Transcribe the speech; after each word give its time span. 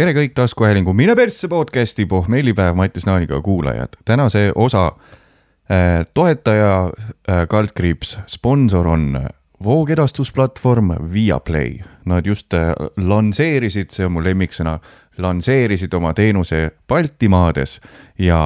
tere 0.00 0.14
kõik 0.16 0.32
taskuhäälingu 0.32 0.94
Mine 0.96 1.12
persse 1.12 1.48
podcasti 1.52 2.06
pohmellipäev 2.08 2.76
Mattias 2.76 3.04
Naaniga 3.04 3.40
kuulajad. 3.44 3.98
tänase 4.04 4.52
osa 4.54 4.86
äh, 4.86 6.06
toetaja 6.14 6.84
äh, 6.84 7.48
kaldkriips 7.48 8.18
sponsor 8.26 8.86
on 8.86 9.28
voogedastusplatvorm 9.64 11.12
Viaplay. 11.12 11.78
Nad 12.04 12.26
just 12.26 12.54
äh, 12.54 12.72
lansseerisid, 12.96 13.92
see 13.92 14.06
on 14.06 14.16
mu 14.16 14.24
lemmiksõna, 14.24 14.78
lansseerisid 15.18 15.92
oma 15.92 16.14
teenuse 16.16 16.70
Baltimaades 16.88 17.76
ja 18.18 18.40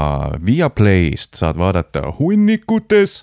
Viaplayst 0.47 1.39
saad 1.39 1.59
vaadata 1.59 2.09
hunnikutes 2.19 3.21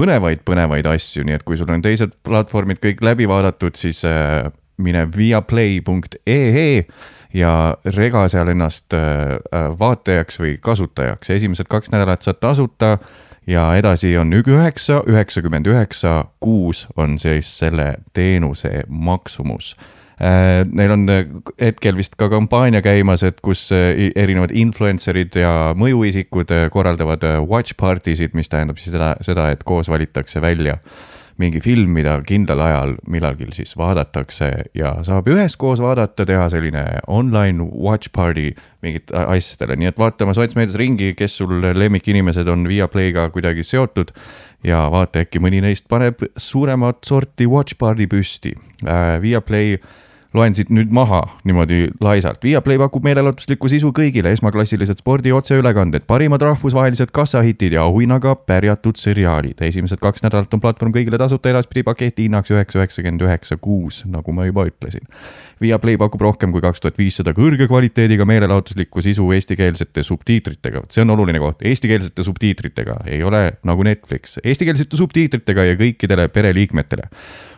põnevaid-põnevaid 0.00 0.88
asju, 0.88 1.28
nii 1.28 1.36
et 1.36 1.44
kui 1.44 1.60
sul 1.60 1.68
on 1.68 1.84
teised 1.84 2.16
platvormid 2.24 2.80
kõik 2.80 3.04
läbi 3.04 3.28
vaadatud, 3.28 3.76
siis 3.76 4.00
äh, 4.08 4.48
mine 4.80 5.04
viaplay.ee 5.16 6.86
ja 7.34 7.76
rega 7.96 8.26
seal 8.28 8.48
ennast 8.52 8.94
äh, 8.94 9.38
vaatajaks 9.78 10.40
või 10.40 10.56
kasutajaks. 10.60 11.30
esimesed 11.30 11.68
kaks 11.68 11.92
nädalat 11.92 12.22
saad 12.22 12.40
tasuta 12.40 12.98
ja 13.46 13.74
edasi 13.76 14.16
on 14.18 14.32
üheksa, 14.32 15.02
üheksakümmend 15.06 15.66
üheksa 15.66 16.24
kuus 16.40 16.86
on 16.96 17.18
siis 17.18 17.58
selle 17.58 17.94
teenuse 18.12 18.84
maksumus 18.88 19.76
Äh, 20.20 20.66
neil 20.68 20.90
on 20.92 21.08
äh, 21.08 21.28
hetkel 21.60 21.96
vist 21.96 22.18
ka 22.20 22.26
kampaania 22.28 22.82
käimas, 22.84 23.22
et 23.24 23.38
kus 23.40 23.70
äh, 23.72 24.10
erinevad 24.12 24.52
influencer'id 24.52 25.38
ja 25.40 25.52
mõjuisikud 25.80 26.52
korraldavad 26.74 27.24
watch 27.48 27.72
party 27.80 28.12
sid, 28.18 28.36
mis 28.36 28.52
tähendab 28.52 28.76
siis 28.76 28.92
seda, 28.92 29.14
seda, 29.24 29.48
et 29.54 29.64
koos 29.64 29.88
valitakse 29.88 30.42
välja 30.44 30.76
mingi 31.40 31.60
film, 31.64 31.94
mida 31.96 32.18
kindlal 32.26 32.60
ajal 32.64 32.94
millalgi 33.10 33.48
siis 33.56 33.72
vaadatakse 33.78 34.50
ja 34.76 34.94
saab 35.06 35.28
üheskoos 35.32 35.80
vaadata, 35.82 36.26
teha 36.28 36.48
selline 36.52 36.84
online 37.08 37.66
watch 37.72 38.12
party 38.16 38.50
mingit 38.84 39.12
asjadele, 39.12 39.78
nii 39.80 39.90
et 39.90 40.00
vaata 40.00 40.26
oma 40.26 40.36
sotsmeedias 40.36 40.78
ringi, 40.80 41.14
kes 41.18 41.38
sul 41.40 41.60
lemmikinimesed 41.60 42.48
on 42.48 42.66
Viaplay'ga 42.68 43.28
kuidagi 43.34 43.64
seotud 43.66 44.12
ja 44.66 44.84
vaata, 44.92 45.24
äkki 45.24 45.42
mõni 45.42 45.62
neist 45.64 45.88
paneb 45.90 46.22
suuremat 46.36 47.04
sorti 47.08 47.48
watch 47.50 47.78
party 47.80 48.08
püsti 48.10 48.54
äh,. 48.84 49.16
Viaplay 49.22 49.76
loen 50.34 50.54
siit 50.54 50.70
nüüd 50.70 50.92
maha 50.94 51.22
niimoodi 51.44 51.88
laisalt. 52.00 52.44
Viaplay 52.44 52.78
pakub 52.78 53.04
meelelahutuslikku 53.06 53.70
sisu 53.72 53.90
kõigile, 53.96 54.32
esmaklassilised 54.36 55.02
spordi 55.02 55.32
otseülekanded, 55.34 56.06
parimad 56.10 56.42
rahvusvahelised 56.46 57.10
kassahitid 57.14 57.74
ja 57.74 57.86
auhinnaga 57.88 58.36
pärjatud 58.46 59.00
seriaalid. 59.00 59.58
esimesed 59.60 59.98
kaks 60.02 60.22
nädalat 60.22 60.54
on 60.54 60.62
platvorm 60.62 60.94
kõigile 60.94 61.18
tasuta 61.18 61.50
edaspidi 61.50 61.82
paketi 61.82 62.28
hinnaks 62.28 62.50
üheksa, 62.54 62.78
üheksakümmend 62.78 63.26
üheksa 63.26 63.56
kuus, 63.56 64.04
nagu 64.06 64.32
ma 64.32 64.46
juba 64.46 64.66
ütlesin. 64.70 65.06
Viaplay 65.60 65.98
pakub 66.00 66.22
rohkem 66.24 66.54
kui 66.54 66.62
kaks 66.64 66.80
tuhat 66.80 66.96
viissada 66.96 67.34
kõrge 67.36 67.66
kvaliteediga 67.68 68.24
meelelahutuslikku 68.24 69.02
sisu 69.04 69.26
eestikeelsete 69.36 70.02
subtiitritega, 70.06 70.86
see 70.88 71.04
on 71.04 71.12
oluline 71.12 71.40
koht, 71.42 71.60
eestikeelsete 71.68 72.24
subtiitritega, 72.24 72.94
ei 73.12 73.20
ole 73.22 73.42
nagu 73.68 73.84
Netflix, 73.84 74.38
eestikeelsete 74.40 74.96
subtiitritega 74.96 75.66
ja 75.68 75.76
kõikidele 75.76 76.30
pereliikmetele 76.32 77.10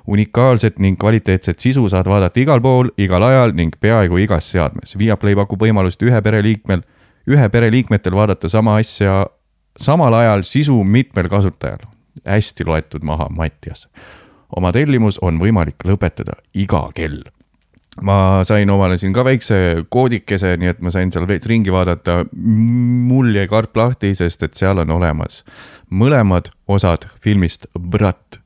unikaalset 0.07 0.81
ning 0.83 0.99
kvaliteetset 0.99 1.63
sisu 1.63 1.87
saad 1.89 2.09
vaadata 2.11 2.41
igal 2.43 2.61
pool, 2.61 2.91
igal 2.99 3.23
ajal 3.23 3.55
ning 3.55 3.77
peaaegu 3.81 4.19
igas 4.19 4.49
seadmes. 4.51 4.97
Viaplay 4.99 5.37
pakub 5.39 5.63
võimalust 5.63 6.03
ühe 6.03 6.19
pereliikmel, 6.23 6.83
ühe 7.31 7.49
pereliikmetel 7.55 8.17
vaadata 8.19 8.51
sama 8.51 8.81
asja 8.83 9.21
samal 9.79 10.15
ajal 10.19 10.43
sisu 10.43 10.83
mitmel 10.85 11.29
kasutajal. 11.31 11.87
hästi 12.27 12.65
loetud 12.67 13.03
maha, 13.03 13.29
Mattias. 13.31 13.89
oma 14.57 14.73
tellimus 14.73 15.19
on 15.23 15.39
võimalik 15.41 15.87
lõpetada 15.87 16.35
iga 16.55 16.91
kell 16.95 17.23
ma 18.01 18.41
sain 18.49 18.71
omale 18.73 18.97
siin 18.97 19.13
ka 19.13 19.25
väikse 19.25 19.85
koodikese, 19.93 20.55
nii 20.57 20.71
et 20.73 20.81
ma 20.81 20.91
sain 20.95 21.13
seal 21.13 21.27
veits 21.29 21.47
ringi 21.51 21.73
vaadata. 21.73 22.25
mul 22.33 23.35
jäi 23.35 23.49
karp 23.49 23.77
lahti, 23.77 24.15
sest 24.15 24.43
et 24.43 24.55
seal 24.55 24.79
on 24.79 24.91
olemas 24.91 25.43
mõlemad 25.93 26.51
osad 26.69 27.07
filmist 27.21 27.67
Brat. 27.79 28.41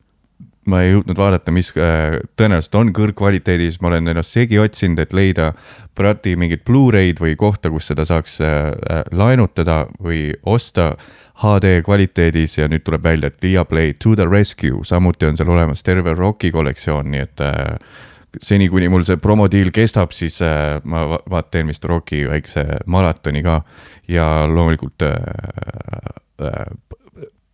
Ma 0.67 0.81
ei 0.83 0.97
jõudnud 0.97 1.15
vaadata, 1.15 1.53
mis 1.55 1.69
äh, 1.79 2.17
tõenäoliselt 2.35 2.75
on 2.75 2.89
kõrgkvaliteedis, 2.95 3.79
ma 3.79 3.93
olen 3.93 4.11
ennast 4.11 4.35
segi 4.35 4.59
otsinud, 4.59 4.99
et 4.99 5.15
leida 5.15 5.53
Prati 5.95 6.35
mingit 6.37 6.65
Blu-ray'd 6.67 7.23
või 7.23 7.37
kohta, 7.39 7.71
kus 7.71 7.87
seda 7.93 8.03
saaks 8.09 8.41
äh, 8.43 8.73
äh, 8.75 9.05
laenutada 9.15 9.85
või 10.03 10.33
osta 10.43 10.97
HD 11.45 11.85
kvaliteedis. 11.87 12.59
Ja 12.59 12.67
nüüd 12.73 12.83
tuleb 12.83 13.07
välja, 13.07 13.31
et 13.31 13.39
Viaplay 13.43 13.95
To 14.03 14.17
The 14.19 14.27
Rescue, 14.27 14.83
samuti 14.83 15.31
on 15.31 15.39
seal 15.39 15.55
olemas 15.55 15.87
terve 15.87 16.19
Rocki 16.19 16.51
kollektsioon, 16.51 17.15
nii 17.15 17.23
et 17.29 17.47
seni, 18.43 18.69
kuni 18.69 18.89
mul 18.93 19.05
see 19.07 19.17
promodiil 19.21 19.71
kestab, 19.75 20.13
siis 20.17 20.41
ma 20.85 21.05
vaat 21.31 21.51
teen 21.51 21.71
vist 21.71 21.85
Rocki 21.85 22.25
väikse 22.29 22.65
maratoni 22.87 23.43
ka. 23.45 23.61
Ja 24.09 24.47
loomulikult 24.47 25.03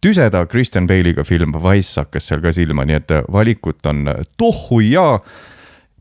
tüseda 0.03 0.47
Christian 0.51 0.89
Bale'iga 0.91 1.25
film 1.25 1.55
Wise 1.63 2.03
hakkas 2.03 2.27
seal 2.29 2.43
ka 2.43 2.53
silma, 2.53 2.85
nii 2.89 2.99
et 2.99 3.15
valikut 3.33 3.87
on 3.87 4.09
tohu 4.37 4.81
ja 4.85 5.21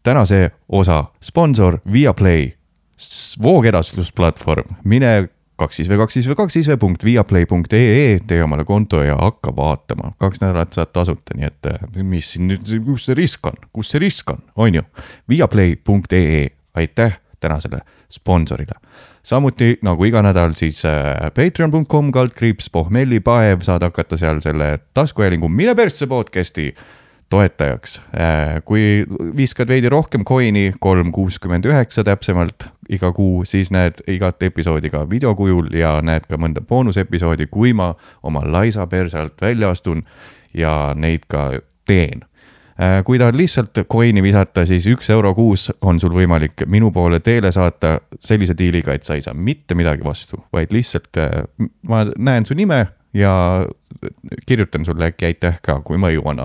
tänase 0.04 0.50
osa 0.70 1.04
sponsor 1.22 1.78
Viaplay, 1.86 2.50
voogedastusplatvorm, 3.42 4.76
mine 4.84 5.30
kaks 5.62 5.82
siis 5.82 5.92
või 5.92 6.02
kaks 6.02 6.18
siis 6.18 6.30
või 6.30 6.40
kaks 6.42 6.58
siis 6.58 6.70
või 6.72 6.82
punkt 6.82 7.06
viaplay.ee, 7.08 8.20
tee 8.28 8.44
omale 8.44 8.66
konto 8.68 9.04
ja 9.06 9.18
hakka 9.20 9.54
vaatama. 9.58 10.14
kaks 10.22 10.42
nädalat 10.44 10.78
saad 10.78 10.94
tasuta, 10.94 11.38
nii 11.38 11.50
et 11.50 11.72
mis 12.04 12.34
siin 12.36 12.50
nüüd, 12.52 12.74
kus 12.86 13.08
see 13.10 13.18
risk 13.18 13.48
on, 13.48 13.58
kus 13.74 13.94
see 13.94 14.02
risk 14.04 14.34
on, 14.34 14.44
on 14.56 14.82
ju. 14.82 14.86
Viaplay.ee, 15.30 16.46
aitäh 16.82 17.20
tänasele 17.42 17.82
sponsorile 18.12 18.78
samuti 19.24 19.76
nagu 19.86 20.06
iga 20.06 20.22
nädal, 20.26 20.56
siis 20.58 20.82
äh, 20.88 21.30
patreon.com 21.36 22.10
kaldkriips 22.14 22.72
pohmellipaev, 22.74 23.62
saad 23.66 23.86
hakata 23.86 24.18
seal 24.18 24.42
selle 24.44 24.74
taskuhäälingu 24.98 25.50
Mine 25.50 25.76
persse 25.78 26.08
podcast'i 26.10 26.72
toetajaks. 27.32 27.98
Äh, 28.14 28.60
kui 28.68 29.04
viskad 29.38 29.72
veidi 29.72 29.90
rohkem 29.90 30.26
coin'i, 30.28 30.72
kolm 30.80 31.12
kuuskümmend 31.16 31.66
üheksa 31.70 32.04
täpsemalt 32.08 32.68
iga 32.92 33.14
kuu, 33.16 33.46
siis 33.48 33.72
näed 33.72 34.04
igat 34.12 34.44
episoodi 34.44 34.92
ka 34.94 35.06
videokujul 35.10 35.72
ja 35.76 35.98
näed 36.06 36.28
ka 36.30 36.40
mõnda 36.42 36.64
boonusepisoodi, 36.68 37.48
kui 37.52 37.74
ma 37.78 37.94
oma 38.24 38.44
laisa 38.46 38.88
perse 38.92 39.20
alt 39.22 39.42
välja 39.42 39.72
astun 39.72 40.04
ja 40.54 40.92
neid 40.98 41.26
ka 41.32 41.50
teen 41.88 42.26
Äh, 42.82 43.04
kui 43.06 43.20
tahad 43.20 43.36
lihtsalt 43.38 43.84
coin'i 43.92 44.24
visata, 44.24 44.64
siis 44.66 44.88
üks 44.90 45.12
euro 45.14 45.36
kuus 45.38 45.68
on 45.86 46.00
sul 46.02 46.14
võimalik 46.16 46.64
minu 46.72 46.90
poole 46.96 47.20
teele 47.22 47.52
saata 47.54 47.98
sellise 48.18 48.56
diiliga, 48.58 48.96
et 48.96 49.06
sa 49.06 49.18
ei 49.18 49.22
saa 49.22 49.36
mitte 49.38 49.76
midagi 49.78 50.06
vastu, 50.06 50.40
vaid 50.56 50.74
lihtsalt 50.74 51.20
äh, 51.22 51.44
ma 51.90 52.06
näen 52.16 52.48
su 52.48 52.58
nime 52.58 52.80
ja 53.14 53.34
kirjutan 54.48 54.88
sulle 54.88 55.12
äkki 55.12 55.28
aitäh 55.30 55.60
ka, 55.62 55.82
kui 55.86 56.00
ma 56.02 56.10
jõuan, 56.10 56.42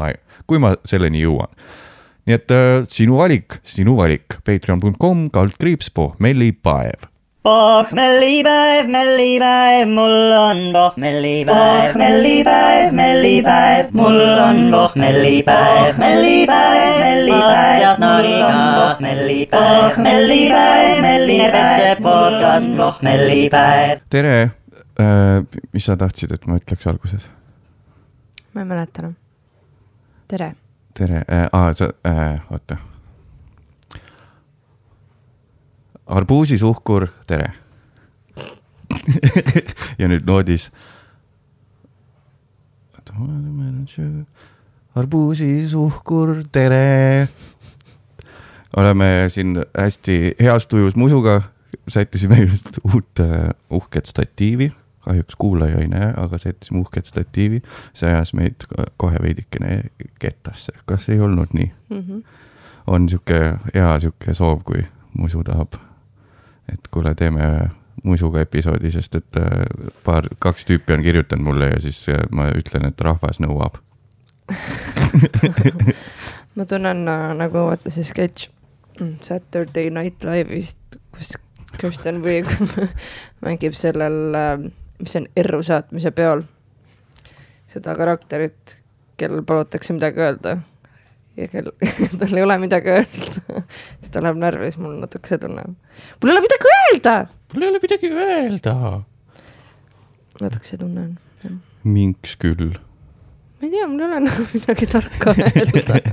kui 0.47 0.63
ma 0.63 0.77
selleni 0.85 1.25
jõuan. 1.25 1.53
nii 2.27 2.39
et 2.39 2.55
äh, 2.55 2.87
sinu 2.91 3.21
valik, 3.23 3.61
sinu 3.63 3.99
valik, 4.01 4.41
patreon.com 4.45 5.29
kaldkriips 5.35 5.93
pohmellipaev 5.95 7.11
pohmellipäev, 7.47 8.89
mellipäev, 8.91 9.89
mul 9.89 10.33
on 10.35 10.61
pohmellipäev, 10.75 11.95
mellipäev, 11.95 12.93
mellipäev, 12.93 13.93
mul 13.93 14.19
on 14.47 14.59
pohmellipäev, 14.73 15.99
mellipäev, 15.99 16.99
mellipäev, 17.05 17.83
ja 17.83 17.93
Noriga 18.03 18.57
pohmellipäev, 18.79 19.93
pohmellipäev, 19.93 21.03
mellipäev, 21.03 22.03
podcast 22.03 22.75
pohmellipäev. 22.77 24.03
tere 24.11 24.35
äh,, 24.43 25.47
mis 25.73 25.87
sa 25.87 25.97
tahtsid, 25.97 26.35
et 26.35 26.51
ma 26.51 26.59
ütleks 26.59 26.91
alguses? 26.91 27.31
ma 28.55 28.67
ei 28.67 28.73
mäleta 28.75 29.05
enam. 29.05 29.15
Tere. 30.29 30.55
tere 30.95 31.25
äh,, 31.29 31.49
aa, 31.53 31.73
sa 31.75 31.93
äh,, 32.05 32.41
oota 32.51 32.77
arbuusisuhkur, 36.07 37.09
tere 37.27 37.53
ja 40.01 40.09
nüüd 40.09 40.27
noodis. 40.27 40.71
arbuusisuhkur, 44.97 46.35
tere. 46.53 47.29
oleme 48.77 49.27
siin 49.33 49.57
hästi 49.79 50.37
heas 50.41 50.67
tujus 50.67 50.97
musuga, 50.97 51.41
sättisime 51.89 52.43
just 52.45 52.79
uut 52.85 53.21
uh, 53.21 53.51
uhket 53.71 54.07
statiivi, 54.07 54.73
kahjuks 55.07 55.37
kuulaja 55.39 55.81
ei 55.81 55.89
näe, 55.89 56.13
aga 56.17 56.39
sättisime 56.39 56.83
uhket 56.83 57.07
statiivi. 57.07 57.63
see 57.95 58.11
ajas 58.11 58.35
meid 58.35 58.67
kohe 58.97 59.23
veidikene 59.23 59.83
kettasse, 60.19 60.73
kas 60.87 61.09
ei 61.09 61.21
olnud 61.21 61.55
nii 61.55 61.73
mm? 61.91 61.99
-hmm. 61.99 62.23
on 62.87 63.09
sihuke 63.09 63.59
hea 63.75 64.01
sihuke 64.01 64.35
soov, 64.35 64.63
kui 64.65 64.87
musu 65.19 65.45
tahab 65.45 65.79
et 66.73 66.89
kuule, 66.91 67.15
teeme 67.15 67.71
muisuga 68.05 68.43
episoodi, 68.45 68.91
sest 68.95 69.15
et 69.19 69.39
äh, 69.41 69.65
paar, 70.05 70.29
kaks 70.43 70.67
tüüpi 70.69 70.95
on 70.95 71.03
kirjutanud 71.03 71.45
mulle 71.45 71.71
ja 71.71 71.81
siis 71.81 72.05
äh, 72.13 72.23
ma 72.31 72.51
ütlen, 72.55 72.89
et 72.91 73.01
rahvas 73.01 73.41
nõuab 73.43 73.81
ma 76.57 76.67
tunnen 76.69 77.07
äh, 77.11 77.29
nagu 77.39 77.67
vaata 77.71 77.93
see 77.95 78.07
sketš 78.07 78.49
mm, 79.01 79.15
Saturday 79.27 79.91
Night 79.91 80.27
Live'ist, 80.27 81.01
kus 81.15 81.37
Kirsten 81.77 82.23
Wiig 82.25 82.49
mängib 83.45 83.75
sellel, 83.77 84.37
mis 85.01 85.17
on 85.19 85.27
erru 85.37 85.63
saatmise 85.67 86.11
peol, 86.17 86.43
seda 87.71 87.95
karakterit, 87.99 88.79
kellel 89.17 89.45
palutakse 89.47 89.97
midagi 89.97 90.23
öelda 90.23 90.57
ja 91.37 91.49
kel, 91.53 91.71
tal 92.21 92.37
ei 92.37 92.45
ole 92.45 92.59
midagi 92.59 92.93
öelda. 92.93 93.63
siis 94.01 94.13
ta 94.13 94.23
läheb 94.25 94.41
närvi, 94.41 94.71
siis 94.71 94.81
mul 94.81 94.97
natuke 95.03 95.29
see 95.29 95.41
tunne. 95.43 95.67
mul 96.23 96.33
ei 96.33 96.37
ole 96.37 96.45
midagi 96.47 96.73
öelda. 96.79 97.17
mul 97.55 97.67
ei 97.67 97.71
ole 97.75 97.83
midagi 97.83 98.13
öelda. 98.13 98.77
natuke 100.41 100.69
see 100.69 100.81
tunne 100.81 101.09
on. 101.45 101.61
minks 101.85 102.37
küll. 102.41 102.77
Ma 103.57 103.67
ei 103.67 103.73
tea, 103.73 103.87
mul 103.89 104.01
ei 104.01 104.07
ole 104.07 104.21
nagu 104.29 104.47
midagi 104.53 104.87
tarka 104.91 105.35
öelda. 105.37 106.01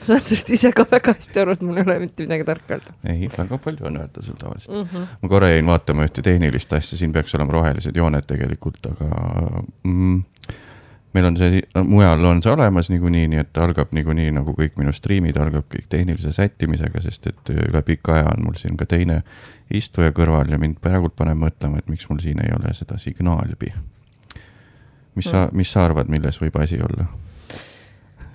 sa 0.00 0.14
saad 0.14 0.26
sellest 0.26 0.52
ise 0.56 0.72
ka 0.76 0.86
väga 0.90 1.14
hästi 1.16 1.42
aru, 1.42 1.56
et 1.56 1.62
mul 1.66 1.80
ei 1.80 1.86
ole 1.86 1.98
mitte 2.04 2.26
midagi 2.26 2.46
tarka 2.48 2.76
öelda 2.76 2.96
ei, 3.12 3.30
väga 3.36 3.60
palju 3.64 3.88
on 3.90 4.00
öelda 4.02 4.24
sul 4.24 4.38
tavaliselt. 4.40 4.76
mm. 4.76 4.88
-hmm. 4.90 5.04
ma 5.22 5.28
korra 5.28 5.52
jäin 5.52 5.66
vaatama 5.66 6.08
ühte 6.08 6.24
tehnilist 6.26 6.72
asja, 6.72 6.98
siin 6.98 7.12
peaks 7.12 7.34
olema 7.34 7.56
rohelised 7.56 7.96
jooned 7.96 8.26
tegelikult, 8.28 8.86
aga 8.92 9.08
mm, 9.84 10.22
meil 11.12 11.30
on 11.30 11.36
see, 11.36 11.62
mujal 11.84 12.24
on 12.24 12.42
see 12.42 12.52
olemas 12.52 12.90
niikuinii, 12.90 13.28
nii 13.28 13.42
et 13.42 13.58
algab 13.58 13.94
niikuinii 13.96 14.30
nagu 14.34 14.54
kõik 14.58 14.76
minu 14.80 14.92
striimid, 14.94 15.38
algab 15.40 15.66
kõik 15.72 15.88
tehnilise 15.88 16.32
sättimisega, 16.36 17.02
sest 17.02 17.32
et 17.32 17.54
üle 17.54 17.82
pika 17.86 18.18
aja 18.18 18.34
on 18.34 18.44
mul 18.46 18.58
siin 18.60 18.76
ka 18.80 18.86
teine 18.86 19.22
istuja 19.70 20.12
kõrval 20.14 20.50
ja 20.50 20.58
mind 20.58 20.80
praegult 20.82 21.16
paneb 21.18 21.38
mõtlema, 21.40 21.78
et 21.78 21.90
miks 21.90 22.08
mul 22.10 22.22
siin 22.22 22.42
ei 22.44 22.52
ole 22.56 22.74
seda 22.74 22.98
signaalpi. 22.98 23.72
Mis 25.14 25.30
sa, 25.30 25.48
mis 25.52 25.72
sa 25.72 25.84
arvad, 25.88 26.10
milles 26.12 26.40
võib 26.42 26.56
asi 26.60 26.80
olla? 26.82 27.08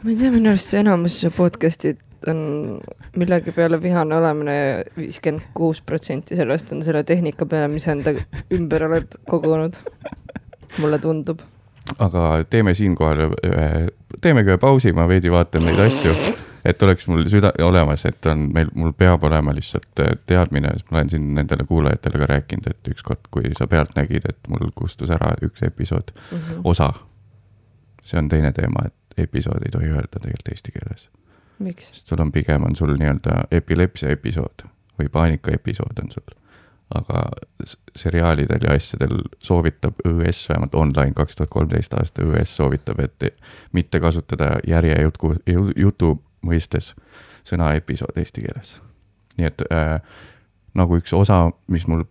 ma 0.04 0.12
ei 0.12 0.18
tea, 0.19 0.31
minu 0.33 0.51
arust 0.51 0.74
see 0.74 0.83
enamus 0.83 1.22
podcast'id 1.38 2.01
on 2.30 2.80
millegi 3.18 3.54
peale 3.56 3.77
vihane 3.81 4.16
olemine 4.18 4.56
viiskümmend 4.98 5.51
kuus 5.57 5.81
protsenti 5.81 6.38
sellest 6.38 6.72
on 6.74 6.83
selle 6.86 7.04
tehnika 7.04 7.45
peale, 7.50 7.69
mis 7.74 7.88
enda 7.92 8.16
ümber 8.54 8.88
oled 8.89 9.19
kogunud. 9.30 9.81
mulle 10.81 10.98
tundub. 11.00 11.39
Aga 11.99 12.43
teeme 12.49 12.73
siinkohal 12.73 13.19
ühe, 13.45 13.87
teemegi 14.21 14.49
ühe 14.53 14.57
pausi, 14.61 14.93
ma 14.93 15.07
veidi 15.09 15.31
vaatan 15.31 15.65
neid 15.67 15.79
asju, 15.79 16.13
et 16.65 16.83
oleks 16.83 17.07
mul 17.07 17.27
süda 17.29 17.51
olemas, 17.63 18.05
et 18.09 18.25
on 18.31 18.47
meil, 18.53 18.69
mul 18.73 18.93
peab 18.97 19.23
olema 19.27 19.53
lihtsalt 19.53 20.01
äh, 20.01 20.15
teadmine, 20.25 20.71
sest 20.73 20.89
ma 20.91 20.97
olen 21.01 21.09
siin 21.13 21.27
nendele 21.37 21.63
kuulajatele 21.69 22.21
ka 22.23 22.29
rääkinud, 22.33 22.69
et 22.71 22.89
ükskord, 22.93 23.27
kui 23.31 23.51
sa 23.57 23.67
pealt 23.67 23.93
nägid, 23.95 24.25
et 24.29 24.49
mul 24.49 24.71
kustus 24.75 25.09
ära 25.13 25.33
üks 25.45 25.61
episood, 25.67 26.11
Mhm. 26.31 26.61
osa. 26.63 26.93
see 28.05 28.19
on 28.19 28.27
teine 28.29 28.51
teema, 28.53 28.83
et 28.85 29.23
episood 29.27 29.63
ei 29.65 29.71
tohi 29.73 29.87
öelda 29.89 30.19
tegelikult 30.19 30.49
eesti 30.51 30.71
keeles, 30.71 31.07
sest 31.93 32.07
sul 32.07 32.19
on 32.21 32.31
pigem 32.31 32.63
on 32.63 32.75
sul 32.75 32.91
nii-öelda 32.97 33.47
epilepsia 33.51 34.09
episood 34.13 34.61
või 34.99 35.09
paanika 35.09 35.51
episood 35.51 35.97
on 36.03 36.11
sul. 36.11 36.35
Aga 36.93 37.23
seriaalidel 37.95 38.59
ja 38.63 38.73
asjadel 38.75 39.17
soovitab 39.43 39.93
ÜS, 40.05 40.49
vähemalt 40.49 40.75
online 40.75 41.13
kaks 41.13 41.35
tuhat 41.35 41.49
kolmteist 41.49 41.93
aasta 41.93 42.21
ÜS 42.21 42.57
soovitab, 42.57 42.99
et 42.99 43.35
mitte 43.71 43.99
kasutada 43.99 44.59
järjejutu, 44.67 45.35
jutu 45.75 46.23
mõistes 46.45 46.93
sõna 47.45 47.73
episood 47.75 48.17
eesti 48.17 48.41
keeles. 48.41 48.81
nii 49.37 49.47
et 49.47 49.61
äh, 49.71 50.01
nagu 50.73 50.97
üks 50.97 51.13
osa, 51.13 51.51
mis 51.67 51.87
mul 51.87 52.03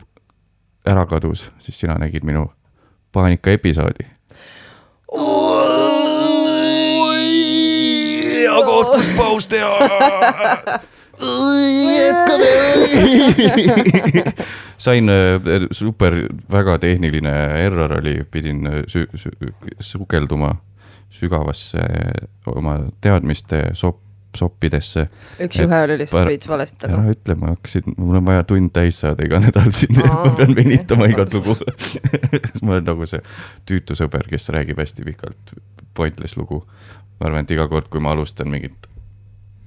ära 0.86 1.06
kadus, 1.06 1.50
siis 1.58 1.80
sina 1.80 1.94
nägid 1.98 2.24
minu 2.24 2.52
paanika 3.12 3.50
episoodi. 3.50 4.04
hea 8.34 8.58
koht, 8.66 8.88
kus 8.96 9.08
paus 9.16 9.46
teha. 9.46 9.78
sain 14.84 15.08
äh, 15.08 15.66
super, 15.72 16.16
väga 16.52 16.78
tehniline 16.82 17.34
error 17.64 17.98
oli, 17.98 18.18
pidin 18.30 18.66
äh, 18.68 18.80
sü-, 18.90 19.08
sü-, 19.18 19.54
sukelduma 19.80 20.54
sügavasse 21.14 21.84
oma 22.50 22.78
teadmiste 23.00 23.68
sopp, 23.78 24.00
soppidesse. 24.36 25.06
üks-ühe 25.44 25.82
oli 25.86 25.98
lihtsalt 26.00 26.18
Par- 26.24 26.30
veits 26.32 26.48
valesti 26.50 26.88
ära 26.90 27.04
ütle, 27.12 27.36
ma 27.38 27.52
hakkasin, 27.52 27.94
mul 27.96 28.18
on 28.18 28.26
vaja 28.26 28.46
tund 28.50 28.72
täis 28.74 28.98
saada 29.04 29.26
iga 29.26 29.38
nädal 29.42 29.70
siin, 29.76 30.00
ma 30.00 30.32
pean 30.34 30.56
venitama 30.58 31.06
okei, 31.06 31.14
igat 31.14 31.36
lugu. 31.38 31.54
ma 32.64 32.74
olen 32.74 32.88
nagu 32.88 33.06
see 33.06 33.22
tüütu 33.68 33.94
sõber, 33.98 34.26
kes 34.30 34.50
räägib 34.54 34.82
hästi 34.82 35.06
pikalt 35.06 35.54
pointless 35.94 36.34
lugu. 36.40 36.64
ma 37.20 37.30
arvan, 37.30 37.46
et 37.46 37.54
iga 37.54 37.68
kord, 37.70 37.86
kui 37.92 38.02
ma 38.02 38.16
alustan 38.16 38.50
mingit 38.50 38.90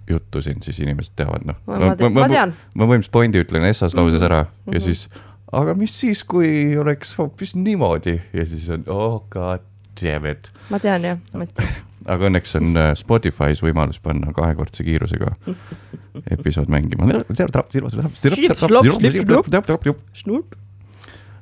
juttu 0.09 0.41
siin, 0.41 0.61
siis 0.63 0.79
inimesed 0.83 1.13
teavad, 1.19 1.45
noh. 1.45 1.55
ma, 1.67 1.77
ma, 1.79 1.95
ma, 1.95 2.27
ma 2.27 2.27
ma 2.47 2.85
põhimõtteliselt 2.87 3.11
pointi 3.11 3.41
ütlen 3.43 3.65
essas 3.69 3.95
lauses 3.97 4.21
ära 4.23 4.45
ja 4.45 4.77
Mhm. 4.77 4.83
siis, 4.85 5.07
aga 5.51 5.73
mis 5.75 5.95
siis, 5.99 6.23
kui 6.23 6.77
oleks 6.77 7.15
hoopis 7.17 7.55
niimoodi 7.55 8.17
ja 8.33 8.45
siis 8.45 8.69
on 8.69 8.83
oh 8.87 9.23
god 9.29 9.61
damn 10.01 10.25
it. 10.25 10.51
ma 10.69 10.79
tean 10.79 11.03
jah, 11.03 11.17
ma 11.33 11.45
tean. 11.45 11.67
aga 12.07 12.29
õnneks 12.29 12.55
on 12.59 12.77
äh, 12.77 12.93
Spotify's 12.95 13.59
võimalus 13.63 13.99
panna 14.03 14.31
kahekordse 14.33 14.83
kiirusega 14.87 15.33
episood 16.31 16.69
mängima. 16.71 17.07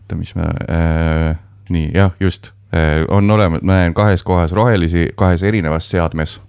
Oota, 0.05 0.15
mis 0.19 0.35
me 0.37 0.49
äh,, 0.69 1.37
nii 1.69 1.91
jah, 1.95 2.11
just 2.19 2.51
äh, 2.73 3.05
on 3.09 3.29
olemas, 3.31 3.61
ma 3.65 3.79
näen 3.81 3.93
kahes 3.97 4.23
kohas 4.23 4.51
rohelisi 4.53 5.07
kahes 5.17 5.43
erinevas 5.43 5.87
seadmes 5.89 6.39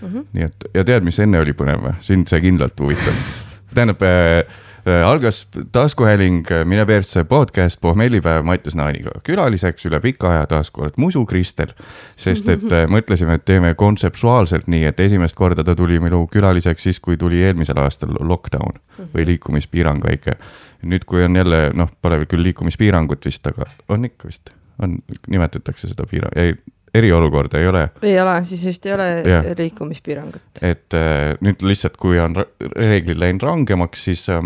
Mhm. 0.00 0.26
nii 0.32 0.48
et 0.48 0.64
ja 0.74 0.84
tead, 0.84 1.04
mis 1.04 1.18
enne 1.20 1.40
oli 1.40 1.52
põnev 1.56 1.84
või? 1.84 1.94
sind 2.04 2.28
see 2.28 2.40
kindlalt 2.40 2.80
huvitab. 2.80 3.22
tähendab 3.74 4.02
äh,, 4.02 4.44
äh, 4.86 5.08
algas 5.08 5.48
taskuhääling 5.72 6.44
äh, 6.50 6.64
Mine 6.64 6.86
persse 6.86 7.24
podcast 7.24 7.80
pohmellipäev 7.80 8.42
Mattias 8.44 8.76
Naaniga. 8.76 9.10
külaliseks 9.24 9.86
üle 9.86 10.00
pika 10.00 10.30
aja 10.30 10.46
taas 10.46 10.70
kord 10.70 10.96
Musu 10.96 11.24
Kristel, 11.26 11.74
sest 12.16 12.48
et 12.48 12.64
äh, 12.76 12.86
mõtlesime, 12.90 13.38
et 13.38 13.44
teeme 13.44 13.74
kontseptuaalselt 13.74 14.66
nii, 14.66 14.84
et 14.90 15.00
esimest 15.00 15.36
korda 15.36 15.64
ta 15.64 15.76
tuli 15.76 16.00
minu 16.00 16.26
külaliseks 16.32 16.88
siis, 16.88 17.00
kui 17.00 17.16
tuli 17.16 17.42
eelmisel 17.42 17.78
aastal 17.78 18.16
lockdown 18.20 18.80
või 19.14 19.26
liikumispiirang 19.34 20.04
väike. 20.04 20.36
nüüd, 20.82 21.04
kui 21.04 21.24
on 21.24 21.36
jälle 21.36 21.70
noh, 21.74 21.90
pole 22.02 22.24
küll 22.26 22.42
liikumispiirangut 22.42 23.24
vist, 23.24 23.46
aga 23.46 23.68
on 23.88 24.04
ikka 24.04 24.28
vist, 24.28 24.50
on, 24.82 24.98
nimetatakse 25.28 25.88
seda 25.92 26.06
piirang, 26.08 26.32
ei, 26.40 26.56
eriolukorda 26.94 27.60
ei 27.60 27.68
ole 27.70 27.84
ei 28.02 28.16
ole, 28.20 28.36
siis 28.44 28.64
vist 28.66 28.86
ei 28.86 28.94
ole 28.94 29.08
Jah. 29.26 29.50
liikumispiirangut. 29.58 30.62
et 30.62 30.96
äh, 30.98 31.36
nüüd 31.40 31.62
lihtsalt, 31.66 31.96
kui 32.00 32.18
on 32.20 32.36
reeglid 32.76 33.20
läinud 33.20 33.46
rangemaks, 33.46 34.04
siis 34.10 34.26
äh, 34.32 34.42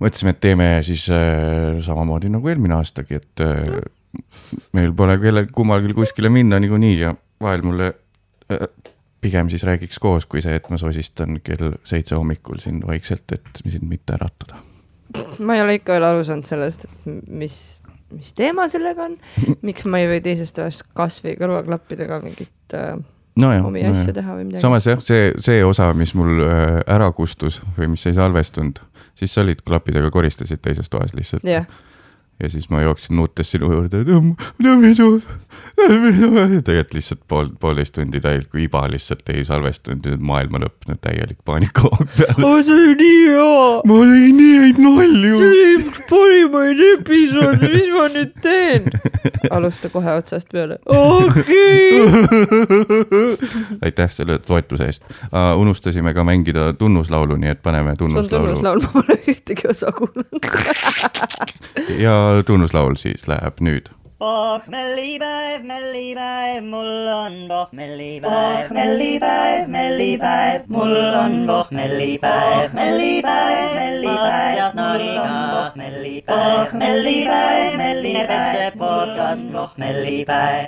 mõtlesime, 0.00 0.34
et 0.34 0.42
teeme 0.42 0.68
siis 0.86 1.06
äh, 1.12 1.80
samamoodi 1.84 2.32
nagu 2.32 2.50
eelmine 2.50 2.78
aastagi, 2.78 3.20
et 3.20 3.44
äh, 3.44 3.80
meil 4.76 4.94
pole 4.96 5.18
kellel 5.22 5.50
kummalgi 5.54 5.94
kuskile 5.96 6.32
minna 6.32 6.60
niikuinii 6.62 6.96
ja 6.98 7.12
vahel 7.42 7.62
mulle 7.66 7.92
äh, 8.50 8.66
pigem 9.20 9.50
siis 9.52 9.64
räägiks 9.68 10.00
koos, 10.00 10.26
kui 10.26 10.42
see, 10.42 10.56
et 10.56 10.68
ma 10.72 10.78
sosistan 10.80 11.40
kell 11.44 11.76
seitse 11.84 12.16
hommikul 12.16 12.60
siin 12.62 12.80
vaikselt, 12.86 13.36
et 13.36 13.62
sind 13.66 13.86
mitte 13.88 14.16
äratada. 14.16 14.62
ma 15.38 15.56
ei 15.56 15.64
ole 15.64 15.76
ikka 15.80 15.96
veel 15.96 16.08
aru 16.08 16.24
saanud 16.24 16.48
sellest, 16.48 16.86
et 16.86 17.28
mis, 17.28 17.79
mis 18.14 18.34
teema 18.36 18.66
sellega 18.72 19.08
on, 19.08 19.16
miks 19.66 19.86
ma 19.90 20.02
ei 20.02 20.10
või 20.10 20.20
teisest 20.24 20.56
toast 20.58 20.86
kasvõi 20.96 21.36
kõrvaklappidega 21.40 22.20
mingit 22.24 22.76
äh, 22.76 22.94
nojah 23.40 23.66
omi 23.66 23.84
asja 23.88 24.14
teha 24.16 24.36
või 24.38 24.48
midagi. 24.48 24.64
samas 24.64 24.88
jah, 24.88 25.02
see, 25.04 25.30
see 25.42 25.62
osa, 25.66 25.90
mis 25.96 26.14
mul 26.18 26.42
äh, 26.46 26.80
ära 26.90 27.10
kustus 27.16 27.60
või 27.78 27.92
mis 27.94 28.06
ei 28.10 28.16
salvestunud, 28.18 28.82
siis 29.18 29.34
sa 29.34 29.44
olid 29.44 29.62
klappidega 29.66 30.10
koristasid 30.14 30.62
teises 30.64 30.90
toas 30.92 31.14
lihtsalt. 31.16 31.46
jah, 31.48 31.68
ja 32.42 32.50
siis 32.50 32.70
ma 32.70 32.80
jooksin 32.82 33.16
nuutes 33.16 33.50
sinu 33.50 33.72
juurde, 33.72 34.00
et 34.00 34.06
tegelikult 36.64 36.94
lihtsalt 36.94 37.20
pool, 37.28 37.48
poolteist 37.60 37.94
tundi 37.96 38.20
täielikku 38.20 38.60
iba 38.64 38.82
lihtsalt 38.90 39.28
ei 39.32 39.44
salvestunud, 39.44 40.06
maailma 40.18 40.60
lõpp, 40.64 40.88
täielik 41.04 41.38
paanikahoog 41.44 42.06
peal. 42.16 42.62
see 42.64 42.74
oli 42.74 42.94
nii 43.00 43.20
hea, 43.28 43.58
ma 43.90 43.98
tegin 44.10 44.36
nii 44.40 44.56
häid 44.64 44.80
nalju. 44.84 45.34
oli 45.48 45.66
üks 45.76 46.00
parimaid 46.10 46.82
episoode, 46.88 47.72
mis 47.74 47.90
ma 47.94 48.06
nüüd 48.14 48.32
teen? 48.44 48.88
alusta 49.50 49.92
kohe 49.92 50.16
otsast 50.20 50.48
peale. 50.52 50.78
okei. 50.86 52.02
aitäh 53.84 54.12
selle 54.12 54.38
toetuse 54.38 54.88
eest 54.90 55.04
uh,. 55.30 55.58
unustasime 55.60 56.14
ka 56.14 56.24
mängida 56.24 56.72
tunnuslaulu, 56.78 57.36
nii 57.40 57.54
et 57.54 57.62
paneme 57.62 57.96
sul 57.98 58.10
on 58.10 58.28
tunnuslaulu 58.28 58.54
tunnuslaul, 58.54 58.80
ma 58.80 58.88
pole 58.92 59.18
ühtegi 59.28 59.68
osa 59.70 59.92
kuulnud. 59.92 60.26
ja 61.98 62.16
tunnuslaul 62.46 62.94
siis 62.96 63.28
läheb 63.28 63.60
nüüd. 63.60 63.88
pohmellipäev, 64.20 65.62
mellipäev, 65.64 66.64
mul 66.64 67.08
on 67.08 67.32
pohmellipäev, 67.48 68.72
mellipäev, 68.76 69.68
mellipäev, 69.68 70.66
mul 70.68 70.96
on 71.22 71.46
pohmellipäev, 71.46 72.72
mellipäev, 72.72 73.74
mellipäev, 73.74 74.58
Jasnariga 74.58 75.24
pohmellipäev, 75.54 76.66
pohmellipäev, 76.66 77.76
mellipäev, 77.76 78.78
podcast 78.78 79.52
pohmellipäev. 79.52 80.66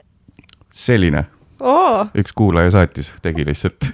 selline, 0.73 1.25
oo, 1.63 2.07
üks 2.19 2.35
kuulaja 2.37 2.71
saatis, 2.75 3.13
tegi 3.23 3.45
lihtsalt. 3.47 3.87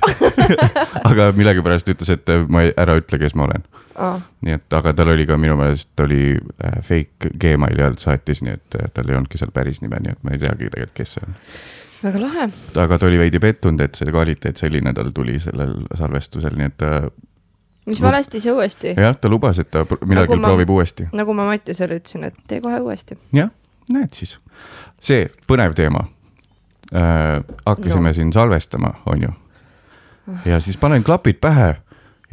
aga 1.10 1.30
millegipärast 1.36 1.88
ütles, 1.92 2.10
et 2.14 2.32
ma 2.48 2.64
ei, 2.66 2.72
ära 2.80 2.96
ütle, 3.00 3.20
kes 3.20 3.36
ma 3.38 3.46
olen. 3.48 3.64
aa, 3.98 4.14
nii 4.46 4.54
et, 4.58 4.66
aga 4.78 4.92
tal 4.96 5.12
oli 5.14 5.26
ka 5.28 5.36
minu 5.40 5.56
meelest 5.58 6.00
oli 6.04 6.22
äh, 6.36 6.78
fake 6.86 7.32
Gmaili 7.40 7.82
alt 7.84 8.02
saatis, 8.04 8.40
nii 8.46 8.54
et 8.56 8.78
äh, 8.80 8.90
tal 8.94 9.10
ei 9.10 9.18
olnudki 9.18 9.40
seal 9.40 9.52
päris 9.54 9.82
nime, 9.84 10.00
nii 10.04 10.14
et 10.16 10.24
ma 10.24 10.34
ei 10.36 10.42
teagi 10.42 10.68
tegelikult, 10.70 10.96
kes 11.00 11.16
see 11.18 11.24
on. 11.26 11.38
väga 12.04 12.20
lahe. 12.24 12.48
aga 12.84 12.98
ta 12.98 13.08
oli 13.10 13.18
veidi 13.24 13.40
pettunud, 13.42 13.80
et 13.84 13.98
see 13.98 14.10
kvaliteet 14.14 14.60
selline 14.64 14.92
tal 14.94 15.10
tuli 15.16 15.38
sellel 15.42 15.74
salvestusel, 15.98 16.54
nii 16.58 16.70
et 16.72 16.86
äh, 16.86 17.08
mis 17.90 18.02
valesti 18.02 18.40
see 18.44 18.52
uuesti? 18.54 18.94
jah, 18.96 19.16
ta 19.18 19.28
lubas, 19.32 19.58
et 19.58 19.70
ta 19.74 19.82
millalgi 20.04 20.34
Nagu 20.36 20.40
ma- 20.42 20.52
proovib 20.52 20.70
uuesti. 20.78 21.08
nagu 21.12 21.34
ma 21.34 21.48
Mattisele 21.50 21.98
ütlesin, 22.00 22.28
et 22.30 22.38
tee 22.48 22.60
kohe 22.64 22.78
uuesti. 22.84 23.18
jah, 23.34 23.50
näed 23.92 24.14
siis. 24.14 24.38
see 25.00 25.26
põnev 25.50 25.74
teema 25.78 26.06
äh,. 26.94 27.44
hakkasime 27.66 28.08
No. 28.08 28.12
siin 28.12 28.32
salvestama, 28.32 28.94
on 29.06 29.22
ju. 29.22 29.28
ja 30.44 30.60
siis 30.60 30.76
panen 30.76 31.04
klapid 31.04 31.40
pähe 31.40 31.76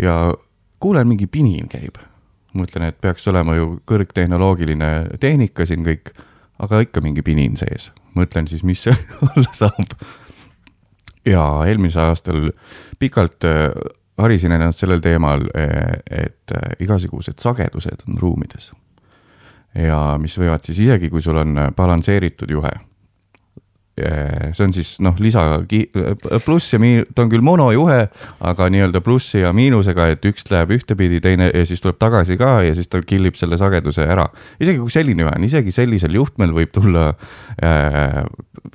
ja 0.01 0.33
kuulen, 0.79 1.07
mingi 1.07 1.27
pinin 1.27 1.67
käib. 1.69 1.97
mõtlen, 2.55 2.87
et 2.87 3.01
peaks 3.01 3.27
olema 3.27 3.55
ju 3.55 3.81
kõrgtehnoloogiline 3.87 5.17
tehnika 5.19 5.65
siin 5.65 5.83
kõik, 5.83 6.13
aga 6.59 6.79
ikka 6.79 7.01
mingi 7.01 7.21
pinin 7.21 7.57
sees. 7.57 7.91
mõtlen 8.15 8.47
siis, 8.47 8.63
mis 8.63 8.83
see 8.83 8.95
olla 9.27 9.51
saab. 9.51 9.95
ja 11.25 11.43
eelmisel 11.67 12.09
aastal 12.09 12.51
pikalt 12.99 13.43
äh, 13.43 13.69
harisin 14.17 14.51
ennast 14.51 14.79
sellel 14.79 15.01
teemal, 15.03 15.43
et 15.55 16.51
äh, 16.55 16.75
igasugused 16.79 17.39
sagedused 17.39 18.07
on 18.07 18.19
ruumides 18.19 18.71
ja 19.75 20.15
mis 20.21 20.37
võivad 20.39 20.63
siis 20.63 20.79
isegi, 20.85 21.09
kui 21.11 21.21
sul 21.21 21.37
on 21.41 21.57
balansseeritud 21.75 22.51
juhe. 22.51 22.71
See 23.95 24.65
on 24.65 24.73
siis 24.75 24.95
noh, 25.03 25.15
lisa, 25.23 25.43
pluss 26.43 26.73
ja 26.73 26.79
miin-, 26.83 27.05
ta 27.15 27.23
on 27.23 27.29
küll 27.31 27.43
monojuhe, 27.45 27.99
aga 28.43 28.67
nii-öelda 28.73 28.99
plussi 29.05 29.39
ja 29.39 29.53
miinusega, 29.55 30.09
et 30.11 30.25
üks 30.27 30.43
läheb 30.51 30.73
ühtepidi, 30.75 31.21
teine 31.23 31.47
ja 31.47 31.63
siis 31.67 31.83
tuleb 31.83 31.99
tagasi 32.01 32.35
ka 32.39 32.57
ja 32.65 32.73
siis 32.75 32.91
ta 32.91 32.99
killib 32.99 33.39
selle 33.39 33.59
sageduse 33.61 34.03
ära. 34.03 34.27
isegi 34.59 34.81
kui 34.81 34.91
selline 34.91 35.23
juhe 35.23 35.31
on, 35.31 35.45
isegi 35.47 35.71
sellisel 35.75 36.17
juhtmel 36.17 36.51
võib 36.55 36.73
tulla 36.75 37.05
äh, 37.63 38.19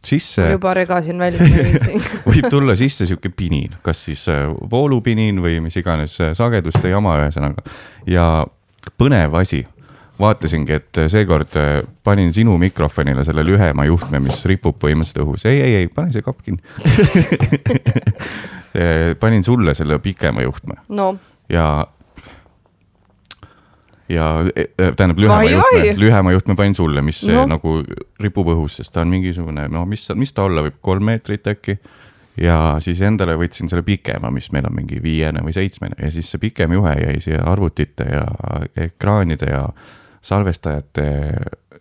sisse 0.04 0.50
juba 0.54 0.72
regasin 0.78 1.20
välja, 1.20 1.44
võib 2.30 2.48
tulla 2.52 2.76
sisse 2.78 3.08
sihuke 3.08 3.32
pinin, 3.34 3.76
kas 3.84 4.06
siis 4.08 4.24
äh, 4.32 4.46
voolupinin 4.72 5.42
või 5.44 5.58
mis 5.64 5.76
iganes 5.80 6.16
äh, 6.22 6.32
sageduste 6.38 6.92
jama, 6.92 7.18
ühesõnaga. 7.26 7.66
ja 8.08 8.30
põnev 9.00 9.36
asi, 9.40 9.64
vaatasingi, 10.20 10.72
et 10.80 11.00
äh, 11.00 11.08
seekord 11.12 11.56
äh, 11.58 11.80
panin 12.04 12.32
sinu 12.36 12.56
mikrofonile 12.60 13.24
selle 13.26 13.42
lühema 13.46 13.86
juhtme, 13.88 14.18
mis 14.24 14.44
ripub 14.48 14.76
põhimõtteliselt 14.82 15.24
õhus, 15.24 15.46
ei, 15.50 15.58
ei, 15.64 15.72
ei, 15.82 15.86
pane 15.92 16.12
see 16.14 16.24
kapp 16.26 16.38
kinni. 16.44 16.62
panin 19.20 19.44
sulle 19.44 19.74
selle 19.74 19.98
pikema 19.98 20.44
juhtme 20.44 20.74
no 20.94 21.08
ja, 21.50 21.86
ja 24.08 24.44
e- 24.56 24.64
e- 24.78 24.92
tähendab 24.96 25.18
lühema 25.18 25.36
Vai, 25.36 25.52
juhtme 25.52 26.00
lühema 26.00 26.32
juhtme 26.32 26.54
panin 26.54 26.74
sulle, 26.74 27.02
mis 27.02 27.22
no. 27.28 27.46
Nagu 27.50 27.80
ripub 28.20 28.52
õhus, 28.54 28.78
sest 28.80 28.94
ta 28.94 29.04
on 29.04 29.10
mingisugune, 29.10 29.66
no 29.68 29.84
mis, 29.86 30.06
mis 30.14 30.32
ta 30.32 30.46
olla 30.46 30.64
võib, 30.66 30.78
kolm 30.80 31.10
meetrit 31.10 31.46
äkki. 31.50 31.78
ja 32.40 32.76
siis 32.80 33.00
endale 33.02 33.34
võtsin 33.36 33.68
selle 33.68 33.82
pikema, 33.82 34.30
mis 34.30 34.52
meil 34.52 34.68
on 34.68 34.74
mingi 34.74 35.00
viiene 35.02 35.42
või 35.44 35.52
seitsmene 35.52 35.98
ja 35.98 36.10
siis 36.14 36.30
see 36.30 36.40
pikem 36.40 36.72
juhe 36.72 36.92
jäi 36.94 37.18
siia 37.20 37.42
arvutite 37.44 38.06
ja 38.06 38.24
ekraanide 38.76 39.50
ja 39.50 39.64
salvestajate 40.22 41.06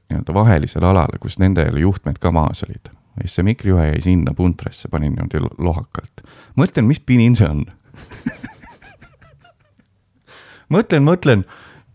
nii-öelda 0.10 0.34
vahelisele 0.34 0.88
alale, 0.88 1.20
kus 1.20 1.40
nendel 1.40 1.78
juhtmed 1.78 2.20
ka 2.20 2.32
maas 2.32 2.64
olid. 2.64 2.92
ja 3.20 3.28
siis 3.28 3.40
see 3.40 3.44
mikrijuhe 3.44 3.88
jäi 3.88 4.02
sinna 4.02 4.34
puntrasse, 4.34 4.88
panin 4.88 5.16
niimoodi 5.16 5.42
lohakalt. 5.58 6.24
mõtlen, 6.56 6.88
mis 6.88 7.00
pinin 7.00 7.36
see 7.36 7.50
on 7.50 7.66
mõtlen, 10.76 11.04
mõtlen 11.04 11.44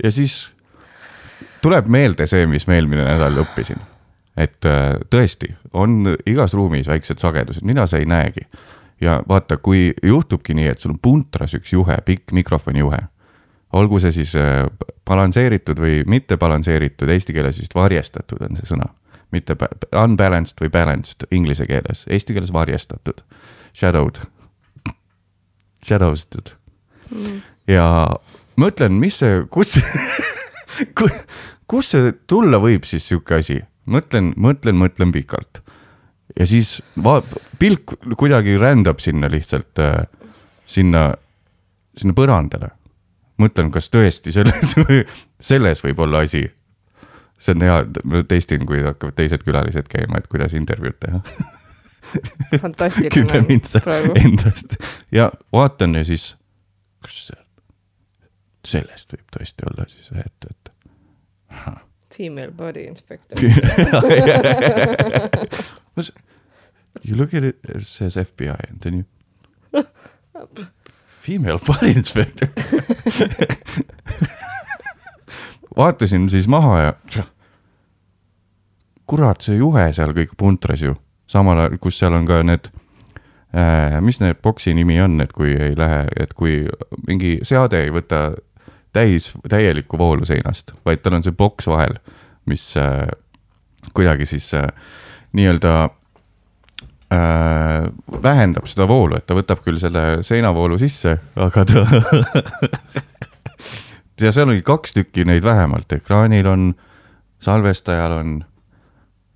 ja 0.03 0.11
siis 0.11 0.55
tuleb 1.65 1.89
meelde 1.89 2.29
see, 2.31 2.47
mis 2.51 2.67
ma 2.69 2.79
eelmine 2.79 3.07
nädal 3.07 3.41
õppisin. 3.45 3.81
et 4.37 4.67
äh, 4.67 4.97
tõesti 5.11 5.55
on 5.73 6.15
igas 6.27 6.55
ruumis 6.55 6.89
väiksed 6.91 7.23
sagedused, 7.23 7.65
mida 7.65 7.87
sa 7.87 7.99
ei 7.99 8.07
näegi. 8.07 8.47
ja 9.01 9.23
vaata, 9.29 9.57
kui 9.57 9.95
juhtubki 10.03 10.55
nii, 10.55 10.69
et 10.69 10.81
sul 10.81 10.95
on 10.95 11.01
puntras 11.03 11.55
üks 11.55 11.73
juhe, 11.73 11.97
pikk 12.05 12.33
mikrofonijuhe, 12.33 12.99
olgu 13.75 13.99
see 14.03 14.13
siis 14.15 14.35
äh, 14.39 14.67
balansseeritud 15.09 15.81
või 15.81 16.03
mitte 16.09 16.39
balansseeritud, 16.41 17.11
eesti 17.11 17.35
keeles 17.37 17.59
vist 17.61 17.75
varjestatud 17.77 18.45
on 18.47 18.59
see 18.59 18.69
sõna, 18.71 18.91
mitte 19.35 19.57
ba- 19.59 19.71
unbalanced 20.05 20.61
või 20.63 20.71
balanced 20.75 21.27
inglise 21.35 21.67
keeles, 21.71 22.05
eesti 22.09 22.37
keeles 22.37 22.53
varjestatud, 22.55 23.25
shadowed, 23.75 24.23
shadowsed. 25.85 26.55
Ja 27.69 27.87
mõtlen, 28.61 28.97
mis 29.01 29.19
see, 29.23 29.43
kus, 29.53 29.77
kus 31.71 31.93
see 31.95 32.15
tulla 32.31 32.61
võib 32.63 32.87
siis 32.89 33.07
sihuke 33.11 33.41
asi, 33.41 33.59
mõtlen, 33.91 34.33
mõtlen, 34.41 34.79
mõtlen 34.81 35.13
pikalt. 35.15 35.63
ja 36.39 36.47
siis 36.47 36.79
va-, 37.03 37.23
pilk 37.59 37.99
kuidagi 38.17 38.57
rändab 38.59 39.03
sinna 39.03 39.29
lihtsalt 39.31 39.83
äh, 39.83 40.07
sinna, 40.67 41.11
sinna 41.97 42.15
põrandale. 42.17 42.73
mõtlen, 43.41 43.71
kas 43.75 43.91
tõesti 43.93 44.33
selles, 44.35 44.75
selles 45.53 45.83
võib 45.85 45.99
olla 46.07 46.25
asi. 46.27 46.45
see 47.39 47.55
on 47.57 47.65
hea, 47.67 47.79
ma 48.05 48.23
testin, 48.29 48.67
kui 48.67 48.83
hakkavad 48.85 49.15
teised 49.19 49.43
külalised 49.45 49.89
käima, 49.91 50.19
et 50.19 50.29
kuidas 50.33 50.55
intervjuud 50.55 50.99
teha. 51.01 51.21
kümme 53.11 53.59
praegu. 53.83 54.13
endast 54.15 54.77
ja 55.13 55.33
vaatan 55.53 55.95
ja 55.99 56.05
siis, 56.07 56.37
kas 57.03 57.33
sellest 58.65 59.13
võib 59.17 59.27
tõesti 59.35 59.67
olla 59.67 59.89
siis, 59.91 60.13
et, 60.15 60.47
et 60.51 60.65
Female 62.15 62.51
body 62.51 62.85
inspector. 62.87 63.39
you 67.03 67.17
look 67.17 67.35
at 67.35 67.43
it, 67.43 67.57
it 67.69 67.87
says 67.87 68.17
FBI 68.17 68.57
and 68.71 68.81
then 68.81 68.95
you 68.95 69.05
female 71.25 71.59
body 71.67 71.95
inspector. 71.97 72.49
Vaatasin 75.77 76.29
siis 76.31 76.49
maha 76.49 76.79
ja 76.79 76.93
kurat, 79.07 79.43
see 79.45 79.59
juhe 79.59 79.89
seal 79.93 80.15
kõik 80.17 80.37
puntras 80.39 80.83
ju, 80.85 80.95
samal 81.31 81.59
ajal, 81.65 81.79
kus 81.83 81.99
seal 82.01 82.15
on 82.17 82.27
ka 82.29 82.41
need 82.47 82.71
äh,, 83.55 83.99
mis 84.05 84.21
need 84.23 84.41
boksi 84.45 84.75
nimi 84.77 85.01
on, 85.03 85.19
et 85.25 85.33
kui 85.35 85.53
ei 85.53 85.75
lähe, 85.79 86.07
et 86.21 86.35
kui 86.37 86.63
mingi 87.09 87.39
seade 87.47 87.83
ei 87.85 87.93
võta 87.95 88.31
täis, 88.95 89.33
täielikku 89.51 89.99
voolu 89.99 90.27
seinast, 90.29 90.73
vaid 90.87 91.03
tal 91.03 91.19
on 91.19 91.27
see 91.27 91.35
boks 91.37 91.69
vahel, 91.71 91.99
mis 92.51 92.71
äh, 92.81 93.09
kuidagi 93.95 94.29
siis 94.31 94.53
äh, 94.57 94.71
nii-öelda 95.35 95.91
äh, 97.15 97.87
vähendab 98.23 98.67
seda 98.71 98.89
voolu, 98.91 99.19
et 99.19 99.27
ta 99.27 99.37
võtab 99.39 99.63
küll 99.65 99.79
selle 99.83 100.23
seinavoolu 100.27 100.79
sisse, 100.81 101.17
aga 101.39 101.65
ta 101.69 101.85
ja 104.25 104.33
seal 104.35 104.51
oli 104.51 104.65
kaks 104.67 104.97
tükki 104.97 105.27
neid 105.29 105.47
vähemalt, 105.47 105.93
ekraanil 105.95 106.49
on, 106.51 106.73
salvestajal 107.45 108.19
on 108.19 108.35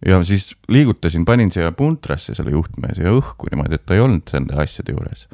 ja 0.06 0.22
siis 0.22 0.52
liigutasin, 0.68 1.24
panin 1.24 1.52
siia 1.52 1.72
puntrasse 1.72 2.34
selle 2.34 2.54
juhtme 2.54 2.92
siia 2.94 3.12
õhku 3.14 3.50
niimoodi, 3.50 3.78
et 3.78 3.86
ta 3.86 3.96
ei 3.96 4.04
olnud 4.04 4.30
nende 4.34 4.58
asjade 4.62 4.94
juures. 4.94 5.26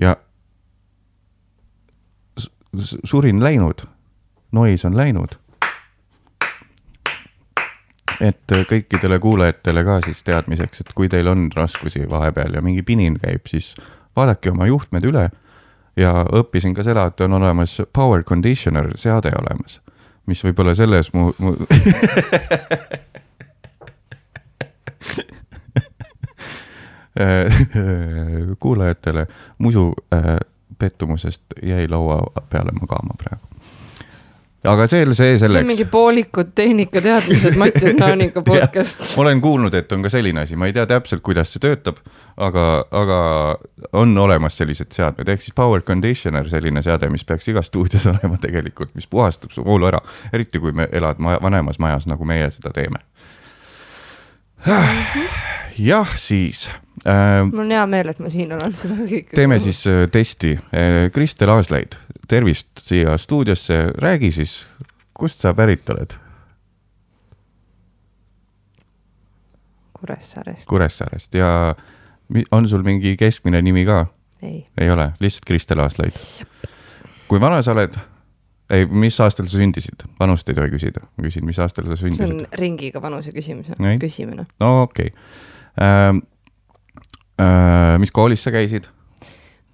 ja 0.00 0.16
surin 3.04 3.42
läinud, 3.42 3.84
nois 4.52 4.84
on 4.84 4.96
läinud. 4.96 5.36
Et 8.22 8.52
kõikidele 8.70 9.18
kuulajatele 9.18 9.84
ka 9.84 10.00
siis 10.06 10.22
teadmiseks, 10.26 10.80
et 10.84 10.92
kui 10.94 11.08
teil 11.10 11.26
on 11.26 11.48
raskusi 11.56 12.04
vahepeal 12.10 12.54
ja 12.54 12.62
mingi 12.62 12.82
pinin 12.86 13.18
käib, 13.22 13.46
siis 13.50 13.74
vaadake 14.16 14.50
oma 14.52 14.66
juhtmed 14.70 15.04
üle 15.08 15.30
ja 15.96 16.12
õppisin 16.24 16.74
ka 16.76 16.82
seda, 16.86 17.06
et 17.10 17.20
on 17.26 17.32
olemas 17.40 17.80
power 17.92 18.22
conditioner 18.24 18.92
seade 19.00 19.30
olemas, 19.38 19.80
mis 20.30 20.44
võib-olla 20.46 20.74
selles 20.78 21.12
mu, 21.16 21.32
mu 21.42 21.56
kuulajatele 28.58 29.26
musu 29.58 29.92
äh, 30.14 30.36
pettumusest 30.78 31.42
jäi 31.62 31.88
laua 31.88 32.22
peale 32.50 32.72
magama 32.80 33.14
praegu. 33.18 33.51
Aga 34.64 34.86
see, 34.86 35.06
see 35.06 35.14
see 35.14 35.32
on 35.32 35.38
selleks 35.42 35.66
mingi. 35.66 35.84
poolikud 35.90 36.52
tehnikateadmised 36.54 37.56
Mattias 37.58 37.96
Naaniga 38.00 38.42
podcast. 38.42 39.02
olen 39.18 39.40
kuulnud, 39.40 39.74
et 39.74 39.92
on 39.92 40.02
ka 40.02 40.10
selline 40.12 40.44
asi, 40.44 40.56
ma 40.56 40.68
ei 40.70 40.76
tea 40.76 40.86
täpselt, 40.86 41.22
kuidas 41.26 41.50
see 41.52 41.62
töötab, 41.62 41.98
aga, 42.36 42.66
aga 42.90 43.18
on 43.98 44.14
olemas 44.18 44.56
sellised 44.60 44.94
seadmed, 44.94 45.28
ehk 45.34 45.42
siis 45.42 45.56
power 45.58 45.82
conditioner, 45.82 46.48
selline 46.50 46.82
seade, 46.82 47.10
mis 47.10 47.26
peaks 47.26 47.50
igas 47.50 47.72
stuudios 47.72 48.06
olema 48.12 48.38
tegelikult, 48.42 48.94
mis 48.94 49.10
puhastab 49.10 49.54
su 49.54 49.66
voolu 49.66 49.90
ära, 49.90 50.02
eriti 50.32 50.62
kui 50.62 50.74
me 50.76 50.86
elad 50.92 51.18
maja, 51.22 51.42
vanemas 51.42 51.82
majas, 51.82 52.06
nagu 52.10 52.28
meie 52.28 52.50
seda 52.54 52.70
teeme. 52.74 53.02
jah, 55.78 56.16
siis 56.16 56.68
äh, 57.02 57.42
mul 57.48 57.64
on 57.64 57.74
hea 57.74 57.82
meel, 57.90 58.14
et 58.14 58.22
ma 58.22 58.30
siin 58.30 58.54
olen 58.54 58.78
seda 58.78 58.94
kõike. 59.02 59.34
teeme 59.34 59.58
siis 59.58 59.82
äh, 59.90 60.04
testi. 60.12 60.54
Kristel 61.12 61.50
Aaslaid, 61.50 61.98
tervist 62.32 62.80
siia 62.80 63.16
stuudiosse, 63.20 63.78
räägi 64.00 64.32
siis, 64.32 64.66
kust 65.14 65.44
sa 65.44 65.52
pärit 65.54 65.90
oled? 65.92 66.14
Kuressaarest, 69.98 70.66
Kuressaarest 70.68 71.34
ja 71.34 71.74
on 72.50 72.68
sul 72.68 72.82
mingi 72.82 73.16
keskmine 73.16 73.60
nimi 73.62 73.84
ka? 73.86 74.06
ei, 74.42 74.64
ei 74.80 74.90
ole, 74.90 75.12
lihtsalt 75.20 75.44
Kristel 75.46 75.84
Aaslaid. 75.84 76.16
kui 77.28 77.40
vana 77.40 77.60
sa 77.62 77.76
oled? 77.76 78.00
ei, 78.72 78.86
mis 78.86 79.20
aastal 79.20 79.46
sa 79.46 79.60
sündisid? 79.60 80.06
vanust 80.20 80.48
ei 80.48 80.56
tohi 80.56 80.72
küsida, 80.72 81.04
ma 81.04 81.28
küsin, 81.28 81.44
mis 81.46 81.60
aastal 81.60 81.86
sa 81.90 82.00
see 82.00 82.10
on 82.10 82.16
sündisid? 82.16 82.58
ringiga 82.58 83.02
vanuse 83.02 83.34
küsimus 83.36 83.68
Ei., 83.76 84.00
küsimine. 84.00 84.48
no 84.60 84.74
okei 84.88 85.12
okay. 85.12 85.18
ähm,. 85.82 86.24
Äh, 87.40 87.96
mis 87.98 88.12
koolis 88.12 88.42
sa 88.44 88.52
käisid, 88.54 88.84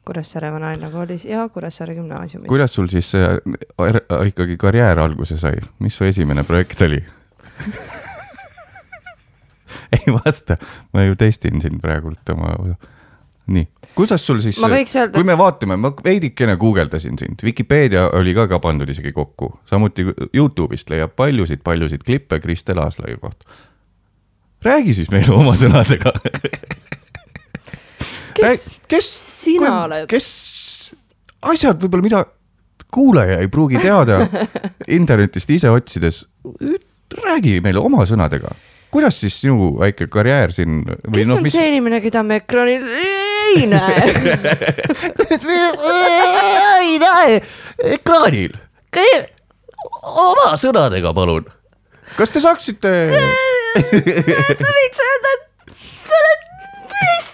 Kuressaare 0.08 0.50
Vanalinna 0.54 0.88
koolis 0.90 1.24
ja 1.28 1.44
Kuressaare 1.52 1.94
gümnaasiumis. 1.98 2.48
kuidas 2.48 2.74
sul 2.74 2.88
siis 2.88 3.12
äh, 3.14 3.36
er- 3.84 4.26
ikkagi 4.30 4.56
karjäär 4.56 4.98
alguse 5.04 5.36
sai, 5.38 5.60
mis 5.84 5.96
su 5.96 6.04
esimene 6.08 6.44
projekt 6.48 6.82
oli? 6.86 7.02
ei 9.92 10.14
vasta, 10.14 10.56
ma 10.92 11.02
ju 11.04 11.16
testin 11.16 11.60
siin 11.62 11.80
praegult 11.80 12.28
oma, 12.32 12.54
nii, 13.52 13.66
kuidas 13.96 14.24
sul 14.26 14.40
siis, 14.44 14.58
öelda 14.64 15.08
kui, 15.12 15.24
me 15.28 15.36
vaatame, 15.38 15.76
ma 15.80 15.92
veidikene 16.04 16.56
guugeldasin 16.60 17.18
sind, 17.20 17.44
Vikipeedia 17.44 18.08
oli 18.16 18.34
ka, 18.36 18.46
ka 18.48 18.58
pandud 18.64 18.88
isegi 18.88 19.12
kokku, 19.16 19.52
samuti 19.68 20.06
Youtube'ist 20.36 20.90
leiab 20.92 21.16
paljusid-paljusid 21.16 22.04
klippe 22.06 22.40
Kristel 22.40 22.78
Aaslaiu 22.84 23.18
kohta. 23.20 23.48
räägi 24.64 24.94
siis 24.94 25.10
meile 25.10 25.32
oma 25.34 25.54
sõnadega. 25.56 26.12
kes, 28.38 28.66
kes 28.90 29.12
sina 29.44 29.72
oled? 29.84 30.08
kes 30.10 30.26
asjad 31.52 31.80
võib-olla, 31.82 32.06
mida 32.06 32.24
kuulaja 32.94 33.38
ei 33.42 33.50
pruugi 33.52 33.80
teada 33.82 34.22
internetist 34.98 35.50
ise 35.52 35.70
otsides, 35.72 36.24
räägi 37.24 37.58
meile 37.64 37.82
oma 37.84 38.06
sõnadega, 38.08 38.54
kuidas 38.92 39.18
siis 39.20 39.36
sinu 39.42 39.74
väike 39.78 40.08
karjäär 40.12 40.54
siin 40.54 40.80
kes 40.86 41.28
noh, 41.28 41.36
on 41.38 41.44
mis 41.44 41.56
see 41.56 41.68
inimene, 41.72 42.00
keda 42.04 42.24
me 42.26 42.40
ekraanil 42.42 42.86
ei 43.02 43.66
näe? 43.68 44.08
ei 46.78 46.96
näe 47.02 47.40
ekraanil, 47.98 48.56
oma 50.08 50.54
sõnadega 50.60 51.12
palun. 51.16 51.44
kas 52.16 52.32
te 52.32 52.42
saaksite, 52.42 52.94
sa 54.64 54.72
võiks 54.80 55.04
öelda, 55.04 55.36
et 55.36 55.47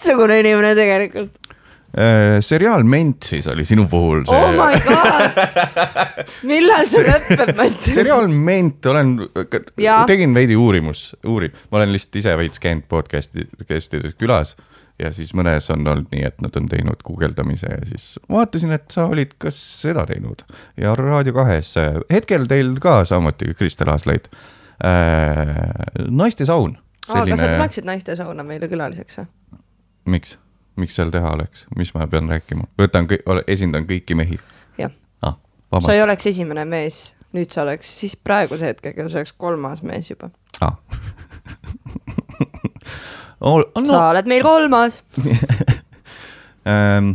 teistsugune 0.04 0.38
inimene 0.42 0.74
tegelikult. 0.76 1.32
äh, 1.94 2.40
seriaal 2.44 2.84
Ment 2.84 3.22
siis 3.22 3.46
oli 3.48 3.64
sinu 3.68 3.86
puhul 3.90 4.24
see 4.26 4.36
oh 4.36 4.52
my 4.58 4.78
god, 4.84 6.30
millal 6.50 6.84
see 6.90 7.04
lõpeb, 7.06 7.54
Mati? 7.56 7.94
seriaal 7.94 8.28
Ment, 8.28 8.84
olen 8.90 9.16
tegin 10.10 10.34
veidi 10.36 10.58
uurimus, 10.58 11.12
uurin, 11.30 11.54
ma 11.70 11.80
olen 11.80 11.94
lihtsalt 11.94 12.20
ise 12.22 12.36
veits 12.40 12.62
käinud 12.62 12.88
podcast'i, 12.90 13.46
podcast'ides 13.58 14.16
külas 14.18 14.56
ja 15.00 15.12
siis 15.14 15.32
mõnes 15.38 15.70
on 15.74 15.86
olnud 15.86 16.10
nii, 16.14 16.26
et 16.28 16.42
nad 16.42 16.58
on 16.58 16.66
teinud 16.70 17.00
guugeldamise 17.06 17.70
ja 17.70 17.80
siis 17.86 18.18
vaatasin, 18.30 18.74
et 18.74 18.90
sa 18.94 19.06
olid 19.10 19.38
ka 19.38 19.54
seda 19.54 20.04
teinud 20.10 20.42
ja 20.80 20.96
Raadio 20.98 21.34
kahes, 21.38 21.76
hetkel 22.10 22.50
teil 22.50 22.74
ka 22.82 23.00
samuti 23.08 23.54
Kristel 23.54 23.94
Aaslaid 23.94 24.26
äh,. 24.82 25.54
naistesaun, 26.10 26.74
aa, 26.74 27.06
kas 27.06 27.14
sa 27.14 27.22
selline, 27.22 27.56
tuleksid 27.56 27.86
naiste 27.86 28.18
sauna 28.18 28.46
meile 28.46 28.66
külaliseks 28.70 29.22
või? 29.22 29.30
miks, 30.10 30.38
miks 30.80 30.98
seal 30.98 31.12
teha 31.14 31.34
oleks, 31.36 31.66
mis 31.76 31.92
ma 31.94 32.08
pean 32.10 32.30
rääkima, 32.30 32.68
võtan, 32.80 33.08
esindan 33.46 33.86
kõiki 33.88 34.16
mehi 34.18 34.40
jah, 34.78 34.92
ah,. 35.22 35.36
sa 35.80 35.96
ei 35.96 36.02
oleks 36.04 36.32
esimene 36.32 36.66
mees, 36.68 37.12
nüüd 37.36 37.54
sa 37.54 37.64
oleks 37.66 37.92
siis 38.00 38.16
praeguse 38.16 38.72
hetkega, 38.72 39.08
sa 39.08 39.22
oleks 39.22 39.36
kolmas 39.36 39.84
mees 39.86 40.10
juba 40.10 40.32
ah. 40.64 40.78
no, 43.40 43.58
no.. 43.60 43.86
sa 43.86 44.08
oled 44.12 44.30
meil 44.30 44.44
kolmas. 44.46 45.02
ähm,. 46.66 47.14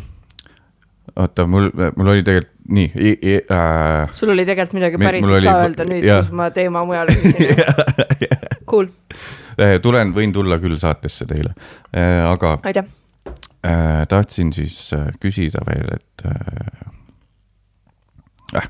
oota, 1.20 1.44
mul, 1.50 1.68
mul 1.98 2.08
oli 2.14 2.24
tegelikult 2.24 2.56
nii 2.70 2.92
i, 2.96 3.12
i, 3.26 3.34
äh,. 3.52 4.10
sul 4.14 4.30
oli 4.34 4.44
tegelikult 4.46 4.74
midagi 4.78 4.98
Mi- 5.02 5.06
päriselt 5.10 5.34
oli- 5.40 5.48
ka 5.50 5.56
öelda 5.66 5.84
nüüd, 5.90 6.04
kus 6.06 6.30
ma 6.38 6.46
teema 6.56 6.84
mujale 6.86 7.10
viisin. 7.18 7.48
Cool, 8.70 8.86
äh, 9.58 9.80
tulen, 9.82 10.12
võin 10.14 10.30
tulla 10.36 10.60
küll 10.62 10.78
saatesse 10.78 11.26
teile 11.26 11.56
äh,, 11.90 12.22
aga 12.30 12.60
aitäh. 12.70 12.86
äh, 13.66 14.06
tahtsin 14.12 14.54
siis 14.54 14.76
äh, 14.94 15.08
küsida 15.20 15.60
veel, 15.66 15.90
et 15.96 16.22
äh, 16.30 16.36
äh, 18.62 18.68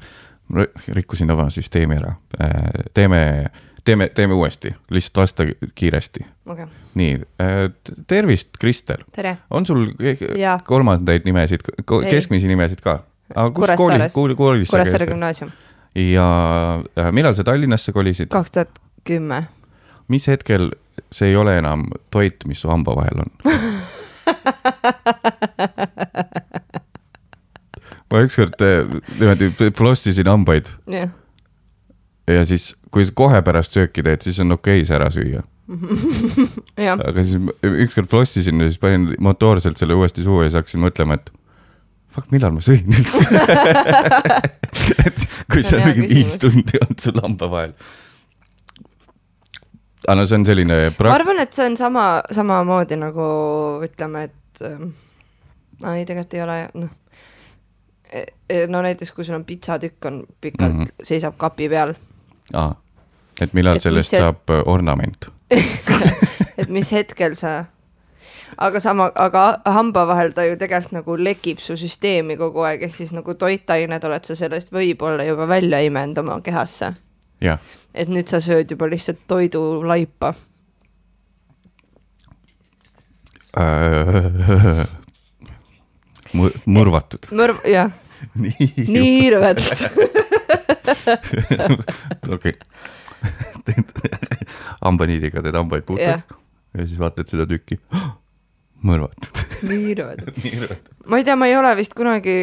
rikkusin 0.96 1.32
oma 1.36 1.50
süsteemi 1.54 2.00
ära 2.00 2.14
äh,, 2.40 2.72
teeme, 2.96 3.20
teeme, 3.86 4.10
teeme 4.16 4.34
uuesti, 4.34 4.70
lihtsalt 4.90 5.18
vasta 5.18 5.44
kiiresti. 5.76 6.26
okei, 6.46 6.66
nii 7.00 7.20
äh,, 7.42 7.72
tervist, 8.08 8.50
Kristel, 8.60 8.98
on 9.50 9.66
sul 9.66 9.88
Jaa. 10.38 10.60
kolmandaid 10.66 11.22
nimesid, 11.26 11.60
keskmisi 12.10 12.48
nimesid 12.48 12.82
ka? 12.82 13.00
kus 13.54 13.70
koolis 13.78 14.70
sa 14.70 14.78
Kuressaare 14.78 15.06
gümnaasium, 15.06 15.52
ja 15.96 16.28
äh, 17.00 17.12
millal 17.12 17.34
sa 17.38 17.44
Tallinnasse 17.44 17.92
kolisid? 17.92 18.28
kaks 18.34 18.52
tuhat 18.52 18.70
kümme. 19.04 19.44
mis 20.08 20.28
hetkel 20.28 20.72
see 21.12 21.28
ei 21.32 21.36
ole 21.36 21.58
enam 21.58 21.88
toit, 22.12 22.36
mis 22.46 22.62
su 22.62 22.70
hamba 22.70 22.96
vahel 22.96 23.20
on? 23.26 23.32
ma 28.10 28.20
ükskord 28.26 28.62
äh, 28.66 28.86
niimoodi 29.20 29.72
flossisin 29.78 30.28
hambaid 30.30 30.66
jah, 30.90 31.10
ja 32.30 32.44
siis, 32.46 32.74
kui 32.94 33.08
kohe 33.16 33.42
pärast 33.46 33.76
sööki 33.78 34.04
teed, 34.06 34.26
siis 34.26 34.40
on 34.44 34.58
okei 34.58 34.82
okay 34.82 34.88
see 34.90 34.98
ära 34.98 35.10
süüa. 35.14 35.44
aga 37.10 37.24
siis 37.24 37.38
ma 37.44 37.54
ükskord 37.86 38.10
flossisin 38.10 38.62
ja 38.62 38.70
siis 38.70 38.80
panin 38.82 39.12
motoorselt 39.22 39.78
selle 39.78 39.98
uuesti 39.98 40.26
suhu 40.26 40.42
ja 40.42 40.50
siis 40.50 40.58
hakkasin 40.62 40.82
mõtlema, 40.82 41.20
et 41.20 41.30
fuck, 42.14 42.30
millal 42.34 42.56
ma 42.56 42.64
sõin 42.66 42.90
üldse. 42.90 43.26
et 45.08 45.26
kui 45.52 45.62
on 45.62 45.84
hea 45.84 45.92
mingi 45.92 46.08
viis 46.10 46.40
tundi 46.42 46.82
olnud 46.82 47.04
sul 47.04 47.22
hamba 47.22 47.52
vahel. 47.52 47.76
aga 50.08 50.18
no 50.18 50.26
see 50.26 50.40
on 50.40 50.48
selline 50.48 50.80
ma 50.88 50.96
pra-, 50.98 51.14
arvan, 51.20 51.42
et 51.44 51.54
see 51.54 51.68
on 51.70 51.78
sama, 51.78 52.08
samamoodi 52.34 52.98
nagu 52.98 53.28
ütleme, 53.86 54.26
et 54.30 54.66
ähm, 54.66 54.94
no 55.84 55.94
ei, 55.94 56.08
tegelikult 56.10 56.38
ei 56.38 56.46
ole, 56.48 56.58
noh. 56.82 56.96
no 58.74 58.82
näiteks, 58.86 59.14
kui 59.14 59.28
sul 59.28 59.38
on 59.38 59.46
pitsatükk 59.46 60.10
on 60.10 60.24
pikalt 60.42 60.74
mm. 60.74 60.84
-hmm. 60.88 61.10
seisab 61.12 61.38
kapi 61.38 61.70
peal, 61.70 61.94
aa, 62.54 62.76
et 63.42 63.54
millal 63.54 63.78
Et 63.78 63.82
sellest 63.88 64.10
see- 64.14 64.20
saab 64.22 64.50
äh, 64.50 64.64
ornament. 64.66 65.30
et 66.58 66.70
mis 66.70 66.92
hetkel 66.92 67.36
sa, 67.40 67.66
aga 68.58 68.80
sama, 68.84 69.10
aga 69.16 69.62
hamba 69.66 70.04
vahel 70.10 70.34
ta 70.36 70.44
ju 70.46 70.58
tegelikult 70.60 70.92
nagu 71.00 71.16
lekib 71.18 71.60
su 71.64 71.78
süsteemi 71.80 72.38
kogu 72.38 72.66
aeg, 72.68 72.84
ehk 72.90 72.96
siis 72.96 73.12
nagu 73.16 73.34
toitained 73.40 74.04
oled 74.04 74.26
sa 74.28 74.36
sellest 74.36 74.72
võib-olla 74.76 75.24
juba 75.28 75.48
välja 75.48 75.80
imenud 75.86 76.18
oma 76.24 76.42
kehasse. 76.42 76.94
et 77.94 78.10
nüüd 78.10 78.28
sa 78.28 78.42
sööd 78.44 78.72
juba 78.72 78.86
lihtsalt 78.92 79.22
toidulaipa. 79.28 80.34
Äh, 83.58 84.86
mõrvatud. 86.70 87.30
mõrv, 87.34 87.64
jah, 87.66 87.90
nii, 88.38 89.30
rõvedad. 89.34 90.19
okei. 92.36 92.56
hambaniidiga 94.86 95.44
teed 95.44 95.58
hambaid 95.60 95.86
puhtaks, 95.88 96.40
ja 96.78 96.88
siis 96.88 97.00
vaatad 97.00 97.30
seda 97.32 97.46
tükki. 97.50 97.80
mõrvatud. 98.90 99.44
nii 99.68 99.96
rõvedad. 100.00 100.90
ma 101.08 101.20
ei 101.20 101.28
tea, 101.28 101.36
ma 101.36 101.50
ei 101.50 101.58
ole 101.60 101.74
vist 101.80 101.96
kunagi 101.98 102.38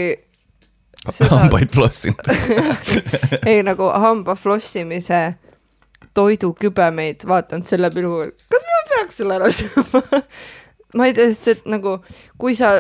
seda, 1.09 1.31
hambaid 1.41 1.73
flossinud. 1.75 2.29
ei 3.47 3.63
nagu 3.67 3.89
hamba 3.89 4.37
flossimise 4.39 5.23
toidukübemeid 6.17 7.27
vaadanud 7.29 7.69
selle 7.69 7.91
pilguga, 7.95 8.31
kas 8.53 8.69
ma 8.69 8.83
peaks 8.91 9.23
selle 9.23 9.39
ära 9.41 9.51
sööma? 9.53 10.23
ma 10.97 11.09
ei 11.09 11.17
tea, 11.17 11.31
sest 11.33 11.51
et 11.55 11.67
nagu 11.69 11.99
kui 12.41 12.57
sa, 12.59 12.77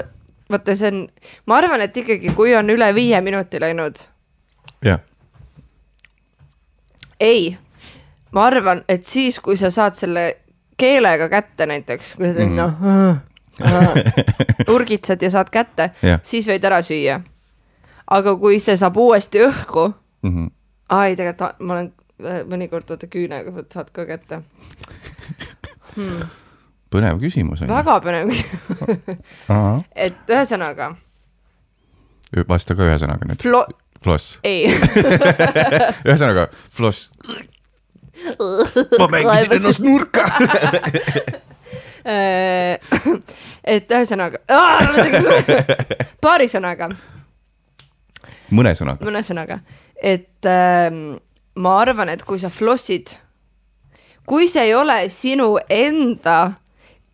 vaata, 0.52 0.76
see 0.78 0.92
on, 0.92 1.02
ma 1.48 1.60
arvan, 1.60 1.84
et 1.84 1.96
ikkagi, 1.96 2.32
kui 2.36 2.54
on 2.56 2.72
üle 2.72 2.92
viie 2.96 3.20
minuti 3.24 3.60
läinud, 3.62 4.04
jah, 4.84 5.02
ei, 7.20 7.56
ma 8.32 8.44
arvan, 8.46 8.84
et 8.88 9.04
siis, 9.04 9.38
kui 9.40 9.56
sa 9.56 9.70
saad 9.70 9.94
selle 9.94 10.36
keelega 10.76 11.28
kätte 11.32 11.66
näiteks, 11.66 12.14
kui 12.16 12.28
sa 12.28 12.34
teed 12.34 12.48
Mhm. 12.48 12.56
noh, 12.56 12.74
urgitsed 14.74 15.22
ja 15.22 15.30
saad 15.30 15.48
kätte 15.50 15.90
Jah., 16.02 16.20
siis 16.22 16.46
võid 16.48 16.64
ära 16.68 16.82
süüa. 16.84 17.20
aga 18.10 18.36
kui 18.38 18.58
see 18.60 18.76
saab 18.76 18.96
uuesti 18.96 19.38
õhku, 19.46 19.94
Mhm. 20.22 20.46
aa 20.90 21.06
ei, 21.06 21.16
tegelikult 21.16 21.60
ma 21.60 21.72
olen 21.74 21.92
äh, 22.24 22.42
mõnikord 22.48 22.88
vaata 22.88 23.06
küünega 23.06 23.64
saad 23.72 23.90
ka 23.92 24.04
kätte 24.06 24.42
hmm.. 25.96 26.22
põnev 26.92 27.18
küsimus 27.20 27.62
on 27.62 27.68
väga 27.72 27.96
põnev 28.04 28.30
küsimus, 28.30 29.82
et 30.06 30.14
ühesõnaga, 30.28 30.92
vasta 32.48 32.74
ka 32.76 32.86
ühe 32.86 32.98
sõnaga 33.00 33.28
nüüd. 33.30 33.40
flo-, 33.42 33.66
floss. 34.04 34.38
ei, 34.44 34.66
ühesõnaga, 36.08 36.48
floss. 36.72 37.10
ma 38.98 39.08
mängisin 39.12 39.56
ennast 39.58 39.82
nurka. 39.84 40.24
et 43.76 43.90
ühesõnaga, 43.90 44.38
paari 46.22 46.48
sõnaga, 46.50 46.90
mõne 48.50 48.74
sõnaga. 48.78 49.04
mõne 49.04 49.22
sõnaga, 49.26 49.60
et 50.00 50.46
ähm, 50.50 51.16
ma 51.58 51.78
arvan, 51.82 52.08
et 52.12 52.22
kui 52.26 52.38
sa 52.42 52.50
flossid, 52.52 53.16
kui 54.26 54.48
see 54.50 54.68
ei 54.68 54.74
ole 54.74 55.08
sinu 55.12 55.56
enda 55.70 56.38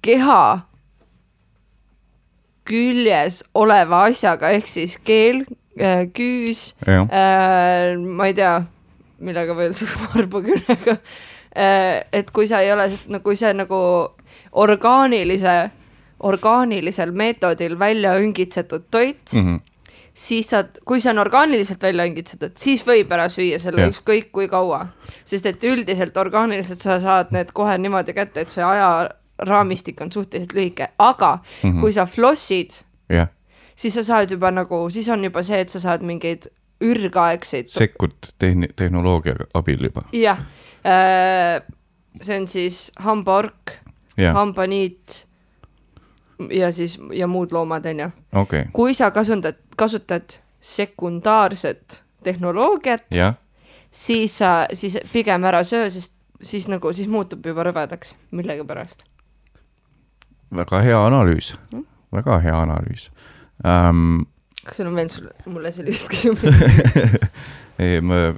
keha 0.03 0.45
küljes 2.69 3.43
oleva 3.59 4.07
asjaga, 4.09 4.53
ehk 4.55 4.69
siis 4.71 4.97
keel, 5.03 5.45
küüs, 6.15 6.75
jah, 6.87 7.07
äh, 7.09 7.97
ma 7.99 8.27
ei 8.27 8.35
tea, 8.35 8.57
millega 9.19 9.57
veel, 9.57 9.73
varbaküünega. 10.15 10.97
et 12.13 12.31
kui 12.33 12.47
sa 12.49 12.61
ei 12.65 12.73
ole, 12.73 12.89
no 13.13 13.21
kui 13.21 13.37
see 13.37 13.53
nagu 13.53 13.79
orgaanilise, 14.53 15.57
orgaanilisel 16.25 17.13
meetodil 17.13 17.79
välja 17.79 18.15
õngitsetud 18.21 18.89
toit 18.91 19.35
mm, 19.35 19.41
Mhm. 19.43 19.57
siis 20.15 20.49
sa, 20.51 20.65
kui 20.85 21.01
see 21.01 21.11
on 21.11 21.19
orgaaniliselt 21.19 21.83
välja 21.83 22.05
õngitsetud, 22.05 22.53
siis 22.57 22.83
võib 22.87 23.13
ära 23.13 23.29
süüa 23.33 23.59
selle 23.59 23.89
ükskõik 23.89 24.31
kui 24.33 24.49
kaua. 24.49 24.87
sest 25.25 25.47
et 25.47 25.65
üldiselt 25.65 26.17
orgaaniliselt 26.17 26.81
sa 26.81 27.01
saad 27.01 27.33
need 27.33 27.53
kohe 27.53 27.79
niimoodi 27.79 28.13
kätte, 28.13 28.41
et 28.41 28.51
see 28.51 28.65
ajaraamistik 28.65 30.01
on 30.01 30.13
suhteliselt 30.13 30.53
lühike, 30.53 30.89
aga 30.99 31.39
mm 31.63 31.71
-hmm. 31.71 31.81
kui 31.81 31.93
sa 31.93 32.07
flossid, 32.07 32.71
jah, 33.09 33.29
siis 33.77 33.95
sa 33.95 34.05
saad 34.05 34.31
juba 34.31 34.51
nagu, 34.51 34.85
siis 34.91 35.09
on 35.09 35.25
juba 35.25 35.43
see, 35.47 35.61
et 35.61 35.73
sa 35.73 35.81
saad 35.81 36.05
mingeid 36.07 36.49
ürgaegseid 36.83 37.71
sekkud 37.73 38.33
tehni-, 38.39 38.71
tehnoloogia 38.77 39.35
abil 39.55 39.89
juba. 39.89 40.05
jah, 40.17 40.41
see 42.23 42.41
on 42.41 42.49
siis 42.49 42.85
hambaork, 43.03 43.77
hambaniit 44.35 45.27
ja 46.51 46.73
siis 46.73 46.99
ja 47.13 47.27
muud 47.27 47.53
loomad 47.53 47.87
onju. 47.87 48.11
okei, 48.35 48.65
kui 48.73 48.95
sa 48.95 49.11
kasutad, 49.11 49.61
kasutad 49.77 50.39
sekundaarset 50.61 52.03
tehnoloogiat, 52.23 53.07
siis 53.91 54.39
sa, 54.39 54.67
siis 54.73 54.99
pigem 55.13 55.45
ära 55.45 55.65
söö, 55.65 55.91
sest 55.91 56.15
siis 56.43 56.69
nagu, 56.69 56.93
siis 56.93 57.09
muutub 57.09 57.47
juba 57.47 57.67
rõvedaks 57.67 58.17
millegipärast. 58.31 59.05
väga 60.57 60.83
hea 60.85 60.99
analüüs, 61.07 61.55
väga 62.13 62.39
hea 62.43 62.59
analüüs 62.63 63.11
um,. 63.65 64.27
kas 64.65 64.77
sul 64.79 64.91
on 64.91 64.99
veel 64.99 65.09
mulle 65.47 65.73
selliseid 65.73 66.11
küsimusi? 66.11 66.53
ei, 67.83 68.01
ma, 68.01 68.29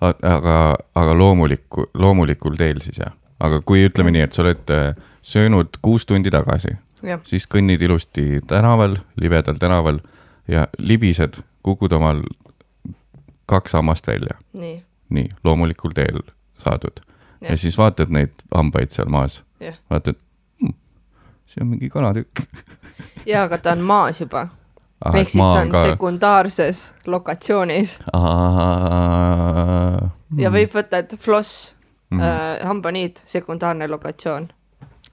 aga, 0.00 0.56
aga 0.94 1.16
loomuliku, 1.16 1.88
loomulikul 1.94 2.56
teel 2.58 2.80
siis 2.84 3.00
jah. 3.02 3.14
aga 3.40 3.60
kui 3.66 3.84
ütleme 3.88 4.12
nii, 4.14 4.26
et 4.28 4.36
sa 4.36 4.44
oled 4.44 4.72
äh, 4.74 4.94
söönud 5.22 5.80
kuus 5.82 6.06
tundi 6.08 6.32
tagasi, 6.32 6.76
siis 7.28 7.46
kõnnid 7.50 7.82
ilusti 7.82 8.40
tänaval, 8.48 8.98
libedal 9.20 9.58
tänaval 9.60 10.00
ja 10.48 10.66
libised, 10.78 11.40
kukud 11.64 11.92
omal 11.96 12.22
kaks 13.50 13.74
hammast 13.78 14.06
välja, 14.06 14.38
nii, 14.58 14.80
nii 15.10 15.30
loomulikul 15.44 15.94
teel 15.96 16.22
saadud. 16.62 17.02
Jah. 17.40 17.54
ja 17.54 17.56
siis 17.56 17.78
vaatad 17.80 18.10
neid 18.12 18.34
hambaid 18.52 18.92
seal 18.92 19.08
maas, 19.08 19.38
vaatad 19.90 20.18
hm,, 20.60 20.74
see 21.48 21.64
on 21.64 21.70
mingi 21.72 21.88
kanatükk. 21.92 22.44
ja 23.26 23.42
aga 23.42 23.58
ta 23.58 23.72
on 23.72 23.80
maas 23.86 24.20
juba, 24.20 24.46
ehk 25.14 25.28
siis 25.30 25.44
ta 25.44 25.60
on 25.62 25.72
sekundaarses 25.90 26.82
lokatsioonis 27.06 27.98
ja 30.38 30.52
võib 30.54 30.74
võtta, 30.74 31.02
et 31.02 31.16
floss 31.18 31.74
mm. 32.10 32.20
-hmm. 32.20 32.66
hambaniit, 32.66 33.22
sekundaarne 33.26 33.88
lokatsioon. 33.88 34.48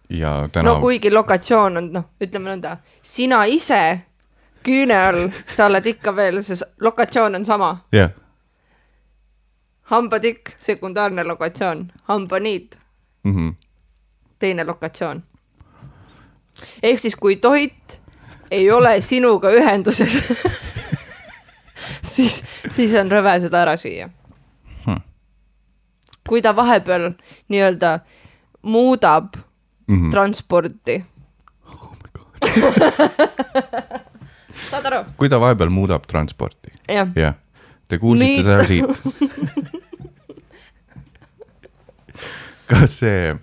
ja 0.10 0.50
täna 0.52 0.71
no 0.73 0.80
kuigi 0.80 1.13
lokatsioon 1.13 1.78
on 1.78 1.91
noh, 1.93 2.06
ütleme 2.21 2.56
nõnda, 2.56 2.78
sina 3.02 3.45
ise 3.45 4.02
küüne 4.63 4.95
all, 5.08 5.30
sa 5.45 5.65
oled 5.65 5.86
ikka 5.86 6.15
veel, 6.15 6.43
see 6.43 6.58
lokatsioon 6.82 7.36
on 7.36 7.45
sama. 7.45 7.78
jah, 7.91 8.12
hambatikk, 9.88 10.50
sekundaarne 10.60 11.23
lokatsioon, 11.23 11.91
hambaniit, 12.04 12.80
mhm. 13.23 13.50
teine 14.39 14.63
lokatsioon. 14.63 15.23
Ehk 16.84 17.00
siis, 17.00 17.15
kui 17.15 17.36
toit 17.41 18.00
ei 18.52 18.72
ole 18.72 19.02
sinuga 19.02 19.50
ühenduses, 19.52 20.13
siis, 22.04 22.43
siis 22.76 22.93
on 23.00 23.10
rõve 23.12 23.39
seda 23.43 23.62
ära 23.65 23.78
süüa 23.80 24.10
Hmm. 24.88 25.02
kui 26.28 26.41
ta 26.41 26.54
vahepeal 26.56 27.12
nii-öelda 27.50 28.00
muudab 28.63 29.36
Mhm. 29.88 30.10
transporti. 30.12 31.04
saad 34.70 34.86
aru? 34.89 35.00
kui 35.17 35.30
ta 35.32 35.39
vahepeal 35.39 35.70
muudab 35.72 36.04
transporti, 36.08 36.72
jah, 36.91 37.08
jah, 37.15 37.34
te 37.88 37.98
kuulsite 38.02 38.43
seda 38.43 38.63
siit. 38.67 38.86
kas 42.72 42.91
see, 43.00 43.36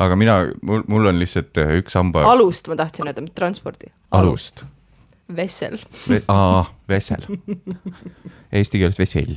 aga 0.00 0.16
mina, 0.16 0.36
mul, 0.64 0.84
mul 0.88 1.10
on 1.10 1.18
lihtsalt 1.20 1.58
äh, 1.60 1.76
üks 1.80 1.96
hamba 1.98 2.24
alust 2.30 2.68
ma 2.70 2.76
tahtsin 2.80 3.08
öelda, 3.08 3.24
mitte 3.24 3.36
transporti. 3.40 3.92
alust. 4.16 4.64
vessel. 5.36 5.78
aa, 6.32 6.64
vesel. 6.90 7.26
Eesti 8.56 8.80
keeles 8.80 8.98
vesel. 9.00 9.36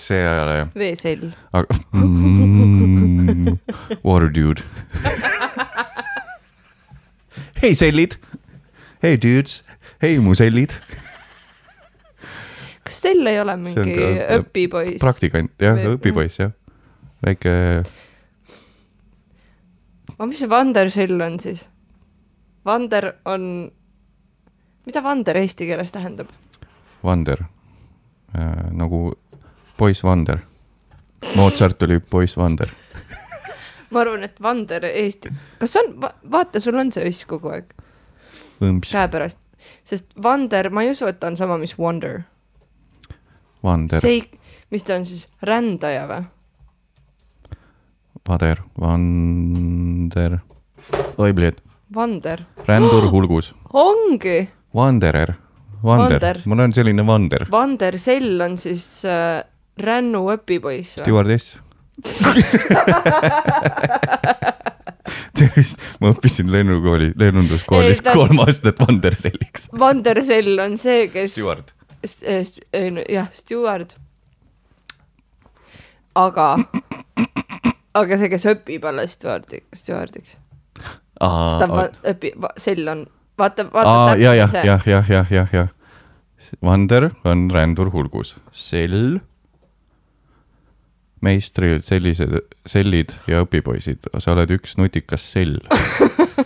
see 0.00 0.18
ei 0.18 0.40
ole, 0.40 0.56
veesell. 0.74 1.28
aga 1.54 1.76
mm,. 1.92 3.58
Water 4.06 4.32
dude. 4.32 4.64
hei 7.62 7.74
sellid. 7.78 8.16
hei 9.04 9.18
dudes, 9.20 9.60
hei 10.02 10.16
mu 10.24 10.34
sellid. 10.38 10.72
kas 12.84 13.02
sell 13.04 13.28
ei 13.28 13.42
ole 13.44 13.58
mingi 13.60 14.00
õpipoiss? 14.40 15.04
praktikant, 15.04 15.52
jah 15.60 15.84
õpipoiss 15.92 16.40
jah. 16.40 16.56
väike 17.24 17.52
aga 20.18 20.28
mis 20.30 20.42
see 20.42 20.50
vandersell 20.50 21.20
on 21.20 21.38
siis? 21.42 21.64
Vander 22.64 23.10
on, 23.28 23.70
mida 24.86 25.02
vander 25.04 25.36
eesti 25.36 25.68
keeles 25.68 25.92
tähendab? 25.92 26.30
Vander 27.04 27.44
äh,, 27.44 28.70
nagu 28.72 29.12
poiss 29.76 30.04
Vander. 30.04 30.38
Mozart 31.36 31.82
oli 31.82 31.98
poiss 32.00 32.36
Vander. 32.36 32.70
ma 33.92 34.04
arvan, 34.04 34.24
et 34.26 34.40
vander 34.42 34.86
eesti, 34.90 35.32
kas 35.60 35.76
on 35.80 35.96
va, 36.02 36.14
vaata, 36.30 36.60
sul 36.60 36.78
on 36.78 36.92
see 36.94 37.04
õss 37.10 37.26
kogu 37.30 37.52
aeg 37.54 37.74
käepärast, 38.60 39.38
sest 39.84 40.14
vander, 40.22 40.70
ma 40.70 40.84
ei 40.84 40.94
usu, 40.94 41.08
et 41.10 41.18
ta 41.20 41.28
on 41.28 41.36
sama, 41.36 41.58
mis 41.60 41.76
wonder. 41.78 42.22
Vander, 43.64 44.00
see 44.00 44.22
mis 44.74 44.82
ta 44.82 44.98
on 44.98 45.06
siis, 45.06 45.26
rändaja 45.46 46.06
või? 46.10 46.24
Vader, 48.28 48.58
Vander, 48.80 50.38
oi 51.20 51.32
pleed, 51.36 51.58
vander, 51.94 52.40
rändur 52.66 53.04
hulgus, 53.12 53.50
ongi, 53.84 54.48
Wanderer, 54.74 55.34
Vander 55.84 56.16
Vander., 56.18 56.40
mul 56.48 56.60
on 56.64 56.72
selline 56.74 57.04
Vander, 57.06 57.44
vandersell 57.52 58.40
on 58.46 58.56
siis 58.58 58.86
äh, 59.04 59.42
rännu 59.78 60.24
õpipoiss 60.32 60.96
või? 60.96 61.02
stjuardess. 61.04 61.58
tervist, 65.38 65.78
ma 66.00 66.10
õppisin 66.14 66.48
lennukooli, 66.50 67.12
lennunduskoolis 67.20 68.00
Ei, 68.00 68.04
ta- 68.06 68.14
kolm 68.16 68.40
aastat 68.46 68.80
Vanderselliks. 68.82 69.68
vandersell 69.78 70.56
on 70.64 70.78
see, 70.80 71.06
kes 71.12 71.36
stjuard, 71.36 71.70
St- 72.04 72.64
eh, 72.72 72.88
jah, 73.12 73.28
stjuard. 73.36 73.92
aga, 76.18 76.48
aga 77.98 78.18
see, 78.20 78.30
kes 78.32 78.46
õpib 78.54 78.86
alles 78.90 79.16
stjuardi, 79.18 79.62
stjuardiks, 79.76 80.38
ta 81.20 81.68
õpib, 82.14 82.48
sell 82.60 82.90
on, 82.90 83.04
vaata, 83.40 83.68
vaata 83.72 83.92
aa, 83.92 84.16
ja, 84.20 84.34
jah, 84.38 84.50
see, 84.50 84.64
jah, 84.68 84.88
jah, 84.88 85.10
jah, 85.10 85.30
jah, 85.32 85.54
jah. 85.54 85.72
Vander 86.60 87.08
on 87.24 87.46
rändur 87.50 87.88
hulgus, 87.94 88.34
sell, 88.52 89.16
meistrid, 91.24 91.80
sellised 91.86 92.36
sellid 92.68 93.14
ja 93.30 93.40
õpipoisid, 93.46 94.10
sa 94.20 94.34
oled 94.34 94.52
üks 94.58 94.76
nutikas 94.80 95.24
sell. 95.34 95.56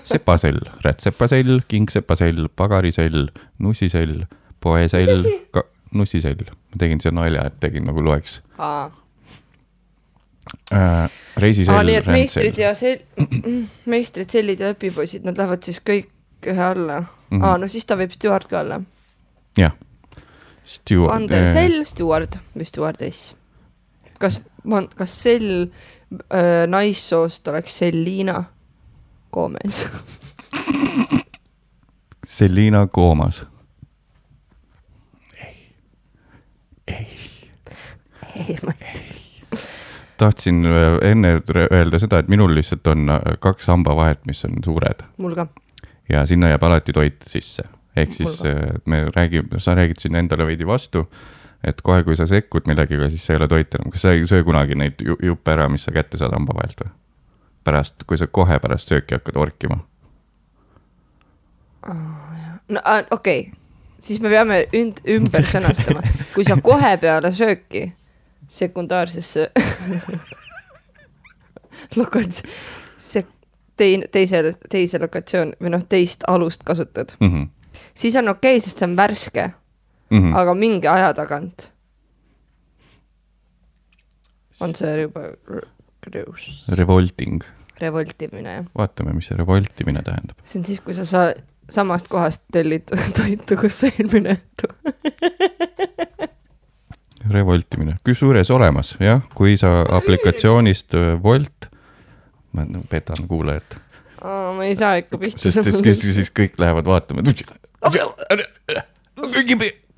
sepasell, 0.08 0.60
rätsepasell, 0.84 1.62
kingsepasell, 1.68 2.46
pagarisell, 2.56 3.28
nussisell, 3.62 4.26
poesell 4.60 5.24
nussisell. 5.96 6.44
ma 6.44 6.80
tegin 6.80 7.00
selle 7.00 7.16
nalja, 7.20 7.46
et 7.48 7.58
tegin 7.62 7.86
nagu 7.88 8.02
loeks. 8.04 8.40
aa, 8.60 8.88
äh, 10.72 11.10
reisisell 11.36 11.86
nii 11.86 11.98
et 12.00 12.06
meistrid 12.10 12.60
ja 12.60 12.74
sel-, 12.78 13.02
meistrid, 13.92 14.30
sellid 14.30 14.62
ja 14.62 14.72
õpipoisid, 14.74 15.26
nad 15.26 15.38
lähevad 15.38 15.66
siis 15.66 15.80
kõik 15.84 16.08
ühe 16.46 16.64
alla 16.64 17.00
mm. 17.00 17.08
-hmm. 17.30 17.44
aa, 17.44 17.58
no 17.58 17.68
siis 17.68 17.86
ta 17.86 17.96
võib 17.98 18.14
stjuard 18.14 18.48
ka 18.50 18.60
olla. 18.60 18.80
jah. 19.58 19.76
Stewart. 20.68 21.14
Ander 21.14 21.48
Sell, 21.48 21.84
stjuard 21.84 22.36
või 22.54 22.66
stjuardess. 22.68 23.34
kas, 24.20 24.40
kas 24.96 25.22
sell 25.22 25.62
äh, 25.64 26.66
naissoost 26.68 27.48
oleks 27.48 27.78
Selliina 27.78 28.44
Gomez? 29.32 29.84
Selina 32.38 32.86
Koomas. 32.86 33.44
ei, 36.86 38.56
ma 38.64 38.72
ei 38.72 39.00
tea. 39.00 39.27
Tahtsin 40.18 40.66
äh, 40.66 41.10
enne 41.10 41.40
öelda 41.70 41.98
seda, 41.98 42.18
et 42.18 42.28
minul 42.28 42.54
lihtsalt 42.54 42.86
on 42.86 43.08
äh, 43.08 43.20
kaks 43.40 43.68
hambavahet, 43.70 44.24
mis 44.26 44.44
on 44.44 44.58
suured 44.64 45.02
mul 45.16 45.34
ka. 45.38 45.46
ja 46.08 46.26
sinna 46.26 46.52
jääb 46.52 46.62
alati 46.62 46.92
toit 46.92 47.22
sisse. 47.26 47.64
ehk 47.96 48.12
siis 48.12 48.42
Mul 48.42 48.50
äh, 48.52 48.80
me 48.84 49.02
räägime, 49.16 49.60
sa 49.60 49.74
räägid 49.74 50.00
siin 50.02 50.14
endale 50.14 50.46
veidi 50.46 50.66
vastu, 50.66 51.06
et 51.64 51.82
kohe, 51.82 52.04
kui 52.04 52.16
sa 52.16 52.26
sekkud 52.26 52.66
millegagi, 52.66 53.10
siis 53.10 53.26
see 53.26 53.34
ei 53.36 53.42
ole 53.42 53.48
toit 53.48 53.74
enam. 53.74 53.90
kas 53.90 54.06
sa 54.06 54.14
ei 54.14 54.26
söö 54.26 54.44
kunagi 54.44 54.74
neid 54.74 55.02
ju- 55.02 55.18
juppe 55.22 55.52
ära, 55.52 55.68
mis 55.68 55.84
sa 55.84 55.94
kätte 55.94 56.18
saad 56.18 56.34
hamba 56.34 56.54
vahelt 56.60 56.84
või? 56.84 56.90
pärast, 57.64 58.04
kui 58.06 58.16
sa 58.16 58.26
kohe 58.26 58.58
pärast 58.58 58.88
sööki 58.88 59.18
hakkad 59.18 59.36
orkima. 59.36 59.80
no 62.68 62.80
okei 63.10 63.40
okay., 63.40 63.52
siis 63.98 64.20
me 64.20 64.30
peame 64.32 64.64
ünd-, 64.72 65.02
ümber 65.08 65.46
sõnastama, 65.46 66.02
kui 66.34 66.44
sa 66.44 66.56
kohe 66.62 66.96
peale 67.02 67.32
sööki 67.32 67.92
sekundaarsesse 68.48 69.50
lokats-, 71.96 72.42
see 72.98 73.24
teine, 73.78 74.08
teise, 74.12 74.42
teise 74.70 74.98
lokatsioon 75.02 75.54
või 75.62 75.70
noh, 75.76 75.84
teist 75.88 76.24
alust 76.28 76.64
kasutad, 76.66 77.14
Mm 77.20 77.32
-hmm. 77.32 77.48
siis 77.94 78.16
on 78.16 78.28
okei 78.28 78.56
okay,, 78.56 78.60
sest 78.60 78.78
see 78.78 78.88
on 78.88 78.96
värske 78.96 79.50
Mm 80.10 80.22
-hmm. 80.22 80.36
aga 80.36 80.54
mingi 80.54 80.88
aja 80.88 81.14
tagant 81.14 81.70
on 84.60 84.74
see 84.74 85.00
juba 85.02 85.20
r- 85.20 85.68
reus, 86.14 86.64
Revolting, 86.68 87.42
revoltimine 87.80 88.54
jah. 88.54 88.64
vaatame, 88.78 89.12
mis 89.12 89.26
see 89.26 89.36
revoltimine 89.36 90.02
tähendab. 90.02 90.36
see 90.44 90.58
on 90.60 90.64
siis, 90.64 90.80
kui 90.80 90.94
sa 90.94 91.04
sa 91.04 91.32
samast 91.70 92.08
kohast 92.08 92.42
tellid 92.52 92.82
toitu, 93.16 93.56
kus 93.60 93.78
sa 93.80 93.86
eelmine 93.86 94.38
õhtu. 94.40 94.72
revoltimine, 97.30 97.96
kusjuures 98.06 98.50
olemas 98.50 98.96
jah, 99.00 99.22
kui 99.34 99.56
sa 99.60 99.82
aplikatsioonist 99.98 100.94
äh, 100.94 101.12
Wolt, 101.22 101.68
ma 102.52 102.64
petan 102.90 103.28
kuulajat, 103.28 103.78
ma 104.56 104.64
ei 104.64 104.74
saa 104.78 104.96
ikka 105.02 105.18
pihta. 105.18 105.38
sest 105.38 105.62
siis, 105.62 105.82
siis, 106.00 106.14
siis 106.22 106.32
kõik 106.34 106.58
lähevad 106.58 106.88
vaatama. 106.88 107.22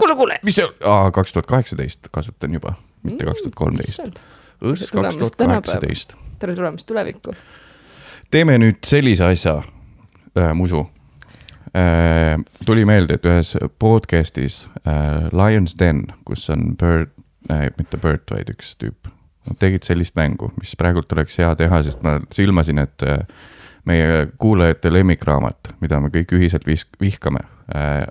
kuule, 0.01 0.17
kuule. 0.17 0.39
mis 0.43 0.55
see 0.55 0.67
on, 0.67 1.13
kaks 1.13 1.33
tuhat 1.33 1.47
kaheksateist 1.47 2.11
kasutan 2.13 2.55
juba, 2.55 2.75
mitte 3.03 3.25
kaks 3.25 3.43
tuhat 3.43 3.55
kolmteist. 3.55 4.01
Tere 4.61 5.03
kaks 5.03 5.17
tuhat 5.17 5.37
kaheksateist. 5.37 6.15
tere 6.39 6.55
tulemast 6.55 6.87
tulevikku. 6.87 7.35
teeme 8.31 8.59
nüüd 8.59 8.81
sellise 8.87 9.25
asja 9.25 9.61
äh,, 10.39 10.53
Musu 10.55 10.87
äh,. 11.77 12.41
tuli 12.67 12.85
meelde, 12.85 13.15
et 13.15 13.27
ühes 13.27 13.57
podcast'is 13.79 14.67
äh, 14.85 15.29
Lions 15.33 15.77
Den, 15.79 16.07
kus 16.25 16.51
on 16.51 16.77
Bird 16.77 17.20
mitte 17.49 17.99
Bird, 18.01 18.27
vaid 18.31 18.51
üks 18.53 18.75
tüüp, 18.81 19.09
tegid 19.59 19.87
sellist 19.87 20.17
mängu, 20.19 20.51
mis 20.61 20.75
praegult 20.79 21.13
oleks 21.17 21.39
hea 21.41 21.51
teha, 21.59 21.83
sest 21.87 22.03
ma 22.05 22.19
silmasin, 22.35 22.83
et 22.83 23.07
äh, 23.07 23.23
meie 23.89 24.27
kuulajate 24.39 24.93
lemmikraamat, 24.93 25.75
mida 25.81 26.01
me 26.01 26.13
kõik 26.13 26.35
ühiselt 26.37 26.67
vis-, 26.69 26.89
vihkame 27.01 27.43
äh,, 27.75 28.05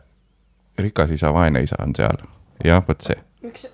rikas 0.80 1.14
isa, 1.16 1.34
vaene 1.36 1.64
isa 1.64 1.78
on 1.84 1.94
seal, 1.96 2.24
jah, 2.66 2.84
vot 2.88 3.06
see 3.06 3.20
miks? 3.46 3.68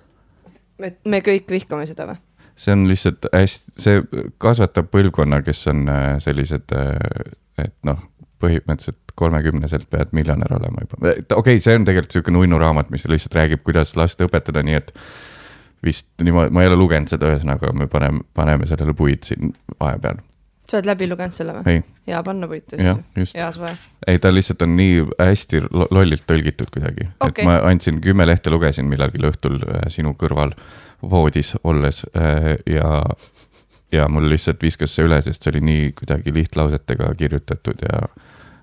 me, 0.82 0.92
me 1.08 1.22
kõik 1.24 1.48
vihkame 1.50 1.86
seda 1.88 2.08
või? 2.10 2.20
see 2.56 2.74
on 2.76 2.84
lihtsalt 2.88 3.28
hästi, 3.32 3.72
see 3.80 4.02
kasvatab 4.42 4.90
põlvkonna, 4.92 5.42
kes 5.46 5.66
on 5.72 5.88
äh, 5.92 6.04
sellised, 6.24 6.72
et 7.60 7.74
noh, 7.84 8.04
põhimõtteliselt 8.40 9.16
kolmekümneselt 9.16 9.88
pead 9.92 10.12
miljonär 10.16 10.52
olema 10.56 10.84
juba. 10.84 11.00
okei 11.00 11.38
okay,, 11.40 11.60
see 11.64 11.76
on 11.76 11.86
tegelikult 11.88 12.12
niisugune 12.12 12.42
nunnu 12.42 12.60
raamat, 12.60 12.92
mis 12.92 13.06
lihtsalt 13.08 13.36
räägib, 13.38 13.64
kuidas 13.64 13.96
last 13.96 14.20
õpetada, 14.24 14.64
nii 14.64 14.76
et 14.76 14.92
vist 15.86 16.08
niimoodi, 16.22 16.54
ma 16.54 16.64
ei 16.64 16.70
ole 16.70 16.78
lugenud 16.78 17.10
seda, 17.10 17.30
ühesõnaga 17.32 17.72
me 17.76 17.88
paneme, 17.90 18.24
paneme 18.34 18.68
sellele 18.68 18.94
puid 18.96 19.26
siin 19.28 19.52
vahepeal. 19.80 20.22
sa 20.66 20.78
oled 20.78 20.88
läbi 20.90 21.08
lugenud 21.10 21.36
selle 21.36 21.54
või? 21.58 21.80
hea 22.06 22.22
panna 22.26 22.48
jah, 22.78 22.98
just. 23.16 23.36
hea 23.38 23.50
soe. 23.54 23.72
ei, 24.06 24.18
ta 24.22 24.32
lihtsalt 24.34 24.62
on 24.66 24.76
nii 24.78 25.04
hästi 25.18 25.62
lo- 25.66 25.88
lollilt 25.90 26.26
tõlgitud 26.26 26.72
kuidagi 26.74 27.08
okay., 27.20 27.30
et 27.30 27.48
ma 27.48 27.58
andsin 27.70 28.00
kümme 28.04 28.26
lehte, 28.26 28.50
lugesin 28.50 28.88
millalgi 28.90 29.22
õhtul 29.26 29.60
äh, 29.62 29.86
sinu 29.92 30.14
kõrval 30.18 30.54
voodis 31.02 31.54
olles 31.64 32.04
äh, 32.16 32.54
ja, 32.66 33.02
ja 33.92 34.08
mul 34.08 34.30
lihtsalt 34.32 34.62
viskas 34.62 34.94
see 34.94 35.06
üle, 35.06 35.20
sest 35.22 35.42
see 35.42 35.54
oli 35.54 35.64
nii 35.70 35.92
kuidagi 35.98 36.34
lihtlausetega 36.34 37.12
kirjutatud 37.18 37.82
ja 37.86 38.06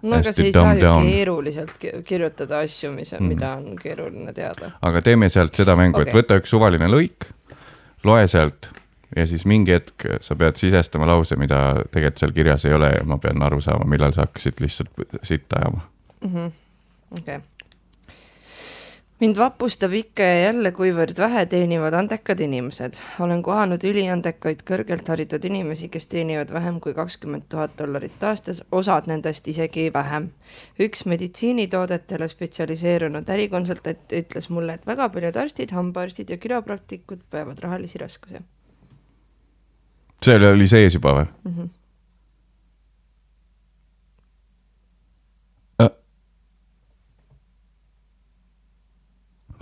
no 0.03 0.15
aga 0.19 0.31
sa 0.35 0.43
ei 0.43 0.51
saa 0.51 0.73
ju 0.75 0.81
down. 0.81 1.07
keeruliselt 1.07 1.73
ki- 1.79 1.95
kirjutada 2.07 2.59
asju, 2.65 2.91
mis 2.91 3.13
on 3.13 3.19
Mm. 3.19 3.25
mm., 3.25 3.33
mida 3.35 3.51
on 3.55 3.75
keeruline 3.81 4.33
teada. 4.33 4.71
aga 4.81 5.01
teeme 5.01 5.29
sealt 5.29 5.55
seda 5.55 5.75
mängu 5.79 6.01
okay., 6.01 6.11
et 6.11 6.17
võta 6.19 6.37
üks 6.41 6.49
suvaline 6.51 6.87
lõik, 6.91 7.29
loe 8.03 8.27
sealt 8.27 8.69
ja 9.15 9.25
siis 9.29 9.45
mingi 9.45 9.71
hetk 9.75 10.07
sa 10.21 10.35
pead 10.35 10.55
sisestama 10.57 11.05
lause, 11.07 11.35
mida 11.37 11.83
tegelikult 11.91 12.19
seal 12.19 12.31
kirjas 12.35 12.65
ei 12.65 12.73
ole 12.73 12.89
ja 12.97 13.03
ma 13.05 13.17
pean 13.17 13.41
aru 13.45 13.61
saama, 13.61 13.85
millal 13.85 14.11
sa 14.15 14.25
hakkasid 14.25 14.59
lihtsalt 14.59 14.89
sitta 15.23 15.59
ajama. 15.61 16.51
okei. 17.11 17.39
Mind 19.19 19.38
vapustab 19.38 19.93
ikka 19.93 20.23
ja 20.23 20.39
jälle, 20.43 20.71
kuivõrd 20.71 21.17
vähe 21.17 21.45
teenivad 21.45 21.93
andekad 21.93 22.39
inimesed. 22.39 22.99
olen 23.19 23.43
kohanud 23.43 23.84
üliandekaid 23.84 24.63
kõrgelt 24.67 25.08
haritud 25.08 25.45
inimesi, 25.45 25.89
kes 25.89 26.08
teenivad 26.08 26.54
vähem 26.54 26.80
kui 26.80 26.93
kakskümmend 26.93 27.47
tuhat 27.49 27.78
dollarit 27.80 28.23
aastas, 28.23 28.63
osad 28.71 29.08
nendest 29.08 29.47
isegi 29.47 29.89
vähem. 29.93 30.30
üks 30.80 31.06
meditsiinitoodetele 31.06 32.28
spetsialiseerunud 32.28 33.30
ärikonsultant 33.30 34.12
ütles 34.12 34.49
mulle, 34.49 34.73
et 34.73 34.88
väga 34.88 35.10
paljud 35.10 35.38
arstid, 35.38 35.71
hambaarstid 35.71 36.30
ja 36.30 36.38
kiropraktikud 36.38 37.23
põevad 37.32 37.60
rahalisi 37.60 37.97
raskusi 37.97 38.43
see 40.23 40.52
oli 40.52 40.67
sees 40.69 40.97
juba 40.97 41.13
või? 41.17 41.26
mm. 41.43 41.56
-hmm. 41.56 41.71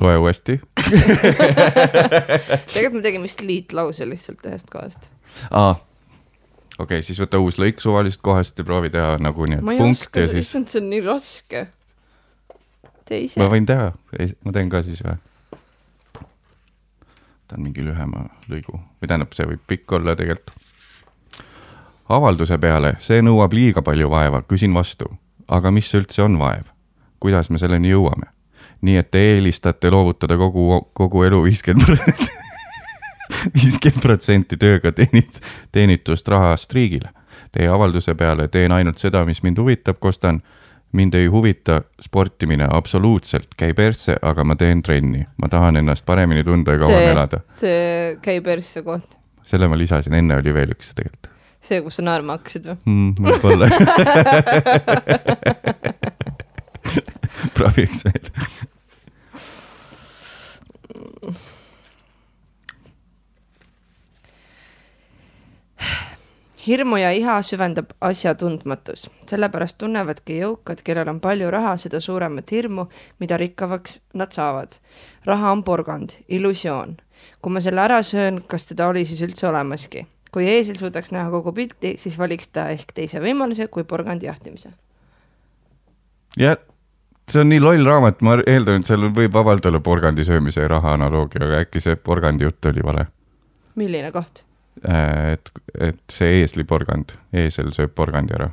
Loe 0.01 0.17
uuesti. 0.17 0.57
tegelikult 2.73 2.99
me 2.99 3.03
tegime 3.05 3.27
vist 3.27 3.41
liitlause 3.45 4.07
lihtsalt 4.09 4.45
ühest 4.49 4.71
kohast. 4.73 5.09
aa, 5.49 5.75
okei 6.77 6.83
okay,, 6.83 7.05
siis 7.05 7.21
võta 7.21 7.41
uus 7.41 7.59
lõik 7.61 7.83
suvalisest 7.83 8.23
kohast 8.25 8.59
ja 8.59 8.67
proovi 8.67 8.89
teha 8.93 9.17
nagu 9.21 9.47
nii, 9.49 9.61
ma 9.65 9.75
et 9.75 9.83
punkt 9.83 10.21
ja, 10.21 10.27
siis 10.27 10.47
issand, 10.47 10.71
see 10.71 10.81
on 10.81 10.89
nii 10.91 11.03
raske. 11.05 11.67
tee 13.05 13.25
ise 13.27 13.43
ma. 13.43 13.51
võin 13.53 13.67
teha, 13.69 13.91
ma 14.45 14.55
teen 14.55 14.71
ka 14.73 14.83
siis 14.87 15.03
või? 15.05 15.19
võtan 17.51 17.65
mingi 17.65 17.83
lühema 17.83 18.27
lõigu 18.49 18.77
või 18.77 19.07
tähendab, 19.07 19.33
see 19.35 19.47
võib 19.49 19.63
pikk 19.67 19.97
olla 19.99 20.15
tegelikult. 20.15 20.53
avalduse 22.09 22.57
peale, 22.57 22.95
see 22.99 23.21
nõuab 23.21 23.53
liiga 23.53 23.81
palju 23.81 24.09
vaeva, 24.09 24.41
küsin 24.41 24.73
vastu, 24.73 25.09
aga 25.47 25.71
mis 25.71 25.93
üldse 25.93 26.23
on 26.23 26.39
vaev? 26.39 26.71
kuidas 27.19 27.49
me 27.49 27.59
selleni 27.61 27.91
jõuame? 27.91 28.31
Nii 28.81 28.97
et 28.97 29.11
te 29.11 29.21
eelistate 29.35 29.89
loovutada 29.93 30.37
kogu, 30.37 30.81
kogu 30.97 31.23
elu 31.27 31.43
viiskümmend 31.43 31.85
protsenti, 31.85 32.29
viiskümmend 33.55 34.01
protsenti 34.03 34.57
tööga 34.61 34.91
teenit-, 34.95 35.41
teenitust 35.71 36.27
rahast 36.31 36.73
riigile. 36.73 37.09
Teie 37.51 37.67
avalduse 37.67 38.15
peale 38.15 38.47
teen 38.47 38.71
ainult 38.71 38.97
seda, 39.01 39.25
mis 39.27 39.41
mind 39.43 39.59
huvitab, 39.59 39.99
kostan 39.99 40.39
mind 40.95 41.13
ei 41.15 41.25
huvita 41.31 41.81
sportimine 42.01 42.67
absoluutselt, 42.71 43.47
käi 43.57 43.73
persse, 43.73 44.15
aga 44.21 44.43
ma 44.43 44.55
teen 44.59 44.81
trenni, 44.83 45.25
ma 45.37 45.47
tahan 45.51 45.75
ennast 45.79 46.05
paremini 46.05 46.43
tunda 46.43 46.71
ja 46.75 46.79
kauem 46.83 46.97
See- 46.97 47.11
elada. 47.11 47.39
see 47.55 48.17
käib 48.23 48.43
persse 48.47 48.83
koht. 48.83 49.17
selle 49.47 49.67
ma 49.67 49.77
lisasin, 49.77 50.13
enne 50.15 50.35
oli 50.39 50.53
veel 50.53 50.71
üks 50.75 50.93
tegelikult 50.95 51.31
see, 51.61 51.81
kus 51.85 51.95
sa 51.99 52.03
naerma 52.05 52.33
hakkasid 52.39 52.63
või? 52.65 52.77
mm,. 52.89 53.11
võib-olla. 53.21 53.65
prooviks 57.55 58.05
veel. 58.05 58.31
hirmu 66.67 66.97
ja 66.97 67.11
iha 67.11 67.41
süvendab 67.41 67.93
asja 68.01 68.33
tundmatus, 68.37 69.07
sellepärast 69.29 69.79
tunnevadki 69.81 70.37
jõukad, 70.41 70.83
kellel 70.85 71.09
on 71.09 71.19
palju 71.23 71.49
raha, 71.53 71.73
seda 71.81 72.01
suuremat 72.03 72.51
hirmu, 72.53 72.85
mida 73.19 73.37
rikkamaks 73.41 73.99
nad 74.13 74.33
saavad. 74.33 74.77
raha 75.25 75.51
on 75.51 75.63
porgand, 75.63 76.09
illusioon. 76.27 76.97
kui 77.41 77.53
ma 77.53 77.59
selle 77.61 77.81
ära 77.81 78.01
söön, 78.03 78.43
kas 78.47 78.65
teda 78.65 78.87
oli 78.87 79.05
siis 79.05 79.21
üldse 79.21 79.47
olemaski? 79.47 80.07
kui 80.31 80.47
eesel 80.47 80.77
suudaks 80.79 81.11
näha 81.11 81.29
kogu 81.29 81.51
pilti, 81.51 81.95
siis 81.97 82.17
valiks 82.17 82.47
ta 82.47 82.69
ehk 82.69 82.93
teise 82.93 83.19
võimaluse 83.19 83.67
kui 83.67 83.83
porgandi 83.83 84.25
jahtimise. 84.25 84.73
ja 86.37 86.55
see 87.31 87.41
on 87.41 87.51
nii 87.51 87.61
loll 87.63 87.87
raamat, 87.87 88.21
ma 88.25 88.37
eeldan, 88.43 88.81
et 88.81 88.89
seal 88.89 89.09
võib 89.15 89.33
vabalt 89.33 89.65
olla 89.69 89.81
porgandi 89.83 90.25
söömise 90.27 90.67
raha 90.67 90.95
analoogia, 90.97 91.43
aga 91.47 91.65
äkki 91.65 91.83
see 91.83 91.95
porgandi 91.95 92.47
jutt 92.47 92.71
oli 92.71 92.85
vale. 92.85 93.05
milline 93.75 94.11
koht? 94.11 94.43
et, 95.33 95.51
et 95.79 96.01
see 96.11 96.41
eesliporgand, 96.41 97.15
eesel 97.33 97.71
sööb 97.75 97.93
porgandi 97.95 98.35
ära. 98.37 98.49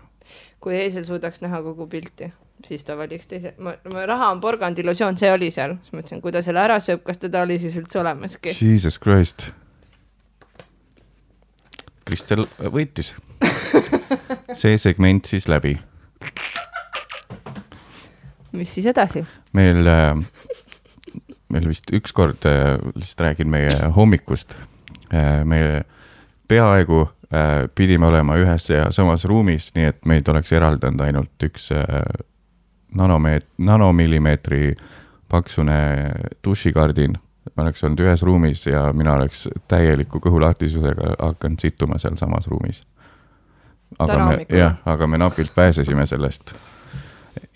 kui 0.60 0.76
eesel 0.76 1.06
suudaks 1.06 1.42
näha 1.44 1.62
kogu 1.62 1.86
pilti, 1.90 2.32
siis 2.66 2.84
ta 2.84 2.96
valiks 2.98 3.30
teise, 3.30 3.54
ma, 3.58 3.74
ma, 3.92 4.04
raha 4.08 4.32
on 4.34 4.42
porgandi 4.42 4.82
illusioon, 4.82 5.18
see 5.20 5.30
oli 5.32 5.50
seal, 5.54 5.76
siis 5.82 5.94
mõtlesin, 5.94 6.22
kui 6.24 6.34
ta 6.34 6.42
selle 6.44 6.62
ära 6.64 6.80
sööb, 6.82 7.04
kas 7.06 7.22
teda 7.22 7.44
oli 7.46 7.58
siis 7.62 7.78
üldse 7.78 8.02
olemaski. 8.02 8.54
Jesus 8.58 8.98
Christ. 8.98 9.50
Kristel 12.08 12.46
võitis. 12.72 13.12
see 14.60 14.78
segment 14.80 15.28
siis 15.28 15.48
läbi. 15.50 15.76
Mis 18.52 18.74
siis 18.74 18.86
edasi? 18.86 19.24
meil, 19.52 19.90
meil 21.48 21.68
vist 21.68 21.92
ükskord, 21.92 22.48
lihtsalt 22.94 23.20
räägin 23.26 23.48
meie 23.52 23.92
hommikust. 23.96 24.56
me 25.44 25.84
peaaegu 26.48 27.00
äh, 27.34 27.68
pidime 27.74 28.06
olema 28.06 28.36
ühes 28.36 28.70
ja 28.70 28.88
samas 28.92 29.24
ruumis, 29.24 29.70
nii 29.76 29.90
et 29.92 30.04
meid 30.08 30.28
oleks 30.28 30.52
eraldanud 30.52 31.04
ainult 31.04 31.48
üks 31.48 31.70
äh, 31.76 32.02
nanomeet-, 32.94 33.48
nanomillimeetri 33.58 34.74
paksune 35.28 35.80
dušikardin. 36.44 37.18
me 37.56 37.62
oleks 37.62 37.84
olnud 37.84 38.00
ühes 38.04 38.22
ruumis 38.22 38.66
ja 38.66 38.92
mina 38.92 39.14
oleks 39.16 39.46
täieliku 39.68 40.20
kõhulahtisusega 40.20 41.14
hakanud 41.18 41.60
sittuma 41.60 41.98
sealsamas 41.98 42.46
ruumis. 42.48 42.82
aga 43.98 44.12
Täna 44.12 44.26
me, 44.26 44.46
jah, 44.52 44.76
aga 44.84 45.06
me 45.06 45.18
napilt 45.18 45.54
pääsesime 45.54 46.06
sellest. 46.06 46.54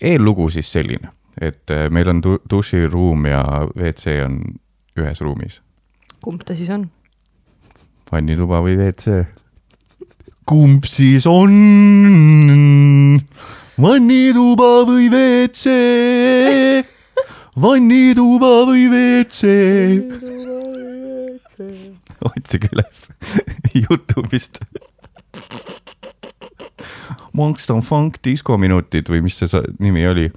Eellugu 0.01 0.49
siis 0.49 0.71
selline, 0.71 1.09
et 1.41 1.69
äh, 1.73 1.89
meil 1.91 2.09
on 2.09 2.21
du- 2.23 2.39
duširuum 2.49 3.25
ja 3.29 3.43
WC 3.75 4.17
on 4.25 4.39
ühes 4.99 5.21
ruumis 5.25 5.61
kumb 6.23 6.43
ta 6.47 6.55
siis 6.55 6.69
on? 6.71 6.85
vannituba 8.11 8.61
või 8.63 8.77
WC? 8.79 9.23
kumb 10.45 10.85
siis 10.87 11.25
on? 11.27 11.53
vannituba 13.81 14.71
või 14.87 15.09
WC? 15.11 15.73
vannituba 17.59 18.51
või 18.69 18.87
WC? 18.93 19.41
otsige 22.23 22.69
üles 22.71 23.01
Youtube'ist. 23.75 24.61
Monster 27.33 27.81
Funk 27.81 28.19
diskominutid 28.23 29.09
või 29.09 29.23
mis 29.25 29.37
see 29.41 29.61
nimi 29.79 30.05
oli, 30.07 30.27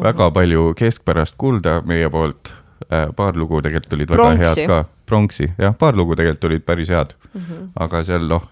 väga 0.00 0.30
palju 0.30 0.72
keskpärast 0.76 1.36
kuulda 1.40 1.80
meie 1.84 2.10
poolt. 2.10 2.52
paar 3.16 3.36
lugu 3.38 3.60
tegelikult 3.62 3.92
olid 3.94 4.10
väga 4.10 4.22
Pronksi. 4.22 4.44
head 4.44 4.68
ka, 4.68 4.84
pronksi, 5.06 5.46
jah, 5.58 5.74
paar 5.78 5.96
lugu 5.96 6.16
tegelikult 6.16 6.44
olid 6.44 6.64
päris 6.66 6.88
head 6.90 7.14
mm. 7.34 7.40
-hmm. 7.40 7.68
aga 7.80 8.04
seal 8.04 8.26
noh, 8.28 8.42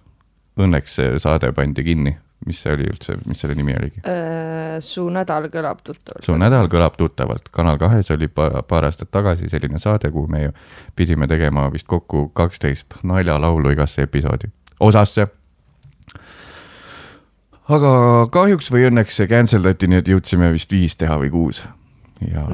õnneks 0.57 0.95
see 0.95 1.19
saade 1.19 1.53
pandi 1.53 1.85
kinni, 1.85 2.17
mis 2.47 2.63
see 2.63 2.73
oli 2.73 2.87
üldse, 2.89 3.17
mis 3.27 3.41
selle 3.41 3.55
nimi 3.55 3.75
oligi? 3.77 4.01
Äh, 4.07 4.79
su 4.81 5.09
nädal 5.11 5.49
kõlab 5.53 5.83
tuttavalt. 5.85 6.25
su 6.25 6.37
nädal 6.37 6.69
kõlab 6.73 6.97
tuttavalt, 6.97 7.49
Kanal 7.51 7.79
kahes 7.79 8.11
oli 8.11 8.29
pa- 8.29 8.63
paar 8.63 8.85
aastat 8.85 9.11
tagasi 9.11 9.49
selline 9.49 9.79
saade, 9.79 10.11
kuhu 10.11 10.29
me 10.29 10.53
pidime 10.97 11.27
tegema 11.27 11.73
vist 11.73 11.87
kokku 11.87 12.29
kaksteist 12.29 12.95
naljalaulu 13.03 13.71
igasse 13.71 14.03
episoodi, 14.03 14.49
osasse. 14.81 15.27
Aga 17.71 17.93
kahjuks 18.33 18.71
või 18.73 18.89
õnneks 18.89 19.21
see 19.21 19.29
cancel 19.31 19.65
dati, 19.67 19.89
nii 19.91 20.03
et 20.03 20.11
jõudsime 20.11 20.51
vist 20.55 20.73
viis 20.75 20.97
teha 20.99 21.19
või 21.21 21.31
kuus. 21.35 21.65
ja 22.21 22.45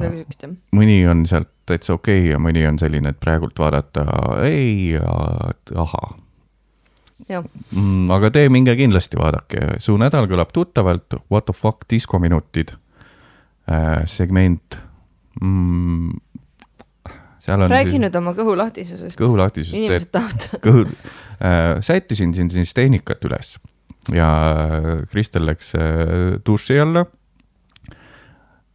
mõni 0.75 1.01
on 1.09 1.25
sealt 1.27 1.49
täitsa 1.67 1.97
okei 1.97 2.21
okay 2.21 2.31
ja 2.31 2.39
mõni 2.39 2.63
on 2.67 2.79
selline, 2.79 3.11
et 3.11 3.19
praegult 3.19 3.59
vaadata 3.59 4.05
ei, 4.47 4.95
ahah 4.95 6.15
jah, 7.27 7.43
mm,. 7.73 8.11
aga 8.15 8.31
te 8.33 8.45
minge 8.53 8.75
kindlasti 8.79 9.19
vaadake, 9.19 9.77
su 9.83 9.97
nädal 9.99 10.29
kõlab 10.29 10.53
tuttavalt, 10.55 11.19
What 11.31 11.49
the 11.49 11.55
fuck 11.55 11.87
diskominutid 11.91 12.75
äh,, 13.67 14.05
segment 14.07 14.79
mm,. 15.41 16.13
seal 17.43 17.65
on 17.65 17.73
räägi 17.73 17.99
nüüd 18.03 18.15
oma 18.19 18.35
kõhu 18.37 18.55
lahtisusest. 18.59 19.19
kõhulahtisus 19.19 19.75
inimesed 19.75 20.07
teeb 20.07 20.19
tahavad. 20.19 20.61
kõhu 20.63 20.85
äh,, 20.87 21.81
sättisin 21.83 22.35
siin 22.37 22.53
siis 22.53 22.75
tehnikat 22.77 23.27
üles 23.27 23.57
ja 24.13 24.29
Kristel 25.09 25.45
läks 25.45 25.75
äh, 25.75 25.81
duši 26.45 26.79
alla. 26.79 27.05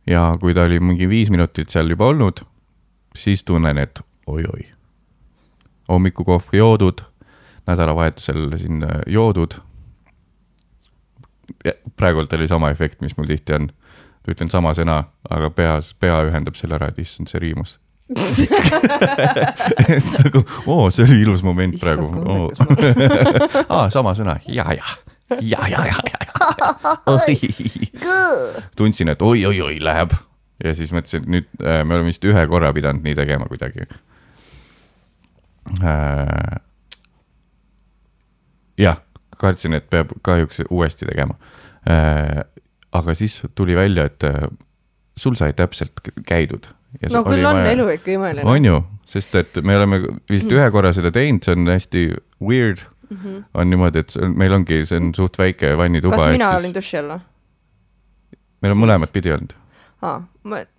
ja 0.07 0.37
kui 0.41 0.55
ta 0.55 0.65
oli 0.67 0.81
mingi 0.81 1.09
viis 1.09 1.31
minutit 1.31 1.71
seal 1.71 1.91
juba 1.91 2.07
olnud, 2.11 2.43
siis 3.17 3.45
tunnen, 3.45 3.79
et 3.79 4.01
oi-oi. 4.27 4.67
hommikukohv 5.89 6.53
joodud, 6.53 7.05
nädalavahetusel 7.67 8.59
siin 8.59 8.83
äh, 8.85 9.01
joodud. 9.07 9.61
praegult 11.97 12.33
oli 12.33 12.49
sama 12.49 12.71
efekt, 12.71 13.01
mis 13.01 13.17
mul 13.17 13.27
tihti 13.27 13.55
on. 13.55 13.71
ütlen 14.29 14.51
sama 14.51 14.71
sõna, 14.75 15.05
aga 15.31 15.51
peas, 15.51 15.95
pea 15.99 16.21
ühendab 16.23 16.55
selle 16.55 16.77
ära, 16.79 16.89
et 16.93 16.99
issand, 17.03 17.27
see 17.27 17.41
riimus. 17.43 17.79
nagu, 20.23 20.43
oo, 20.67 20.91
see 20.91 21.07
oli 21.07 21.21
ilus 21.25 21.43
moment 21.43 21.75
praegu. 21.81 22.07
aa, 23.75 23.91
sama 23.91 24.15
sõna, 24.15 24.37
ja, 24.47 24.67
ja, 24.77 24.95
ja, 25.41 25.69
ja, 25.69 25.87
ja, 25.87 25.99
ja, 26.11 26.19
ja. 26.27 26.93
tundsin, 28.79 29.09
et 29.09 29.23
oi-oi-oi 29.23 29.79
läheb 29.83 30.15
ja 30.65 30.75
siis 30.79 30.93
mõtlesin, 30.95 31.25
et 31.25 31.33
nüüd 31.37 31.49
äh, 31.63 31.83
me 31.85 31.97
oleme 31.97 32.13
vist 32.13 32.25
ühe 32.27 32.45
korra 32.51 32.73
pidanud 32.75 33.05
nii 33.07 33.17
tegema 33.19 33.49
kuidagi 33.51 33.87
äh,. 35.83 36.61
jah, 38.81 39.01
kartsin, 39.39 39.79
et 39.79 39.89
peab 39.91 40.15
kahjuks 40.23 40.63
uuesti 40.69 41.09
tegema 41.09 41.39
äh,. 41.89 42.45
aga 42.93 43.15
siis 43.19 43.43
tuli 43.55 43.77
välja, 43.77 44.07
et 44.11 44.25
äh, 44.29 44.47
sul 45.17 45.37
sai 45.39 45.53
täpselt 45.57 46.01
käidud. 46.27 46.69
no 47.13 47.25
küll 47.27 47.47
on 47.49 47.67
elu 47.67 47.89
ikka 47.97 48.17
imeline. 48.17 48.49
on 48.49 48.65
ju, 48.65 48.81
sest 49.09 49.35
et 49.39 49.63
me 49.65 49.77
oleme 49.77 50.03
vist 50.31 50.53
ühe 50.53 50.71
korra 50.75 50.93
seda 50.97 51.13
teinud, 51.15 51.45
see 51.45 51.57
on 51.57 51.71
hästi 51.73 52.09
weird. 52.41 52.87
Mhm. 53.13 53.45
on 53.55 53.71
niimoodi, 53.71 53.99
et 54.05 54.15
meil 54.37 54.53
ongi, 54.57 54.83
see 54.89 54.97
on 55.01 55.13
suht 55.15 55.39
väike 55.39 55.75
vannituba. 55.79 56.17
kas 56.17 56.33
mina 56.39 56.51
olin 56.57 56.75
duši 56.75 56.99
all 56.99 57.11
või? 57.17 57.21
meil 58.63 58.73
on 58.73 58.79
siis- 58.79 58.85
mõlemat 58.87 59.13
pidi 59.13 59.33
olnud, 59.35 59.53
aa, 60.03 60.23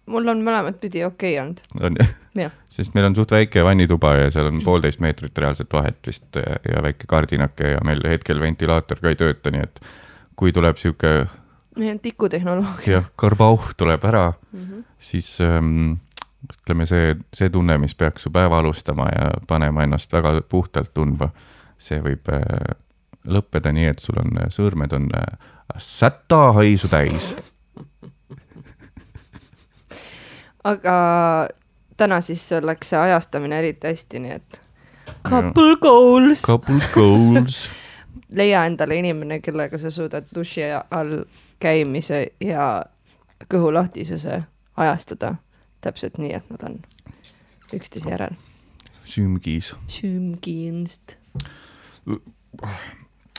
mul 0.05 0.27
on 0.33 0.41
mõlemat 0.45 0.79
pidi 0.81 1.03
okei 1.05 1.37
okay 1.39 1.45
olnud. 1.45 1.61
on 1.81 1.97
Jah.. 2.35 2.51
sest 2.69 2.95
meil 2.95 3.05
on 3.05 3.15
suht 3.15 3.29
väike 3.31 3.63
vannituba 3.63 4.15
ja 4.17 4.31
seal 4.33 4.47
on 4.49 4.61
poolteist 4.65 4.99
meetrit 4.99 5.37
reaalset 5.37 5.69
vahet 5.73 5.99
vist 6.07 6.35
ja, 6.35 6.81
väike 6.81 7.05
kardinake 7.07 7.75
ja 7.75 7.79
meil 7.85 8.01
hetkel 8.09 8.39
ventilaator 8.41 8.97
ka 9.03 9.09
ei 9.13 9.15
tööta, 9.19 9.51
nii 9.53 9.61
et 9.67 9.79
kui 10.35 10.51
tuleb 10.51 10.77
sihuke 10.81 11.27
meil 11.77 11.91
on 11.91 11.99
tikutehnoloogia. 11.99 12.91
jah, 12.99 13.05
karbauh 13.15 13.73
tuleb 13.77 14.03
ära, 14.05 14.33
Mhm. 14.53 14.81
siis 14.97 15.39
ähm, 15.41 15.99
ütleme, 16.51 16.85
see, 16.85 17.15
see 17.33 17.49
tunne, 17.49 17.77
mis 17.77 17.93
peaks 17.95 18.23
su 18.23 18.29
päeva 18.31 18.59
alustama 18.59 19.05
ja 19.13 19.29
panema 19.47 19.83
ennast 19.83 20.11
väga 20.13 20.41
puhtalt 20.49 20.93
tundma, 20.93 21.29
see 21.77 22.01
võib 22.03 22.29
äh, 22.33 22.75
lõppeda 23.25 23.71
nii, 23.73 23.89
et 23.91 23.99
sul 24.03 24.19
on, 24.21 24.37
sõõrmed 24.53 24.93
on 24.93 25.09
äh, 25.17 25.51
sätahaisu 25.77 26.89
täis. 26.91 27.33
aga 30.63 30.97
täna 31.97 32.21
siis 32.21 32.49
läks 32.61 32.93
see 32.93 32.99
ajastamine 32.99 33.59
eriti 33.59 33.87
hästi, 33.87 34.19
nii 34.19 34.35
et 34.39 34.61
couple 35.23 35.77
goals. 35.81 36.41
Couple 36.41 36.81
goals. 36.93 37.69
leia 38.39 38.65
endale 38.65 38.97
inimene, 38.97 39.39
kellega 39.39 39.77
sa 39.77 39.91
suudad 39.91 40.25
duši 40.35 40.65
all 40.91 41.23
käimise 41.61 42.27
ja 42.41 42.85
kõhulahtisuse 43.51 44.41
ajastada 44.77 45.35
täpselt 45.83 46.17
nii, 46.17 46.33
et 46.33 46.49
nad 46.49 46.63
on 46.63 46.79
üksteise 47.73 48.09
järel. 48.09 48.35
sümgis. 49.03 49.73
süümkinst. 49.87 51.17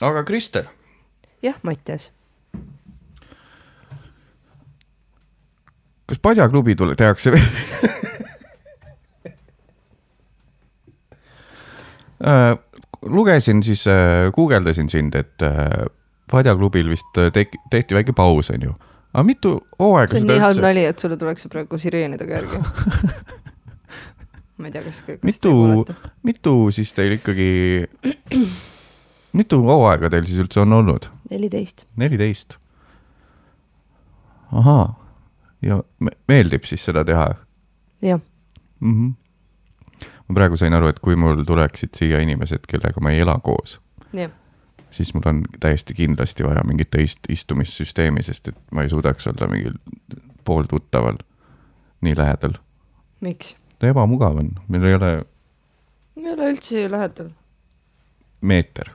Aga 0.01 0.25
Kristel, 0.25 0.65
jah, 1.43 1.57
Mattias. 1.63 2.11
kas 6.07 6.21
padjaklubi 6.21 6.77
tule-, 6.77 6.97
tehakse 6.97 7.33
või 7.33 7.43
äh,? 12.25 12.57
lugesin 13.05 13.63
siis 13.63 13.87
äh,, 13.89 14.33
guugeldasin 14.33 14.89
sind, 14.89 15.15
et 15.15 15.43
äh, 15.43 15.87
padjaklubil 16.31 16.89
vist 16.93 17.23
tek-, 17.33 17.57
tehti 17.71 17.97
väike 17.97 18.13
paus, 18.17 18.51
on 18.51 18.69
ju. 18.69 18.75
aga 19.13 19.25
mitu 19.25 19.57
hooaega 19.79 20.13
see 20.13 20.21
on 20.23 20.27
seda 20.27 20.33
nii 20.33 20.45
halb 20.49 20.63
nali, 20.65 20.85
et 20.89 20.99
sulle 20.99 21.17
tuleks 21.21 21.45
see 21.45 21.53
praegu 21.53 21.79
sireenidega 21.81 22.41
järgi. 22.41 22.59
ma 24.59 24.69
ei 24.69 24.73
tea, 24.75 24.83
kas, 24.85 25.03
kas 25.03 25.19
Mitu- 25.23 25.95
mitu 26.23 26.55
siis 26.71 26.93
teil 26.95 27.17
ikkagi 27.19 27.89
mitu 29.35 29.59
hooaega 29.67 30.11
teil 30.11 30.27
siis 30.29 30.39
üldse 30.45 30.61
on 30.63 30.73
olnud? 30.73 31.09
neliteist. 31.31 31.85
neliteist. 31.97 32.57
ahaa, 34.53 34.87
ja 35.63 35.81
me- 35.99 36.17
meeldib 36.29 36.65
siis 36.69 36.85
seda 36.85 37.05
teha 37.05 37.27
jah, 38.03 38.21
mm? 38.81 38.95
-hmm. 38.95 40.07
ma 40.29 40.35
praegu 40.35 40.57
sain 40.57 40.75
aru, 40.75 40.89
et 40.89 41.01
kui 41.03 41.17
mul 41.17 41.43
tuleksid 41.45 41.95
siia 41.99 42.21
inimesed, 42.23 42.67
kellega 42.69 43.01
ma 43.01 43.11
ei 43.11 43.21
ela 43.27 43.39
koos, 43.43 43.81
siis 44.91 45.15
mul 45.15 45.27
on 45.27 45.43
täiesti 45.61 45.95
kindlasti 45.95 46.45
vaja 46.47 46.63
mingit 46.65 46.91
teist 46.91 47.19
istumissüsteemi, 47.29 48.23
sest 48.23 48.49
et 48.49 48.59
ma 48.71 48.83
ei 48.83 48.89
suudaks 48.89 49.27
olla 49.27 49.51
mingil 49.51 49.75
pooltuttaval 50.45 51.19
nii 52.01 52.17
lähedal. 52.17 52.53
miks? 53.21 53.57
Ebamugav 53.93 54.39
on, 54.41 54.51
meil 54.69 54.85
ei 54.85 54.95
ole 54.99 55.13
me 56.17 56.29
ei 56.29 56.35
ole 56.35 56.51
üldse 56.53 56.83
ju 56.83 56.91
lähedal. 56.91 57.31
meeter 58.41 58.91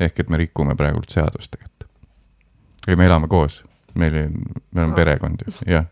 ehk 0.00 0.20
et 0.20 0.30
me 0.30 0.40
rikume 0.40 0.74
praegult 0.78 1.10
seadust 1.12 1.50
tegelikult. 1.54 1.88
või 2.86 2.96
me 3.00 3.06
elame 3.06 3.28
koos, 3.28 3.62
meil 3.94 4.16
on, 4.24 4.38
me 4.70 4.84
oleme 4.84 4.96
perekond 4.96 5.44
ju, 5.46 5.54
jah. 5.70 5.86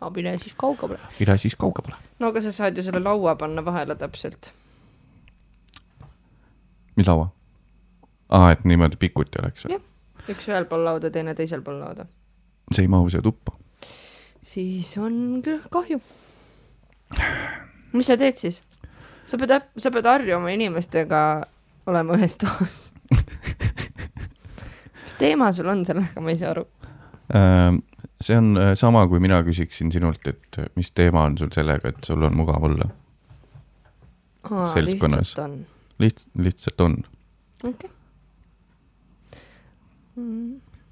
aga 0.00 0.10
mine 0.14 0.38
siis 0.42 0.54
kaugemale. 0.58 1.00
mine 1.20 1.38
siis 1.38 1.56
kaugemale. 1.56 1.96
no 2.18 2.32
aga 2.32 2.44
sa 2.44 2.52
saad 2.52 2.76
ju 2.76 2.82
selle 2.82 3.00
laua 3.02 3.36
panna 3.36 3.64
vahele 3.64 3.96
täpselt. 3.96 4.52
mis 6.96 7.08
laua? 7.08 7.30
aa, 8.28 8.52
et 8.52 8.64
niimoodi 8.64 9.00
pikuti 9.00 9.42
oleks 9.42 9.66
Jah.? 9.70 9.82
üks 10.28 10.48
ühel 10.48 10.68
pool 10.70 10.84
lauda, 10.84 11.10
teine 11.10 11.34
teisel 11.34 11.62
pool 11.62 11.80
lauda. 11.80 12.06
see 12.72 12.84
ei 12.84 12.88
mahu 12.88 13.10
siia 13.10 13.22
tuppa. 13.22 13.56
Siis 14.42 14.96
on 14.98 15.42
küll 15.44 15.62
kahju. 15.70 16.00
mis 17.92 18.06
sa 18.06 18.16
teed 18.18 18.40
siis? 18.40 18.62
sa 19.26 19.38
pead, 19.38 19.54
sa 19.78 19.92
pead 19.94 20.08
harjuma 20.08 20.52
inimestega 20.52 21.22
olema 21.86 22.18
ühes 22.18 22.36
toas. 22.40 22.76
mis 25.04 25.16
teema 25.18 25.52
sul 25.54 25.70
on 25.72 25.84
sellega, 25.86 26.20
ma 26.20 26.32
ei 26.32 26.40
saa 26.40 26.52
aru. 26.54 26.66
Ähm, 27.36 27.82
see 28.22 28.36
on 28.38 28.56
äh, 28.58 28.72
sama, 28.78 29.04
kui 29.10 29.22
mina 29.22 29.42
küsiksin 29.46 29.92
sinult, 29.94 30.26
et 30.26 30.58
äh, 30.58 30.68
mis 30.76 30.92
teema 30.92 31.26
on 31.28 31.38
sul 31.38 31.52
sellega, 31.54 31.94
et 31.94 32.04
sul 32.06 32.22
on 32.26 32.36
mugav 32.36 32.66
olla. 32.70 32.90
Seltskonnas. 34.42 35.32
lihtsalt 35.32 35.44
on. 35.44 35.58
liht-, 36.02 36.26
lihtsalt 36.34 36.80
on. 36.82 36.96
okei 37.62 37.70
okay.. 37.72 37.90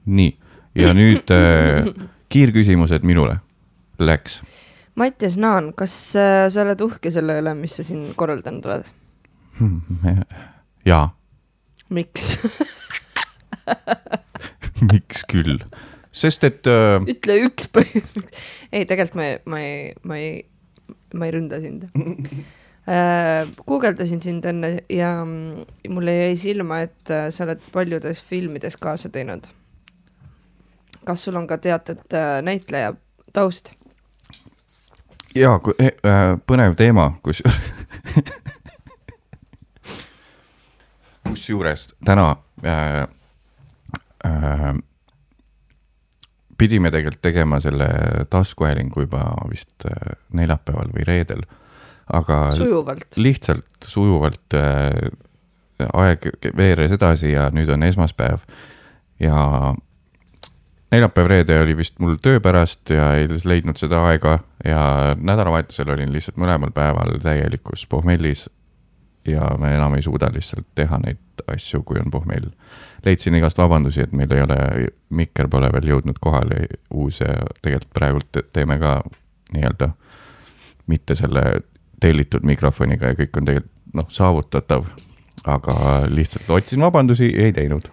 nii, 0.07 0.31
ja 0.79 0.93
nüüd 0.95 1.33
äh, 1.35 1.89
kiirküsimused 2.31 3.05
minule. 3.07 3.41
Läks. 3.99 4.41
Mattias 4.99 5.37
Naan, 5.41 5.73
kas 5.77 5.95
äh, 6.19 6.47
sa 6.51 6.65
oled 6.65 6.81
uhke 6.85 7.13
selle 7.13 7.39
üle, 7.41 7.55
mis 7.59 7.77
sa 7.79 7.85
siin 7.87 8.11
korraldanud 8.19 8.67
oled? 8.69 8.91
jaa, 10.89 11.05
miks? 11.93 12.33
miks 14.91 15.27
küll? 15.31 15.61
sest 16.13 16.45
et 16.49 16.67
äh, 16.71 16.97
ütle 17.11 17.37
üks 17.47 17.69
põhjus, 17.71 18.17
ei, 18.73 18.87
tegelikult 18.89 19.19
ma, 19.21 19.29
ma 19.53 19.61
ei, 19.63 19.93
ma 20.03 20.19
ei, 20.19 20.33
ma 21.15 21.29
ei 21.29 21.35
ründa 21.37 21.61
sind 21.63 21.87
äh,. 22.91 23.47
guugeldasin 23.69 24.23
sind 24.25 24.49
enne 24.49 24.73
ja 24.91 25.13
mm, 25.23 25.93
mulle 25.95 26.17
jäi 26.17 26.35
silma, 26.49 26.83
et 26.89 27.15
äh, 27.15 27.29
sa 27.31 27.47
oled 27.47 27.63
paljudes 27.75 28.25
filmides 28.27 28.81
kaasa 28.81 29.13
teinud. 29.13 29.47
Kas 31.05 31.25
sul 31.25 31.37
on 31.37 31.47
ka 31.47 31.59
teatud 31.59 32.03
äh, 32.15 32.43
näitleja 32.43 32.95
taust? 33.33 33.73
jaa, 35.35 35.61
äh, 35.81 35.93
põnev 36.47 36.75
teema, 36.77 37.13
kus 37.23 37.43
kusjuures 41.29 41.89
täna 42.05 42.37
äh, 42.65 43.09
äh, 44.27 44.75
pidime 46.59 46.91
tegelikult 46.91 47.23
tegema 47.23 47.61
selle 47.61 47.89
taskuhäälingu 48.31 49.07
juba 49.07 49.25
vist 49.51 49.87
äh, 49.87 50.17
neljapäeval 50.33 50.93
või 50.95 51.07
reedel, 51.07 51.45
aga 52.13 52.55
sujuvalt. 52.59 53.17
lihtsalt 53.17 53.87
sujuvalt 53.87 54.59
äh, 54.59 55.13
aeg 55.93 56.27
veeres 56.57 56.93
edasi 56.93 57.33
ja 57.33 57.49
nüüd 57.55 57.71
on 57.73 57.87
esmaspäev 57.87 58.43
ja 59.21 59.39
neljapäev-reede 60.91 61.61
oli 61.63 61.77
vist 61.77 61.99
mul 61.99 62.17
töö 62.23 62.41
pärast 62.41 62.91
ja 62.91 63.13
ei 63.15 63.29
leidnud 63.45 63.79
seda 63.79 64.03
aega 64.09 64.39
ja 64.65 65.17
nädalavahetusel 65.17 65.93
olin 65.95 66.13
lihtsalt 66.13 66.41
mõlemal 66.41 66.73
päeval 66.75 67.19
täielikus 67.23 67.87
pohmellis 67.87 68.49
ja 69.29 69.51
me 69.59 69.75
enam 69.75 69.95
ei 69.95 70.03
suuda 70.03 70.31
lihtsalt 70.33 70.67
teha 70.75 70.99
neid 70.99 71.19
asju, 71.53 71.83
kui 71.83 72.01
on 72.01 72.11
pohmell. 72.11 72.51
leidsin 73.05 73.35
igast 73.35 73.59
vabandusi, 73.59 74.01
et 74.01 74.13
meil 74.13 74.33
ei 74.33 74.43
ole, 74.43 74.57
mikker 75.09 75.49
pole 75.49 75.71
veel 75.73 75.89
jõudnud 75.95 76.19
kohale 76.21 76.67
uus 76.91 77.21
ja 77.21 77.33
tegelikult 77.63 77.93
praegult 77.95 78.33
te- 78.33 78.45
teeme 78.53 78.79
ka 78.79 79.01
nii-öelda 79.53 79.91
mitte 80.87 81.15
selle 81.15 81.63
tellitud 82.01 82.45
mikrofoniga 82.45 83.13
ja 83.13 83.19
kõik 83.19 83.37
on 83.37 83.45
tegelikult 83.45 83.95
noh, 83.95 84.07
saavutatav. 84.09 84.85
aga 85.45 85.75
lihtsalt 86.09 86.51
otsin 86.51 86.81
vabandusi, 86.81 87.33
ei 87.37 87.53
teinud. 87.53 87.89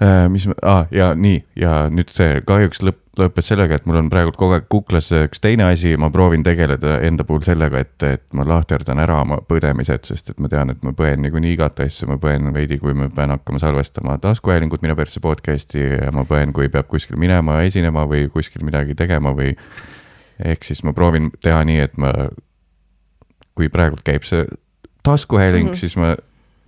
Äh, 0.00 0.28
mis 0.32 0.46
ma 0.48 0.54
ah,, 0.62 0.86
ja 0.90 1.12
nii 1.14 1.42
ja 1.58 1.86
nüüd 1.92 2.08
see 2.10 2.38
kahjuks 2.48 2.80
lõpp, 2.80 3.02
lõppes 3.20 3.50
sellega, 3.50 3.76
et 3.76 3.84
mul 3.86 3.98
on 4.00 4.08
praegu 4.10 4.32
kogu 4.32 4.56
aeg 4.56 4.64
kuklas 4.72 5.10
üks 5.12 5.42
teine 5.44 5.66
asi, 5.68 5.92
ma 6.00 6.08
proovin 6.10 6.40
tegeleda 6.46 6.94
enda 7.04 7.26
puhul 7.28 7.44
sellega, 7.44 7.82
et, 7.84 8.06
et 8.08 8.24
ma 8.32 8.46
lahterdan 8.48 9.02
ära 9.02 9.18
oma 9.20 9.36
põdemised, 9.48 10.08
sest 10.08 10.32
et 10.32 10.40
ma 10.40 10.48
tean, 10.48 10.72
et 10.72 10.80
ma 10.86 10.94
põen 10.96 11.20
niikuinii 11.22 11.52
igat 11.58 11.82
asja, 11.84 12.08
ma 12.08 12.16
põen 12.22 12.48
veidi, 12.56 12.80
kui 12.80 12.96
ma 12.96 13.10
pean 13.12 13.34
hakkama 13.34 13.60
salvestama 13.60 14.16
taskuhäälingut 14.22 14.82
Minu 14.82 14.96
persse 14.96 15.20
podcast'i 15.22 15.84
ja 15.84 16.08
ma 16.16 16.24
põen, 16.28 16.56
kui 16.56 16.72
peab 16.72 16.88
kuskil 16.88 17.20
minema 17.20 17.60
esinema 17.66 18.06
või 18.08 18.24
kuskil 18.32 18.64
midagi 18.64 18.96
tegema 18.98 19.34
või 19.36 19.52
ehk 20.40 20.64
siis 20.64 20.80
ma 20.88 20.96
proovin 20.96 21.28
teha 21.44 21.60
nii, 21.68 21.78
et 21.84 22.00
ma, 22.00 22.14
kui 23.52 23.68
praegult 23.68 24.00
käib 24.08 24.24
see 24.24 24.48
taskuhääling 25.04 25.68
mm. 25.68 25.76
-hmm. 25.76 25.84
siis 25.84 26.00
ma 26.00 26.16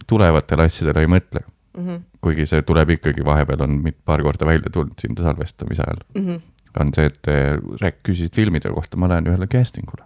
tulevatele 0.07 0.69
asjadele 0.69 1.07
ei 1.07 1.11
mõtle, 1.11 1.47
Mm 1.77 1.87
-hmm. 1.89 2.01
kuigi 2.21 2.47
see 2.47 2.63
tuleb 2.63 2.91
ikkagi, 2.91 3.25
vahepeal 3.25 3.61
on 3.63 3.71
mit- 3.83 3.99
paar 4.05 4.23
korda 4.23 4.47
välja 4.47 4.71
tulnud 4.73 4.95
siin 5.01 5.17
salvestamise 5.17 5.83
ajal, 5.83 6.03
Mm 6.15 6.27
-hmm. 6.29 6.41
on 6.81 6.95
see, 6.95 7.07
et 7.07 7.29
eh, 7.29 7.57
rääk-, 7.83 8.01
küsisid 8.09 8.35
filmide 8.37 8.69
kohta, 8.75 8.97
ma 8.97 9.09
lähen 9.09 9.27
ühele 9.27 9.47
casting 9.47 9.89
ule. 9.95 10.05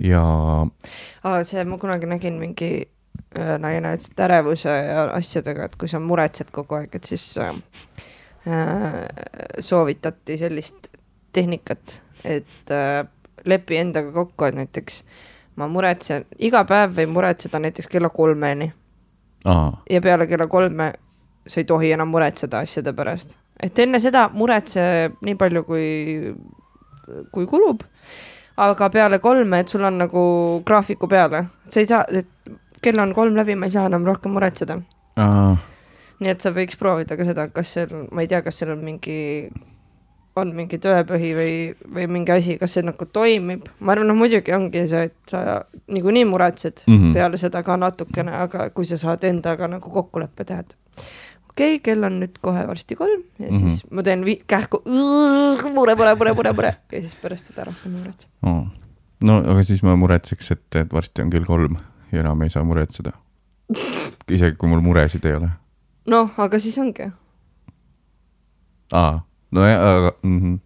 ja 0.00 0.22
aa, 1.24 1.44
see, 1.44 1.64
ma 1.64 1.78
kunagi 1.78 2.06
nägin 2.06 2.34
mingi 2.38 2.88
äh, 3.38 3.58
nagu 3.58 3.80
näitasid 3.80 4.18
ärevuse 4.20 4.68
ja 4.68 5.04
asjadega, 5.12 5.64
et 5.64 5.76
kui 5.76 5.88
sa 5.88 5.98
muretsed 5.98 6.50
kogu 6.52 6.74
aeg, 6.74 6.94
et 6.94 7.04
siis 7.04 7.38
äh, 7.38 7.54
äh, 8.46 9.06
soovitati 9.60 10.38
sellist 10.38 10.88
tehnikat, 11.32 12.02
et 12.24 12.70
äh, 12.70 13.06
lepi 13.44 13.76
endaga 13.76 14.12
kokku, 14.12 14.44
et 14.44 14.54
näiteks 14.54 15.02
ma 15.56 15.68
muretsen, 15.68 16.24
iga 16.38 16.64
päev 16.64 16.92
võib 16.96 17.08
muretseda 17.16 17.58
näiteks 17.58 17.88
kella 17.88 18.08
kolmeni 18.08 18.72
ja 19.44 20.00
peale 20.02 20.26
kella 20.26 20.46
kolme 20.46 20.92
sa 21.48 21.60
ei 21.60 21.64
tohi 21.64 21.92
enam 21.92 22.10
muretseda 22.12 22.62
asjade 22.64 22.92
pärast. 22.92 23.36
et 23.62 23.78
enne 23.78 24.00
seda 24.00 24.28
muretse 24.32 24.82
nii 25.24 25.34
palju, 25.34 25.64
kui, 25.66 25.86
kui 27.32 27.46
kulub, 27.50 27.82
aga 28.56 28.90
peale 28.94 29.18
kolme, 29.18 29.60
et 29.60 29.68
sul 29.68 29.84
on 29.84 29.98
nagu 29.98 30.22
graafiku 30.66 31.08
peale, 31.10 31.44
sa 31.68 31.80
ei 31.80 31.88
saa, 31.90 32.04
et 32.08 32.28
kell 32.82 33.00
on 33.02 33.14
kolm 33.14 33.34
läbi, 33.38 33.56
ma 33.58 33.66
ei 33.66 33.74
saa 33.74 33.88
enam 33.90 34.06
rohkem 34.06 34.36
muretseda. 34.36 34.78
nii 36.18 36.30
et 36.30 36.40
sa 36.42 36.50
võiks 36.54 36.78
proovida 36.78 37.16
ka 37.18 37.26
seda, 37.26 37.48
kas 37.54 37.74
seal, 37.74 38.06
ma 38.12 38.22
ei 38.22 38.30
tea, 38.30 38.42
kas 38.42 38.58
seal 38.58 38.74
on 38.74 38.84
mingi, 38.84 39.18
on 40.40 40.54
mingi 40.56 40.78
tõepõhi 40.82 41.30
või, 41.36 41.54
või 41.94 42.08
mingi 42.18 42.32
asi, 42.34 42.58
kas 42.60 42.76
see 42.76 42.86
nagu 42.86 43.06
toimib, 43.12 43.68
ma 43.80 43.94
arvan, 43.94 44.10
noh 44.10 44.18
muidugi 44.18 44.54
ongi 44.56 44.86
see, 44.90 45.08
et 45.10 45.32
sa 45.32 45.62
niikuinii 45.86 46.24
muretsed 46.28 46.84
mm. 46.86 46.98
-hmm. 46.98 47.14
peale 47.14 47.40
seda 47.40 47.62
ka 47.62 47.76
natukene, 47.76 48.34
aga 48.44 48.70
kui 48.70 48.86
sa 48.88 48.98
saad 49.00 49.24
endaga 49.24 49.68
nagu 49.68 49.90
kokkuleppe 49.90 50.44
teha, 50.44 50.60
et 50.60 50.76
okei 51.58 51.74
okay,, 51.74 51.78
kell 51.82 52.06
on 52.06 52.20
nüüd 52.22 52.38
kohe 52.40 52.66
varsti 52.66 52.96
kolm 52.96 53.22
ja 53.38 53.46
mm 53.46 53.52
Mhm. 53.52 53.56
-hmm. 53.56 53.68
siis 53.68 53.90
ma 53.90 54.02
teen 54.02 54.24
kähku 54.46 54.82
mure, 55.74 55.94
mure, 55.94 56.14
mure, 56.14 56.32
mure, 56.34 56.52
mure 56.52 56.76
ja 56.92 57.00
siis 57.00 57.14
pärast 57.14 57.46
seda 57.46 57.64
rohkem 57.64 57.94
ei 57.94 58.00
muretse. 58.00 58.26
aa. 58.42 58.70
no 59.24 59.38
aga 59.38 59.62
siis 59.62 59.82
ma 59.82 59.96
muretseks, 59.96 60.50
et, 60.50 60.74
et 60.74 60.92
varsti 60.92 61.22
on 61.22 61.30
kell 61.30 61.44
kolm 61.44 61.76
ja 62.12 62.20
enam 62.20 62.42
ei 62.42 62.50
saa 62.50 62.64
muretseda. 62.64 63.12
isegi 64.28 64.56
kui 64.56 64.68
mul 64.68 64.80
muresid 64.80 65.24
ei 65.24 65.34
ole. 65.34 65.48
noh, 66.06 66.30
aga 66.38 66.58
siis 66.58 66.78
ongi. 66.78 67.10
aa, 68.92 69.20
nojah, 69.50 69.80
aga 69.80 70.12
mm. 70.22 70.38
-hmm. 70.38 70.58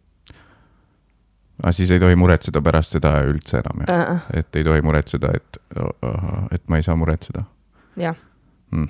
aga 1.63 1.73
siis 1.73 1.91
ei 1.91 2.01
tohi 2.01 2.17
muretseda 2.17 2.63
pärast 2.63 2.99
seda 2.99 3.15
üldse 3.29 3.59
enam 3.63 3.85
jah? 3.87 4.01
Äh, 4.01 4.23
et 4.41 4.57
ei 4.57 4.65
tohi 4.65 4.83
muretseda, 4.83 5.33
et, 5.35 5.59
et 6.51 6.69
ma 6.69 6.77
ei 6.77 6.83
saa 6.83 6.97
muretseda 6.97 7.45
jah 7.97 8.17
mm.. 8.71 8.89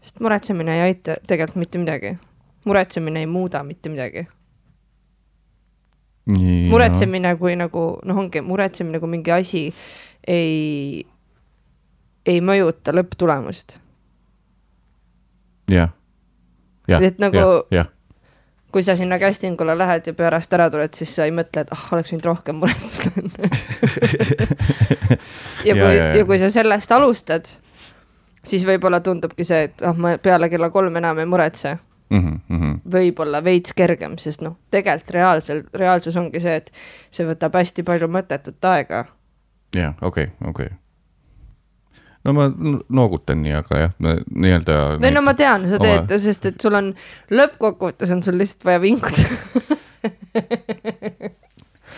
sest 0.00 0.20
muretsemine 0.20 0.76
ei 0.76 0.80
aita 0.80 1.16
tegelikult 1.26 1.56
mitte 1.56 1.78
midagi. 1.78 2.16
muretsemine 2.66 3.20
ei 3.20 3.26
muuda 3.26 3.62
mitte 3.62 3.88
midagi. 3.88 4.26
muretsemine 6.70 7.36
kui 7.36 7.56
nagu 7.56 7.86
noh, 8.04 8.18
ongi 8.18 8.40
muretsemine, 8.40 9.00
kui 9.00 9.08
mingi 9.08 9.32
asi 9.32 9.66
ei 10.26 11.06
ei 12.26 12.40
mõjuta 12.40 12.94
lõpptulemust. 12.96 13.78
jah. 15.68 15.92
Et 17.00 17.18
nagu- 17.18 17.64
jah, 17.72 17.88
kui 18.74 18.82
sa 18.82 18.96
sinna 18.98 19.20
casting 19.22 19.60
ule 19.62 19.76
lähed 19.78 20.08
ja 20.10 20.12
pärast 20.18 20.52
ära 20.56 20.66
tuled, 20.70 20.90
siis 20.98 21.12
sa 21.14 21.28
ei 21.28 21.32
mõtle, 21.34 21.62
et 21.62 21.70
ah, 21.70 21.82
oleks 21.94 22.10
võinud 22.10 22.26
rohkem 22.26 22.58
muretseda. 22.58 23.50
ja 25.68 25.76
kui, 25.78 25.92
ja, 25.94 26.08
ja. 26.18 26.24
kui 26.26 26.38
sa 26.42 26.50
sellest 26.50 26.94
alustad, 26.96 27.52
siis 28.42 28.66
võib-olla 28.66 28.98
tundubki 29.04 29.46
see, 29.46 29.68
et 29.68 29.84
ah, 29.86 29.94
ma 29.94 30.16
peale 30.18 30.50
kella 30.50 30.72
kolm 30.74 30.98
enam 30.98 31.22
ei 31.22 31.30
muretse. 31.30 31.76
jah. 32.14 32.74
võib-olla 32.92 33.40
veits 33.42 33.72
kergem, 33.74 34.18
sest 34.18 34.42
noh, 34.44 34.58
tegelikult 34.70 35.14
reaalsel, 35.16 35.62
reaalsus 35.74 36.18
ongi 36.20 36.42
see, 36.42 36.58
et 36.60 36.70
see 37.14 37.26
võtab 37.26 37.54
hästi 37.56 37.82
palju 37.86 38.10
mõttetut 38.10 38.70
aega. 38.70 39.06
jah, 39.74 39.94
okei, 40.02 40.32
okei. 40.50 40.74
No 42.24 42.32
ma 42.36 42.48
noogutan 42.88 43.42
nii, 43.44 43.54
aga 43.58 43.80
jah, 43.84 43.94
nii-öelda. 44.00 44.78
või 45.02 45.12
no 45.14 45.22
ma 45.26 45.34
tean, 45.38 45.66
sa 45.68 45.78
oma- 45.78 45.88
teed, 46.06 46.16
sest 46.22 46.46
et 46.50 46.60
sul 46.60 46.76
on, 46.78 46.92
lõppkokkuvõttes 47.30 48.12
on 48.14 48.22
sul 48.26 48.38
lihtsalt 48.40 48.64
vaja 48.68 48.80
vinguda. 48.84 49.26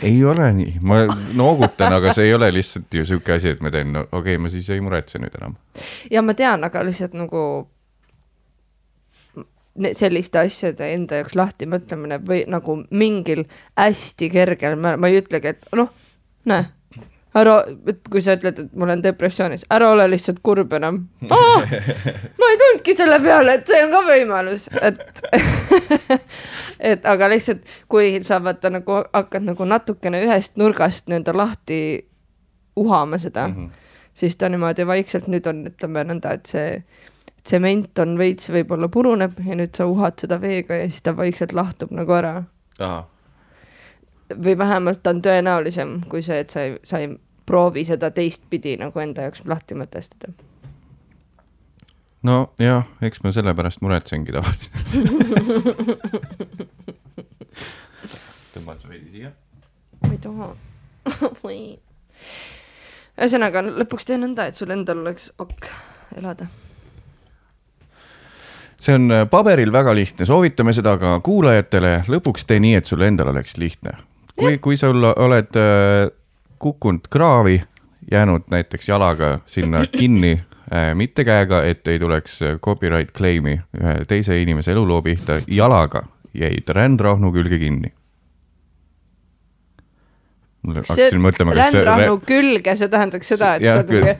ei 0.06 0.18
ole 0.24 0.50
nii, 0.58 0.74
ma 0.82 1.04
noogutan, 1.38 1.94
aga 1.96 2.14
see 2.16 2.28
ei 2.30 2.34
ole 2.34 2.50
lihtsalt 2.54 2.98
ju 2.98 3.06
sihuke 3.06 3.38
asi, 3.38 3.54
et 3.54 3.62
ma 3.64 3.72
teen, 3.74 3.94
no 3.94 4.06
okei 4.10 4.34
okay,, 4.34 4.42
ma 4.42 4.52
siis 4.52 4.68
ei 4.74 4.82
muretse 4.84 5.22
nüüd 5.22 5.38
enam. 5.40 5.56
ja 6.10 6.22
ma 6.26 6.34
tean, 6.38 6.66
aga 6.66 6.84
lihtsalt 6.86 7.16
nagu 7.16 7.46
selliste 9.92 10.40
asjade 10.40 10.88
enda 10.94 11.20
jaoks 11.20 11.34
lahti 11.36 11.68
mõtlemine 11.68 12.18
või 12.24 12.44
nagu 12.48 12.78
mingil 12.90 13.44
hästi 13.76 14.30
kergel, 14.32 14.78
ma 14.80 14.96
ma 14.96 15.10
ei 15.10 15.20
ütlegi, 15.20 15.52
et 15.52 15.68
noh, 15.76 15.92
näe, 16.48 16.70
ära, 17.36 17.56
kui 18.10 18.22
sa 18.24 18.36
ütled, 18.36 18.58
et 18.62 18.74
ma 18.76 18.86
olen 18.88 19.02
depressioonis, 19.04 19.66
ära 19.72 19.90
ole 19.92 20.06
lihtsalt 20.10 20.40
kurb 20.46 20.72
enam 20.78 21.02
oh. 21.30 21.64
ma 22.40 22.50
ei 22.52 22.60
tulnudki 22.62 22.94
selle 22.96 23.18
peale, 23.24 23.58
et 23.58 23.70
see 23.70 23.82
on 23.84 23.94
ka 23.94 24.02
võimalus, 24.06 24.68
et 24.80 25.24
et 26.92 27.08
aga 27.08 27.30
lihtsalt, 27.32 27.64
kui 27.92 28.14
sa 28.26 28.40
vaata 28.44 28.70
nagu 28.72 29.00
hakkad 29.04 29.48
nagu 29.50 29.68
natukene 29.68 30.22
ühest 30.26 30.56
nurgast 30.60 31.10
nii-öelda 31.10 31.36
lahti 31.36 31.80
uhama 32.76 33.18
seda 33.18 33.48
mm, 33.48 33.54
-hmm. 33.54 33.70
siis 34.14 34.36
ta 34.36 34.48
niimoodi 34.48 34.86
vaikselt 34.86 35.28
nüüd 35.28 35.46
on, 35.48 35.66
ütleme 35.72 36.04
nõnda, 36.04 36.32
et 36.32 36.46
see 36.46 36.80
tsement 37.46 37.98
on 38.02 38.16
veits 38.18 38.50
võib-olla 38.50 38.88
puruneb 38.88 39.38
ja 39.46 39.56
nüüd 39.58 39.74
sa 39.76 39.86
uhad 39.86 40.18
seda 40.20 40.40
veega 40.40 40.80
ja 40.80 40.88
siis 40.90 41.02
ta 41.02 41.16
vaikselt 41.16 41.52
lahtub 41.52 41.92
nagu 41.94 42.12
ära. 42.12 42.42
või 44.44 44.58
vähemalt 44.58 45.06
on 45.06 45.22
tõenäolisem 45.22 46.00
kui 46.10 46.22
see, 46.22 46.40
et 46.42 46.50
sa 46.50 46.60
ei, 46.66 46.78
sa 46.82 46.98
ei 46.98 47.14
proovi 47.46 47.84
seda 47.84 48.10
teistpidi 48.10 48.76
nagu 48.80 49.00
enda 49.00 49.22
jaoks 49.26 49.42
lahti 49.46 49.74
mõtestada. 49.78 50.32
nojah, 52.26 52.84
eks 53.02 53.22
ma 53.22 53.32
sellepärast 53.32 53.80
muretsengi 53.80 54.32
tavaliselt. 54.34 54.82
tõmban 58.56 58.80
su 58.80 58.90
veidi 58.90 59.10
siia. 59.12 59.32
ma 60.02 60.12
ei 60.12 60.20
taha. 60.22 60.52
või. 61.42 61.60
ühesõnaga, 63.16 63.64
lõpuks 63.82 64.08
tee 64.08 64.20
nõnda, 64.20 64.48
et 64.48 64.58
sul 64.58 64.72
endal 64.74 65.02
oleks 65.04 65.30
ok 65.38 65.68
elada. 66.16 66.48
see 68.80 68.96
on 68.96 69.10
äh, 69.12 69.24
paberil 69.30 69.72
väga 69.72 69.94
lihtne, 69.96 70.28
soovitame 70.28 70.74
seda 70.76 70.96
ka 71.00 71.18
kuulajatele, 71.24 71.98
lõpuks 72.12 72.48
tee 72.48 72.60
nii, 72.62 72.76
et 72.80 72.86
sul 72.86 73.04
endal 73.06 73.32
oleks 73.34 73.56
lihtne. 73.60 73.96
kui, 74.36 74.58
kui 74.58 74.80
sul 74.80 75.04
oled 75.04 75.60
äh, 75.60 76.08
kukkunud 76.58 77.08
kraavi, 77.10 77.62
jäänud 78.10 78.42
näiteks 78.50 78.88
jalaga 78.88 79.38
sinna 79.46 79.86
kinni, 79.98 80.40
mitte 80.94 81.24
käega, 81.24 81.62
et 81.64 81.88
ei 81.88 81.98
tuleks 81.98 82.42
äh, 82.42 82.58
copyright 82.60 83.14
claim'i 83.18 83.60
ühe 83.80 83.94
teise 84.08 84.40
inimese 84.42 84.72
eluloo 84.72 85.02
pihta, 85.02 85.40
jalaga 85.46 86.02
jäid 86.34 86.68
rändrahnu 86.68 87.32
külge 87.32 87.58
kinni. 87.58 87.92
hakkasin 90.66 91.22
mõtlema, 91.22 91.54
kas 91.54 91.70
see 91.70 91.84
rändrahnu 91.86 92.18
külge, 92.26 92.76
see 92.76 92.88
tähendaks 92.90 93.28
seda, 93.30 93.54
et 93.54 93.62
sa 93.70 93.84
oled 93.86 94.16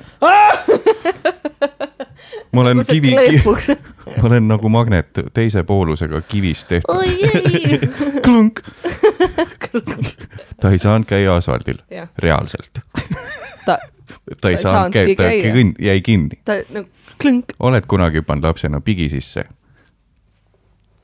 ma 2.53 2.61
olen 2.61 2.85
kivi, 2.87 3.15
ma 4.17 4.29
olen 4.29 4.49
nagu 4.49 4.69
magnet 4.73 5.19
teise 5.35 5.65
poolusega 5.67 6.21
kivist 6.29 6.69
tehtud. 6.69 6.95
klõnk. 8.25 8.63
ta 10.61 10.71
ei 10.71 10.79
saanud 10.79 11.07
käia 11.09 11.37
asfaldil, 11.37 11.79
reaalselt. 12.19 12.81
ta, 13.67 13.79
ta 14.41 14.51
ei 14.51 14.57
saanud 14.57 14.93
käia, 14.93 15.17
ta 15.17 15.31
käia. 15.31 15.67
jäi 15.79 16.01
kinni. 16.01 16.41
ta 16.45 16.61
nagu 16.71 16.89
klõnk. 17.23 17.57
oled 17.59 17.87
kunagi 17.89 18.23
pannud 18.23 18.51
lapsena 18.51 18.81
pigi 18.81 19.09
sisse? 19.13 19.45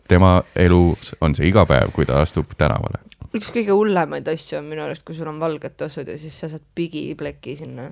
tema 0.09 0.43
elus 0.57 1.15
on 1.21 1.35
see 1.35 1.49
iga 1.49 1.65
päev, 1.69 1.93
kui 1.97 2.07
ta 2.09 2.21
astub 2.21 2.53
tänavale. 2.59 3.01
üks 3.33 3.49
kõige 3.55 3.73
hullemaid 3.73 4.29
asju 4.29 4.59
on 4.61 4.69
minu 4.69 4.85
arust, 4.85 5.07
kui 5.09 5.17
sul 5.17 5.31
on 5.31 5.41
valged 5.41 5.77
tossud 5.81 6.09
ja 6.09 6.19
siis 6.21 6.37
sa 6.39 6.51
saad 6.53 6.65
pigipleki 6.75 7.57
sinna. 7.57 7.91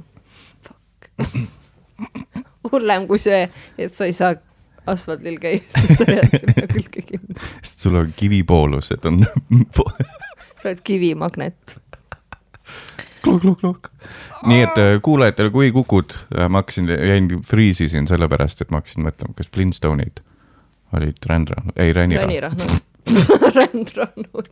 hullem 2.72 3.06
kui 3.08 3.20
see, 3.22 3.46
et 3.78 3.94
sa 3.96 4.08
ei 4.08 4.16
saa 4.16 4.34
asfaldil 4.90 5.38
käia, 5.40 5.62
sest 5.68 6.02
sa 6.02 6.08
jääd 6.08 6.36
sinna 6.42 6.66
külge 6.70 7.04
kinni. 7.08 7.38
sest 7.62 7.86
sul 7.86 7.96
on 8.00 8.12
kivipoolused 8.16 9.08
on 9.08 9.22
sa 10.62 10.70
oled 10.70 10.82
kivimagnet. 10.84 11.76
klok-klok-klok. 13.24 13.90
nii 14.48 14.64
et 14.64 14.78
äh, 14.80 14.94
kuulajatele, 15.04 15.50
kui 15.52 15.72
kukud, 15.72 16.16
ma 16.48 16.62
hakkasin, 16.62 16.88
jäin 16.88 17.32
friisisin 17.46 18.08
sellepärast, 18.08 18.62
et 18.64 18.70
ma 18.72 18.80
hakkasid 18.80 19.02
mõtlema, 19.04 19.36
kas 19.36 19.50
Flintstoneid 19.54 20.22
olid 20.96 21.26
rändra, 21.28 21.62
ei 21.76 21.92
ränira. 21.92 22.24
ränirahnud. 22.26 22.86
rändrannud. 23.56 24.48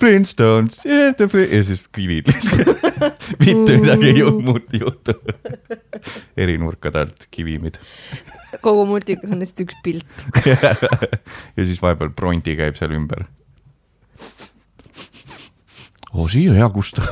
Flintstones 0.00 0.80
yeah,, 0.86 1.14
ja 1.50 1.64
siis 1.64 1.84
kivid 1.92 2.28
lihtsalt. 2.32 2.80
mitte 3.44 3.76
midagi 3.78 4.08
ei 4.10 4.18
ju- 4.18 4.40
muud 4.40 4.72
ei 4.72 4.80
juhtu. 4.80 5.14
eri 6.36 6.56
nurkade 6.58 7.04
alt 7.04 7.28
kivimid 7.30 7.78
kogu 8.62 8.84
multikas 8.88 9.32
on 9.32 9.42
lihtsalt 9.42 9.64
üks 9.66 9.78
pilt. 9.84 10.26
ja 11.56 11.66
siis 11.66 11.80
vahepeal 11.82 12.12
Pronti 12.16 12.56
käib 12.58 12.78
seal 12.78 12.94
ümber. 12.96 13.26
Hea 16.54 16.68
kusta. 16.70 17.02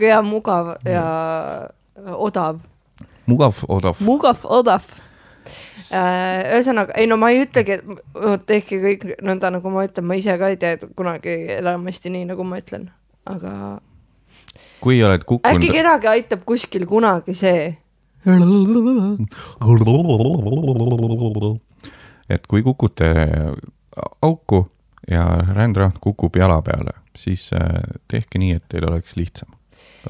hea, 0.00 0.20
mugav 0.22 0.76
ja 0.84 1.06
odav. 2.14 2.60
mugav, 3.26 3.64
odav. 3.68 4.00
mugav, 4.00 4.44
odav. 4.44 4.86
ühesõnaga, 5.90 6.94
ei 6.98 7.06
no 7.10 7.18
ma 7.20 7.30
ei 7.34 7.44
ütlegi, 7.44 7.80
et 7.80 8.46
tehke 8.48 8.78
kõik 8.82 9.04
nõnda, 9.22 9.50
nagu 9.54 9.70
ma 9.70 9.84
ütlen, 9.86 10.06
ma 10.08 10.16
ise 10.18 10.38
ka 10.38 10.50
ei 10.52 10.58
tee 10.60 10.78
kunagi 10.96 11.34
enamasti 11.58 12.10
nii, 12.14 12.24
nagu 12.30 12.46
ma 12.46 12.60
ütlen, 12.62 12.88
aga 13.26 13.52
kui 14.82 15.02
oled 15.02 15.20
äkki 15.20 15.28
kukkunud. 15.32 15.66
kedagi 15.74 16.10
aitab 16.12 16.46
kuskil 16.46 16.86
kunagi 16.86 17.34
see. 17.34 17.74
et 22.28 22.46
kui 22.50 22.62
kukute 22.66 23.10
auku 24.22 24.66
ja 25.10 25.26
rändrahn 25.54 25.92
kukub 26.00 26.36
jala 26.36 26.62
peale, 26.62 26.96
siis 27.16 27.50
äh, 27.52 27.80
tehke 28.08 28.38
nii, 28.38 28.56
et 28.58 28.64
teil 28.68 28.86
oleks 28.88 29.16
lihtsam. 29.16 29.48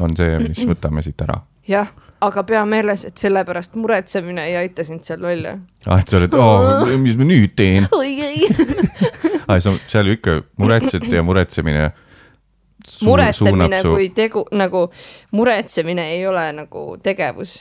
on 0.00 0.16
see, 0.16 0.38
mis 0.48 0.60
võtame 0.70 1.02
siit 1.04 1.20
ära. 1.24 1.40
jah, 1.68 1.92
aga 2.20 2.42
pea 2.48 2.64
meeles, 2.68 3.04
et 3.04 3.16
sellepärast 3.16 3.76
muretsemine 3.76 4.46
ei 4.48 4.56
aita 4.56 4.84
sind 4.84 5.04
seal 5.04 5.22
välja. 5.22 5.58
ah, 5.86 6.00
et 6.00 6.08
sa 6.08 6.20
oled 6.20 6.36
mis 7.04 7.16
ma 7.16 7.28
nüüd 7.28 7.54
teen 7.56 7.88
ah,. 9.48 9.60
sa 9.60 9.76
seal 9.86 10.10
ju 10.10 10.18
ikka 10.18 10.40
muretsed 10.56 11.08
ja 11.12 11.22
muretsemine. 11.22 11.90
muretsemine 13.04 13.82
kui 13.84 14.10
tegu, 14.16 14.46
nagu 14.52 14.88
muretsemine 15.36 16.10
ei 16.16 16.26
ole 16.26 16.50
nagu 16.56 16.88
tegevus, 17.02 17.58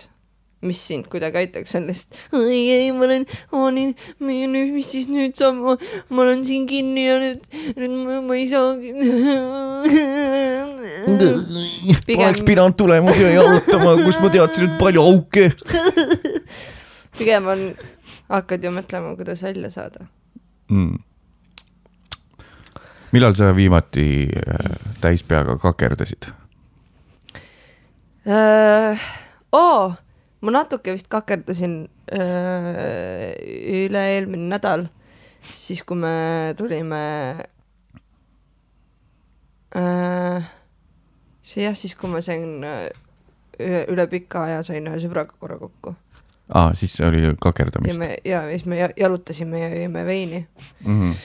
mis 0.68 0.82
sind 0.88 1.09
kuidagi 1.11 1.43
aitaks, 1.43 1.76
lihtsalt 1.88 2.36
oi 2.39 2.59
ei, 2.74 2.91
ma 2.95 3.07
olen, 3.07 3.26
nii, 3.76 3.93
nüüd, 4.51 4.74
mis 4.76 4.89
siis 4.91 5.07
nüüd 5.11 5.36
saab, 5.38 5.55
ma 6.09 6.26
olen 6.26 6.43
siin 6.47 6.68
kinni 6.70 7.07
ja 7.07 7.18
nüüd, 7.22 7.47
nüüd 7.78 7.97
ma, 8.01 8.20
ma 8.26 8.38
ei 8.39 8.47
poleks 11.05 12.01
pigem, 12.07 12.45
pidanud 12.45 12.78
tulema 12.78 13.13
siia 13.16 13.34
jalutama, 13.36 13.95
kus 14.03 14.20
ma 14.22 14.30
teadsin, 14.34 14.70
et 14.70 14.78
palju 14.80 15.01
auke. 15.03 15.49
pigem 17.20 17.49
on, 17.51 17.66
hakkad 18.32 18.66
ju 18.66 18.72
mõtlema, 18.76 19.16
kuidas 19.20 19.43
välja 19.45 19.72
saada. 19.74 20.07
mm.. 20.70 20.95
millal 23.16 23.36
sa 23.38 23.53
viimati 23.55 24.07
äh, 24.28 24.66
täispeaga 25.01 25.57
kakerdasid? 25.61 26.32
oo, 29.51 29.93
ma 30.45 30.53
natuke 30.53 30.93
vist 30.93 31.07
kakerdasin 31.09 31.73
öö, 32.13 33.31
üle-eelmine 33.85 34.49
nädal, 34.53 34.85
siis 35.49 35.81
kui 35.87 35.97
me 35.97 36.13
tulime, 36.57 37.01
see 41.45 41.65
jah, 41.65 41.75
siis 41.77 41.95
kui 41.99 42.09
ma 42.11 42.21
sain 42.25 42.63
ühe- 42.63 43.85
üle 43.91 44.05
pika 44.11 44.45
aja 44.49 44.61
sain 44.67 44.87
ühe 44.89 44.99
sõbraga 45.03 45.35
korra 45.39 45.57
kokku 45.61 45.95
aa, 46.53 46.73
siis 46.77 46.93
oli 47.05 47.23
ja 47.23 47.33
kakerdamist 47.41 47.99
me 47.99 48.15
ja 48.27 48.43
siis 48.51 48.65
me 48.69 48.79
ja- 48.79 48.93
jalutasime 48.97 49.61
ja 49.63 49.69
jõime 49.73 50.05
veini 50.07 50.41
mm. 50.85 51.01
-hmm. 51.01 51.15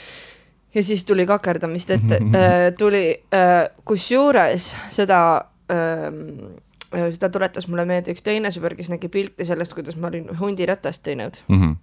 ja 0.75 0.85
siis 0.87 1.05
tuli 1.05 1.27
kakerdamist 1.27 1.91
ette 1.97 2.21
äh,, 2.21 2.73
tuli 2.79 3.05
äh, 3.35 3.69
kusjuures 3.85 4.73
seda 4.91 5.21
äh, 5.71 6.11
seda 6.91 7.31
tuletas 7.31 7.69
mulle 7.71 7.85
meelde 7.89 8.15
üks 8.15 8.25
teine 8.27 8.51
sõber, 8.55 8.75
kes 8.79 8.91
nägi 8.93 9.11
pilti 9.13 9.47
sellest, 9.49 9.77
kuidas 9.77 9.99
ma 10.01 10.11
olin 10.11 10.27
hundiratast 10.41 11.03
teinud. 11.07 11.39
Mm 11.49 11.63
-hmm. 11.63 11.77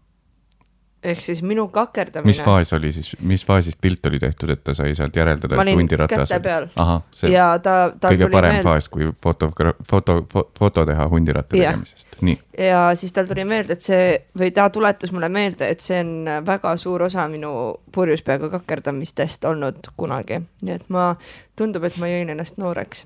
ehk 1.03 1.21
siis 1.21 1.41
minu 1.43 1.67
kakerdamine. 1.67 2.27
mis 2.27 2.41
faas 2.43 2.73
oli 2.73 2.91
siis, 2.91 3.15
mis 3.19 3.45
faasist 3.45 3.77
pilt 3.81 4.05
oli 4.05 4.19
tehtud, 4.19 4.49
et 4.49 4.63
ta 4.63 4.73
sai 4.73 4.95
sealt 4.95 5.15
järeldada, 5.15 5.61
et 5.61 5.75
hundiratas 5.75 6.29
peal. 6.43 6.67
ahah, 6.75 7.01
see 7.11 7.31
ja 7.31 7.59
ta, 7.59 7.91
ta 7.99 8.09
kõige 8.09 8.31
parem 8.31 8.51
meelde 8.51 8.63
faas, 8.63 8.89
kui 8.89 9.11
foto, 9.23 9.51
foto, 9.89 10.25
foto 10.59 10.85
teha 10.85 11.07
hundiratta 11.07 11.55
tegemisest, 11.55 12.07
nii. 12.21 12.39
ja 12.57 12.95
siis 12.95 13.13
tal 13.13 13.25
tuli 13.25 13.45
meelde, 13.45 13.73
et 13.73 13.81
see 13.81 14.21
või 14.39 14.51
ta 14.51 14.69
tuletas 14.69 15.11
mulle 15.11 15.29
meelde, 15.29 15.69
et 15.69 15.79
see 15.79 16.01
on 16.01 16.45
väga 16.45 16.77
suur 16.77 17.01
osa 17.01 17.27
minu 17.27 17.51
purjus 17.91 18.21
peaga 18.21 18.49
kakerdamistest 18.49 19.45
olnud 19.45 19.93
kunagi, 19.97 20.41
nii 20.61 20.73
et 20.73 20.89
ma, 20.89 21.15
tundub, 21.55 21.83
et 21.83 21.97
ma 21.97 22.09
jõin 22.09 22.33
ennast 22.33 22.57
nooreks, 22.57 23.05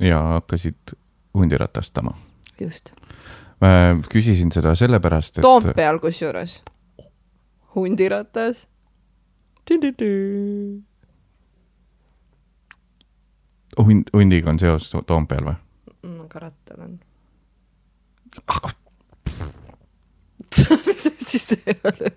ja 0.00 0.18
hakkasid 0.18 0.98
hundiratastama. 1.34 2.14
just. 2.60 2.92
ma 3.60 3.68
küsisin 4.12 4.52
seda 4.52 4.74
sellepärast, 4.74 5.38
et 5.38 5.42
Toompeal 5.42 5.98
kusjuures, 6.00 6.62
hundiratas. 7.74 8.66
hund, 13.78 14.04
hundiga 14.12 14.50
on 14.50 14.58
seos 14.58 14.90
To- 14.90 15.02
Toompeal 15.06 15.44
või? 15.50 15.54
ma 16.16 16.24
ka 16.28 16.38
rattal 16.46 16.80
on. 16.86 16.98
Ah. 18.48 18.74
mis 20.86 21.06
asi 21.06 21.38
see 21.38 21.76
oli? 21.84 22.10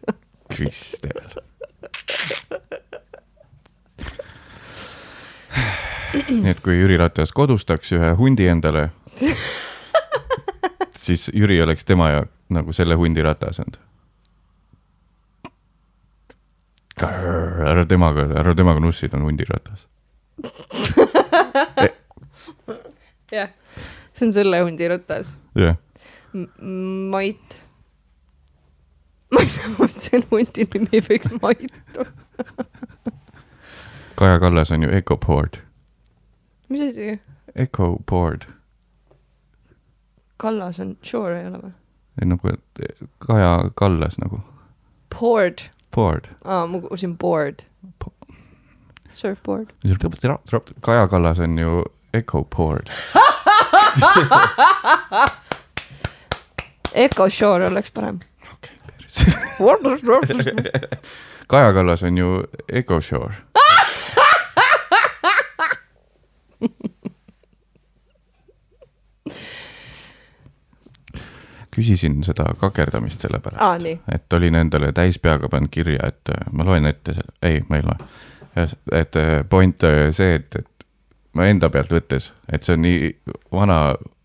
Kristel. 0.53 1.22
nii 6.30 6.49
et 6.51 6.59
kui 6.64 6.76
Jüri 6.78 6.97
Ratas 6.99 7.32
kodustaks 7.36 7.91
ühe 7.97 8.11
hundi 8.18 8.47
endale, 8.49 8.89
siis 11.05 11.30
Jüri 11.34 11.61
oleks 11.64 11.86
tema 11.86 12.09
ja 12.09 12.24
nagu 12.49 12.74
selle 12.74 12.95
hundi 12.95 13.24
ratas 13.24 13.59
olnud. 13.59 13.78
ära 17.68 17.86
temaga, 17.89 18.28
ära 18.39 18.53
temaga 18.55 18.80
nussid, 18.80 19.14
on 19.18 19.26
hundiratas. 19.26 19.88
jah, 23.34 23.49
see 24.14 24.28
on 24.28 24.34
selle 24.34 24.61
hundi 24.61 24.88
ratas. 24.88 25.36
jah, 25.57 25.76
Mait. 26.34 27.59
ma 29.34 29.41
ei 29.41 29.49
tea, 29.49 29.70
mõtlesin 29.80 30.26
hundi 30.32 30.68
nimi 30.74 31.01
võiks 31.09 31.34
Mait 31.41 31.97
olla. 31.97 32.66
Kaja 34.16 34.39
Kallas 34.39 34.72
on 34.72 34.86
ju 34.86 34.89
Ecopord, 34.93 35.57
mis 36.70 36.82
asi? 36.91 37.20
Ecopord, 37.55 38.45
Kallas 40.38 40.80
on 40.80 40.98
Shore 41.04 41.40
ei 41.42 41.48
ole 41.48 41.58
või? 41.64 41.72
nagu 42.26 42.48
et 42.54 42.82
Kaja 43.20 43.70
Kallas 43.76 44.18
nagu, 44.22 44.40
Board, 45.20 45.58
Ford. 45.96 46.28
aa 46.46 46.68
ma 46.68 46.80
kuulsin 46.84 47.18
board. 47.18 47.56
Surfboard. 49.14 49.70
Kaja 50.82 51.08
Kallas 51.08 51.40
on 51.40 51.58
ju 51.58 51.84
Ecopord. 52.14 52.90
Eco 56.94 57.30
Shore 57.30 57.68
oleks 57.68 57.92
parem. 57.92 58.20
okei, 58.54 58.78
päris. 58.86 59.26
Kaja 61.48 61.74
Kallas 61.74 62.04
on 62.04 62.18
ju 62.18 62.44
EcoShore. 62.70 63.34
küsisin 71.74 72.22
seda 72.26 72.46
kakerdamist 72.60 73.24
sellepärast 73.26 73.84
nii., 73.84 73.98
et 74.14 74.34
olin 74.38 74.56
endale 74.60 74.92
täispeaga 74.96 75.50
pannud 75.50 75.72
kirja, 75.74 76.12
et 76.12 76.34
äh, 76.34 76.46
ma 76.52 76.66
loen 76.68 76.86
ette 76.90 77.16
selle, 77.18 77.36
ei, 77.42 77.64
ma 77.70 77.80
ei 77.80 77.86
loe. 77.88 77.98
et 78.92 79.18
äh, 79.18 79.34
point 79.50 79.84
äh, 79.84 80.12
see, 80.14 80.36
et, 80.36 80.56
et 80.56 80.88
ma 81.34 81.48
enda 81.50 81.70
pealt 81.74 81.94
võttes, 81.94 82.32
et 82.52 82.66
see 82.66 82.78
on 82.78 82.86
nii 82.86 83.10
vana, 83.54 83.80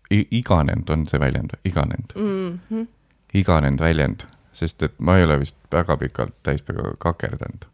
iganenud 0.09 0.89
on 0.93 1.07
see 1.09 1.21
väljend, 1.21 1.55
iganenud 1.65 2.13
mm. 2.15 2.59
-hmm. 2.69 2.87
iganenud 3.33 3.81
väljend, 3.81 4.25
sest 4.53 4.83
et 4.83 4.95
ma 4.99 5.17
ei 5.17 5.25
ole 5.25 5.39
vist 5.39 5.57
väga 5.71 5.97
pikalt 5.97 6.35
täispeaga 6.43 6.93
kakerdanud. 6.99 7.65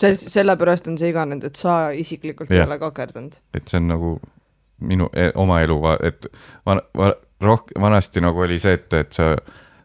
see, 0.00 0.14
sellepärast 0.16 0.88
on 0.88 0.98
see 0.98 1.12
iganenud, 1.12 1.44
et 1.44 1.56
sa 1.56 1.90
isiklikult 1.90 2.50
ei 2.50 2.58
Jah. 2.58 2.68
ole 2.68 2.78
kakerdanud. 2.78 3.36
et 3.54 3.68
see 3.68 3.80
on 3.80 3.88
nagu 3.88 4.20
minu 4.80 5.08
e 5.12 5.30
oma 5.34 5.60
elu, 5.60 5.78
et 6.02 6.26
van, 6.66 6.80
va, 6.96 7.12
rohk-, 7.46 7.74
vanasti 7.80 8.22
nagu 8.24 8.44
oli 8.46 8.58
see, 8.62 8.78
et, 8.78 8.92
et 8.96 9.16
sa, 9.16 9.34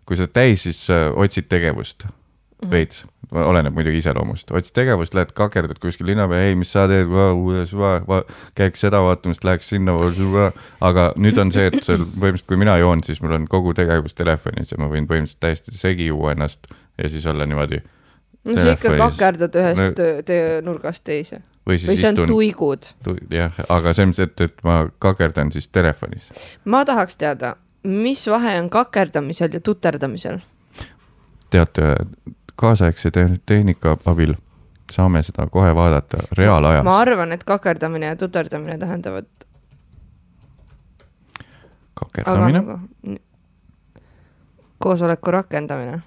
kui 0.08 0.18
sa 0.18 0.26
oled 0.26 0.36
täis, 0.36 0.66
siis 0.66 0.82
sa 0.90 1.10
otsid 1.16 1.50
tegevust 1.52 2.06
mm 2.06 2.12
-hmm. 2.12 2.72
veits, 2.72 3.06
oleneb 3.32 3.74
muidugi 3.74 4.02
iseloomust, 4.02 4.52
otsid 4.52 4.74
tegevust, 4.74 5.14
lähed 5.14 5.32
kakerdad 5.38 5.80
kuskil 5.80 6.08
linna 6.10 6.28
peal, 6.28 6.48
ei, 6.50 6.56
mis 6.56 6.72
sa 6.72 6.88
teed, 6.88 7.12
käiks 8.56 8.82
seda 8.82 9.02
vaatamas, 9.06 9.44
läheks 9.44 9.70
sinna, 9.70 9.94
aga 10.82 11.14
nüüd 11.16 11.38
on 11.38 11.52
see, 11.52 11.68
et 11.68 11.84
seal 11.84 12.04
põhimõtteliselt, 12.06 12.48
kui 12.48 12.58
mina 12.58 12.78
joon, 12.78 13.04
siis 13.04 13.22
mul 13.22 13.38
on 13.38 13.48
kogu 13.48 13.74
tegevus 13.74 14.14
telefonis 14.14 14.72
ja 14.72 14.78
ma 14.78 14.90
võin 14.90 15.08
põhimõtteliselt 15.08 15.40
täiesti 15.40 15.78
segi 15.78 16.10
juua 16.10 16.32
ennast 16.32 16.68
ja 16.98 17.10
siis 17.10 17.26
olla 17.26 17.46
niimoodi 17.46 17.82
no 18.56 18.62
sa 18.62 18.74
ikka 18.74 18.96
kakerdad 18.98 19.56
ühest 19.62 20.02
No- 20.02 20.24
tee 20.26 20.44
nurgast 20.66 21.04
teise 21.08 21.42
või 21.68 21.78
või 21.78 21.78
siis 21.78 22.02
see 22.02 22.10
on 22.10 22.18
istun 22.18 22.28
tuigud. 22.32 22.92
tu,, 23.04 23.16
jah, 23.34 23.56
aga 23.70 23.94
selles 23.94 24.12
mõttes, 24.14 24.30
et, 24.30 24.42
et 24.50 24.64
ma 24.68 24.82
kakerdan 25.00 25.52
siis 25.56 25.68
telefonis 25.68 26.30
ma 26.66 26.84
tahaks 26.86 27.18
teada, 27.18 27.56
mis 27.84 28.26
vahe 28.28 28.58
on 28.62 28.70
kakerdamisel 28.74 29.54
ja 29.54 29.62
tuterdamisel? 29.64 30.40
teate, 31.50 31.96
kaasaegse 32.56 33.12
te 33.12 33.28
tehnika 33.46 33.98
abil 34.06 34.36
saame 34.92 35.22
seda 35.24 35.46
kohe 35.52 35.76
vaadata 35.76 36.24
reaalajas 36.38 36.84
ma. 36.86 37.00
arvan, 37.00 37.32
et 37.32 37.44
kakerdamine 37.44 38.10
ja 38.12 38.16
tuterdamine 38.16 38.78
tähendavad, 38.82 39.30
kakerdamine, 41.94 42.62
nagu 42.62 42.80
koosoleku 44.80 45.32
rakendamine, 45.32 46.00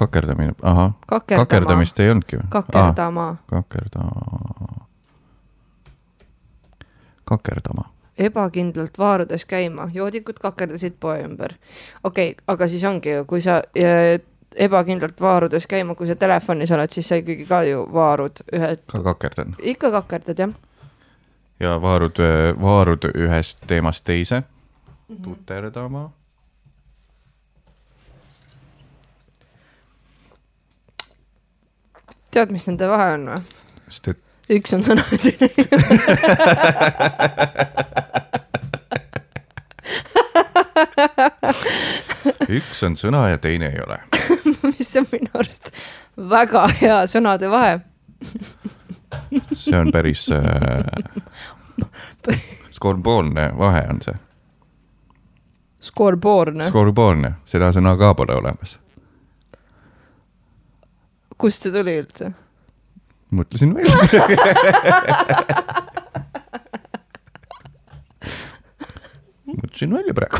kakerdamine, 0.00 0.56
ahah, 0.62 0.92
kakerdama, 1.06 1.46
kakerdamist 1.46 2.00
ei 2.00 2.10
olnudki 2.10 2.40
või? 2.40 2.48
kakerdama, 2.54 3.26
kakerda, 3.50 4.06
kakerdama, 7.28 7.86
ebakindlalt 8.20 8.98
vaarudes 8.98 9.46
käima, 9.48 9.88
joodikud 9.94 10.40
kakerdasid 10.40 10.96
poe 11.00 11.20
ümber. 11.24 11.56
okei 12.04 12.32
okay,, 12.32 12.44
aga 12.46 12.68
siis 12.68 12.84
ongi 12.84 13.14
ju, 13.18 13.24
kui 13.28 13.44
sa 13.44 13.60
ebakindlalt 14.56 15.20
vaarudes 15.20 15.66
käima, 15.70 15.94
kui 15.94 16.08
sa 16.08 16.16
telefonis 16.16 16.72
oled, 16.74 16.90
siis 16.92 17.08
sa 17.08 17.20
ikkagi 17.20 17.46
ka 17.48 17.62
ju 17.68 17.84
vaarud 17.92 18.44
ühe, 18.52 18.72
ka 18.90 19.02
kakerdan 19.02 19.54
ikka 19.62 19.90
kakerdad 20.00 20.44
jah. 20.46 20.54
ja 21.60 21.76
vaarud, 21.82 22.22
vaarud 22.60 23.10
ühest 23.14 23.62
teemast 23.66 24.04
teise 24.04 24.40
mm, 24.40 25.16
-hmm. 25.16 25.22
tuterdama. 25.22 26.10
tead, 32.30 32.50
mis 32.54 32.66
nende 32.68 32.88
vahe 32.90 33.14
on 33.16 33.28
või? 33.34 33.40
sest 33.88 34.08
et 34.14 34.20
üks 34.50 34.74
on 34.74 34.82
sõna 34.86 35.04
teine 35.10 35.48
ei 35.48 35.64
ole. 35.64 35.90
üks 42.60 42.82
on 42.86 42.96
sõna 42.98 43.28
ja 43.30 43.38
teine 43.42 43.70
ei 43.70 43.80
ole. 43.84 43.98
mis 44.72 44.90
on 44.98 45.06
minu 45.12 45.30
arust 45.34 45.70
väga 46.30 46.66
hea 46.80 46.98
sõnade 47.10 47.50
vahe. 47.50 47.78
see 49.54 49.78
on 49.78 49.92
päris 49.94 50.26
äh, 50.34 50.42
skorboolne 52.74 53.50
vahe 53.58 53.86
on 53.90 54.02
see. 54.04 54.18
Scoreboardne, 55.80 56.66
skorboolne, 56.68 57.30
seda 57.48 57.70
sõna 57.72 57.94
ka 57.96 58.12
pole 58.18 58.34
olemas. 58.36 58.74
Kust 61.40 61.64
see 61.64 61.72
tuli 61.74 61.96
üldse? 62.02 62.32
mõtlesin 63.30 63.74
välja. 63.74 63.94
mõtlesin 69.60 69.94
välja 69.94 70.14
praegu. 70.14 70.38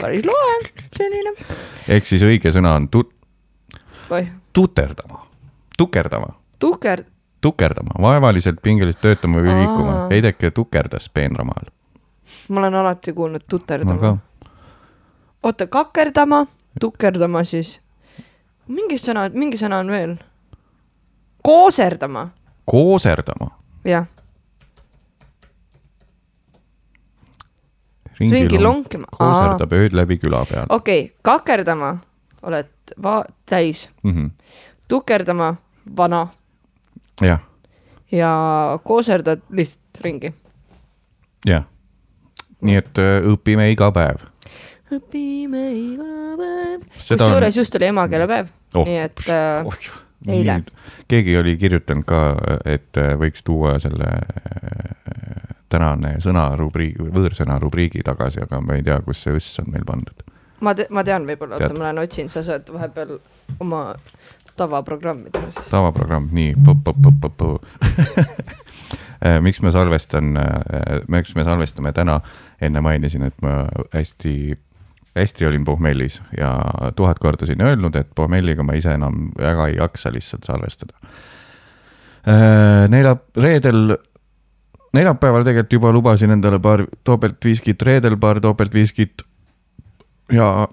päris 0.00 0.24
loe, 0.26 0.56
selline. 0.96 1.34
ehk 1.88 2.04
siis 2.10 2.22
õige 2.26 2.52
sõna 2.54 2.74
on 2.78 2.88
tut-, 2.92 3.14
oih, 4.10 4.28
tuterdama, 4.56 5.18
tukerdama, 5.78 6.34
tuker, 6.58 7.04
tukerdama, 7.44 7.92
vaevaliselt 8.02 8.58
pingeliselt 8.62 9.02
töötama 9.04 9.42
või 9.44 9.54
Aa. 9.54 9.60
liikuma. 9.62 9.94
Heideke 10.10 10.50
tukerdas 10.50 11.08
peenramaal. 11.08 11.66
ma 12.48 12.60
olen 12.60 12.74
alati 12.82 13.12
kuulnud 13.12 13.42
ma 13.46 13.50
tuterdama 13.50 14.16
oota, 15.44 15.66
kakerdama, 15.66 16.46
tukerdama 16.80 17.44
siis. 17.44 17.80
Mingi 18.68 18.98
sõna, 18.98 19.28
mingi 19.32 19.58
sõna 19.60 19.80
on 19.84 19.90
veel. 19.90 20.16
kooserdama, 21.42 22.28
kooserdama. 22.64 23.50
jah, 23.84 24.06
ringi 28.20 28.58
lonkima. 28.62 29.06
kooserdab 29.12 29.72
ööd 29.72 29.96
läbi 29.96 30.18
küla 30.22 30.44
peal 30.48 30.66
okei 30.68 31.04
okay,, 31.04 31.16
kakerdama 31.22 31.96
oled 32.44 32.70
va-, 33.02 33.24
täis, 33.46 33.88
mm. 34.02 34.12
-hmm. 34.12 34.30
tukerdama 34.88 35.54
vana 35.96 36.26
jah, 37.20 37.40
ja 38.12 38.32
kooserdad 38.84 39.40
lihtsalt 39.50 40.00
ringi. 40.00 40.34
jah. 41.46 41.64
nii 42.60 42.76
et 42.76 42.98
öö, 42.98 43.20
õpime 43.34 43.68
iga 43.72 43.90
päev. 43.92 44.24
Õpime 44.92 45.62
iga 45.78 46.36
päev. 46.40 46.80
Seda 47.00 47.24
on- 47.24 47.30
kusjuures 47.30 47.56
just 47.56 47.74
oli 47.80 47.86
emakeelepäev 47.92 48.46
Oh. 48.74 48.84
nii 48.86 48.96
et 48.98 49.20
äh, 49.30 49.66
oh,. 49.66 49.74
Eile.. 50.28 50.62
keegi 51.08 51.36
oli 51.36 51.56
kirjutanud 51.60 52.04
ka, 52.08 52.18
et 52.64 52.96
öö, 52.96 53.16
võiks 53.20 53.42
tuua 53.44 53.74
selle 53.78 54.06
öö, 54.08 54.20
tänane 55.68 56.14
sõnarubriigi 56.24 56.96
või 57.02 57.12
võõrsõna 57.18 57.58
rubriigi 57.60 58.00
tagasi, 58.06 58.40
aga 58.42 58.60
ma 58.64 58.74
ei 58.78 58.82
tea, 58.86 58.96
kus 59.04 59.20
see 59.24 59.34
õss 59.36 59.60
on 59.60 59.66
meil 59.74 59.84
pandud. 59.84 60.22
ma 60.64 60.72
te,, 60.74 60.86
ma 60.90 61.04
tean 61.04 61.26
võib-olla, 61.28 61.54
oota 61.60 61.74
ma 61.76 61.84
lähen 61.90 61.98
otsin, 62.02 62.28
sa 62.32 62.42
saad 62.46 62.70
vahepeal 62.72 63.18
oma 63.60 63.82
tavaprogrammidele 64.56 65.50
siis. 65.52 65.68
tavaprogramm, 65.68 66.28
nii, 66.32 66.54
miks 69.46 69.60
ma 69.64 69.70
salvestan, 69.74 70.32
miks 71.08 71.34
me 71.36 71.44
salvestame 71.44 71.92
täna, 71.92 72.20
enne 72.64 72.80
mainisin, 72.84 73.22
et 73.28 73.36
ma 73.44 73.64
hästi, 73.92 74.34
hästi 75.16 75.46
olin 75.46 75.64
pohmellis 75.64 76.22
ja 76.38 76.54
tuhat 76.96 77.18
korda 77.18 77.46
siin 77.46 77.62
öelnud, 77.62 77.96
et 77.96 78.10
pohmelliga 78.14 78.62
ma 78.66 78.74
ise 78.78 78.94
enam 78.94 79.30
väga 79.38 79.68
ei 79.70 79.76
jaksa 79.76 80.12
lihtsalt 80.12 80.44
salvestada. 80.44 80.98
Nelja, 82.88 83.16
reedel, 83.36 83.96
neljapäeval 84.96 85.44
tegelikult 85.44 85.72
juba 85.78 85.92
lubasin 85.92 86.34
endale 86.34 86.58
paar 86.58 86.86
topeltviskit, 87.04 87.82
reedel 87.82 88.16
paar 88.20 88.40
topeltviskit 88.40 89.22
ja 90.32 90.68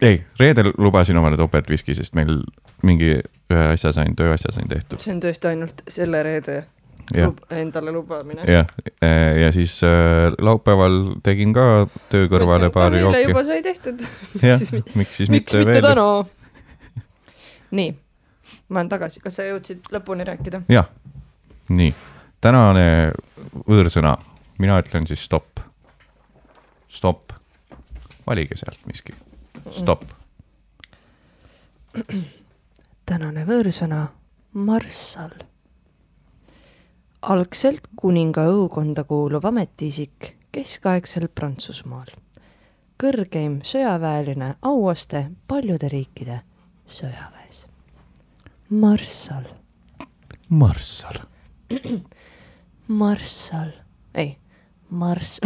ei, 0.00 0.22
reedel 0.40 0.72
lubasin 0.78 1.18
omale 1.18 1.36
topeltviski, 1.36 1.94
sest 1.98 2.14
meil 2.14 2.38
mingi 2.86 3.16
ühe 3.52 3.64
asja 3.74 3.92
sain, 3.92 4.16
tööasja 4.16 4.54
sain 4.54 4.70
tehtud. 4.70 5.02
see 5.02 5.14
on 5.14 5.20
tõesti 5.20 5.50
ainult 5.50 5.82
selle 5.90 6.22
reede 6.22 6.62
lub, 7.14 7.40
endale 7.50 7.92
lubamine. 7.92 8.44
jah, 8.46 8.66
ja 9.40 9.50
siis 9.52 9.78
äh, 9.84 10.32
laupäeval 10.38 10.98
tegin 11.22 11.52
ka 11.56 11.86
töö 12.12 12.28
kõrvale 12.30 12.70
paari 12.74 13.02
jooki 13.02 13.24
juba. 13.26 13.44
sai 13.44 13.62
tehtud. 13.62 14.02
jah 14.42 14.62
miks 14.94 15.16
siis 15.16 15.32
miks 15.32 15.54
mitte 15.54 15.64
mitte 15.64 15.82
täna? 15.84 16.06
nii, 17.72 17.92
ma 18.68 18.82
olen 18.82 18.92
tagasi, 18.92 19.22
kas 19.24 19.38
sa 19.40 19.46
jõudsid 19.48 19.92
lõpuni 19.94 20.26
rääkida? 20.28 20.62
jah, 20.72 20.88
nii, 21.72 21.92
tänane 22.44 22.86
võõrsõna, 23.68 24.16
mina 24.62 24.80
ütlen 24.82 25.06
siis 25.10 25.24
stopp. 25.24 25.62
stopp, 26.88 27.36
valige 28.26 28.58
sealt 28.60 28.82
miski, 28.88 29.14
stopp. 29.70 30.04
tänane 33.06 33.46
võõrsõna 33.48 34.06
marssal. 34.52 35.32
Algselt 37.22 37.86
kuninga 37.96 38.44
õukonda 38.50 39.04
kuuluv 39.06 39.44
ametiisik 39.46 40.34
keskaegsel 40.52 41.28
Prantsusmaal. 41.28 42.10
kõrgeim 43.02 43.60
sõjaväeline 43.66 44.54
auaste 44.62 45.30
paljude 45.48 45.88
riikide 45.88 46.42
sõjaväes. 46.86 47.66
marssal, 48.70 49.44
marssal. 50.48 51.22
marssal, 53.02 53.70
ei, 54.14 54.36
marss, 54.90 55.38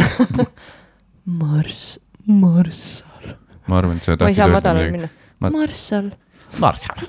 marss, 1.43 1.99
marssal. 2.27 3.37
ma 3.67 3.79
arvan, 3.79 3.97
et 3.97 4.05
sa 4.05 4.17
tahtsid 4.17 4.49
öelda 4.49 4.75
midagi. 4.75 5.13
marssal, 5.41 6.11
marssal. 6.59 7.05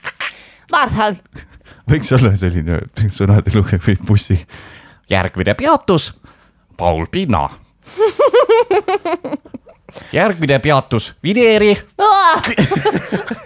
marssal. 0.72 1.20
Võiks 1.88 2.12
olla 2.16 2.34
selline 2.36 2.80
sõnade 3.14 3.54
lugeja 3.54 3.80
või 3.86 3.96
bussi. 4.06 4.38
järgmine 5.10 5.54
peatus, 5.54 6.12
Paul 6.76 7.06
Pinna. 7.10 7.48
järgmine 10.12 10.58
peatus, 10.58 11.14
Vineeri. 11.22 11.76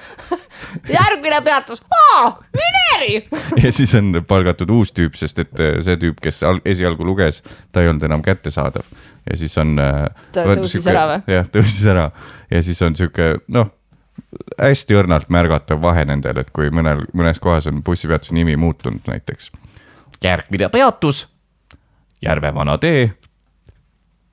järgmine 0.98 1.40
peatus, 1.44 1.82
Vineeri. 2.56 3.28
ja 3.62 3.72
siis 3.72 3.94
on 3.94 4.24
palgatud 4.28 4.70
uus 4.70 4.92
tüüp, 4.92 5.14
sest 5.18 5.38
et 5.38 5.60
äh, 5.60 5.78
see 5.84 5.96
tüüp, 5.96 6.20
kes 6.22 6.42
al- 6.42 6.62
esialgu 6.64 7.04
luges, 7.06 7.42
ta 7.72 7.82
ei 7.82 7.88
olnud 7.92 8.02
enam 8.08 8.22
kättesaadav 8.22 8.82
ja 9.30 9.36
siis 9.38 9.58
on. 9.58 9.76
Ta 10.32 10.44
tõusis 10.48 10.86
ära 10.90 11.06
või? 11.10 11.22
jah, 11.36 11.46
tõusis 11.52 11.86
ära 11.86 12.10
ja 12.50 12.62
siis 12.62 12.82
on 12.82 12.96
sihuke 12.98 13.36
noh, 13.48 13.70
hästi 14.60 14.96
õrnalt 14.96 15.28
märgatav 15.32 15.82
vahe 15.82 16.04
nendel, 16.08 16.38
et 16.40 16.50
kui 16.54 16.70
mõnel, 16.72 17.04
mõnes 17.16 17.40
kohas 17.42 17.66
on 17.70 17.82
bussipeatuse 17.84 18.34
nimi 18.34 18.56
muutunud 18.56 19.08
näiteks. 19.08 19.52
järgmine 20.24 20.68
peatus, 20.68 21.28
Järve-Vana 22.22 22.78
tee, 22.78 23.12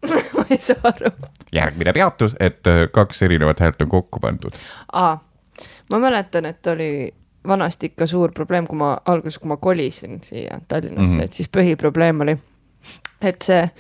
ma 0.38 0.46
ei 0.50 0.58
saa 0.62 0.76
aru. 0.84 1.12
järgmine 1.52 1.94
peatus, 1.94 2.36
et 2.40 2.68
äh, 2.68 2.86
kaks 2.92 3.22
erinevat 3.22 3.60
häält 3.60 3.82
on 3.82 3.90
kokku 3.90 4.20
pandud. 4.20 4.54
aa, 4.94 5.24
ma 5.90 6.00
mäletan, 6.00 6.46
et 6.46 6.68
oli 6.68 7.14
vanasti 7.48 7.86
ikka 7.86 8.08
suur 8.08 8.32
probleem, 8.32 8.68
kui 8.68 8.78
ma 8.78 8.98
alguses, 9.06 9.40
kui 9.40 9.48
ma 9.48 9.58
kolisin 9.58 10.22
siia 10.24 10.60
Tallinnasse 10.68 11.14
mm. 11.14 11.20
-hmm. 11.20 11.24
et 11.24 11.34
siis 11.34 11.50
põhiprobleem 11.58 12.22
oli, 12.22 12.38
et 13.22 13.42
see 13.42 13.62
äh, 13.64 13.72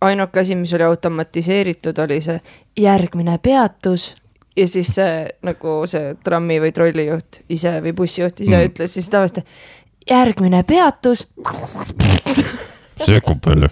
ainuke 0.00 0.40
asi, 0.40 0.54
mis 0.54 0.72
oli 0.74 0.82
automatiseeritud, 0.82 1.98
oli 1.98 2.20
see 2.20 2.40
järgmine 2.76 3.38
peatus 3.38 4.14
ja 4.56 4.68
siis 4.68 4.94
see 4.96 5.28
nagu 5.46 5.86
see 5.90 6.14
trammi 6.24 6.60
või 6.62 6.72
trollijuht 6.74 7.40
ise 7.52 7.72
või 7.84 7.92
bussijuht 7.96 8.40
ise 8.40 8.56
mm. 8.56 8.64
ütles 8.70 8.90
siis 8.96 9.08
tavaliselt 9.12 9.46
järgmine 10.10 10.62
peatus. 10.64 11.26
sekkub 13.06 13.46
veel. 13.46 13.68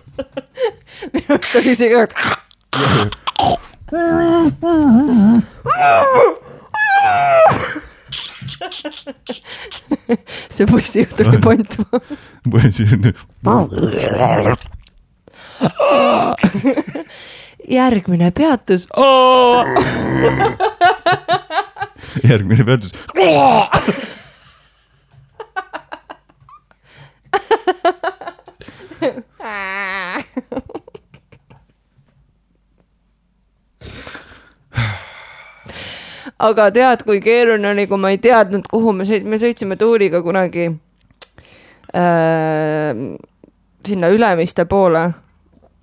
minu 1.14 1.28
arust 1.37 1.55
oli 1.61 1.74
see 1.78 1.91
ka, 1.93 2.03
see 10.55 10.66
bussijuht 10.70 11.20
oli 11.24 11.39
Pontmaa. 11.39 12.01
järgmine 17.69 18.31
peatus. 18.31 18.89
järgmine 22.29 22.65
peatus. 22.65 22.93
aga 36.39 36.71
tead, 36.71 37.03
kui 37.07 37.21
keeruline 37.25 37.71
oli, 37.71 37.87
kui 37.89 37.99
ma 38.01 38.11
ei 38.12 38.19
teadnud, 38.19 38.67
kuhu 38.71 38.93
me 38.93 39.05
sõitsime, 39.09 39.31
me 39.31 39.39
sõitsime 39.41 39.77
Tuuliga 39.81 40.23
kunagi 40.23 40.67
äh, 41.95 42.95
sinna 43.87 44.09
Ülemiste 44.12 44.65
poole 44.69 45.11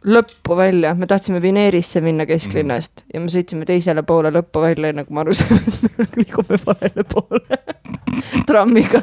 lõppu 0.06 0.58
välja, 0.58 0.93
me 0.97 1.08
tahtsime 1.08 1.41
Vineerisse 1.41 2.02
minna 2.02 2.26
kesklinnast 2.26 3.04
ja 3.14 3.20
me 3.22 3.30
sõitsime 3.30 3.66
teisele 3.70 4.04
poole 4.04 4.32
lõppu 4.34 4.62
välja, 4.64 4.89
enne 4.89 5.04
kui 5.06 5.14
me 5.16 5.22
aru 5.22 5.34
saime, 5.38 5.62
et 5.62 5.84
me 5.99 6.06
liigume 6.18 6.58
valele 6.66 7.04
poole 7.10 7.58
trammiga. 8.49 9.02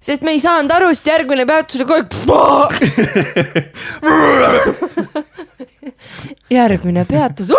sest 0.00 0.22
me 0.24 0.30
ei 0.36 0.40
saanud 0.40 0.72
aru, 0.72 0.88
sest 0.94 1.06
järgmine 1.12 1.46
peatus 1.48 1.80
oli 1.80 1.86
kogu 1.90 2.06
aeg. 2.36 2.74
järgmine 6.50 7.04
peatus. 7.04 7.48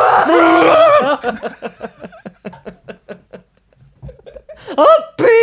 appi. 4.77 5.37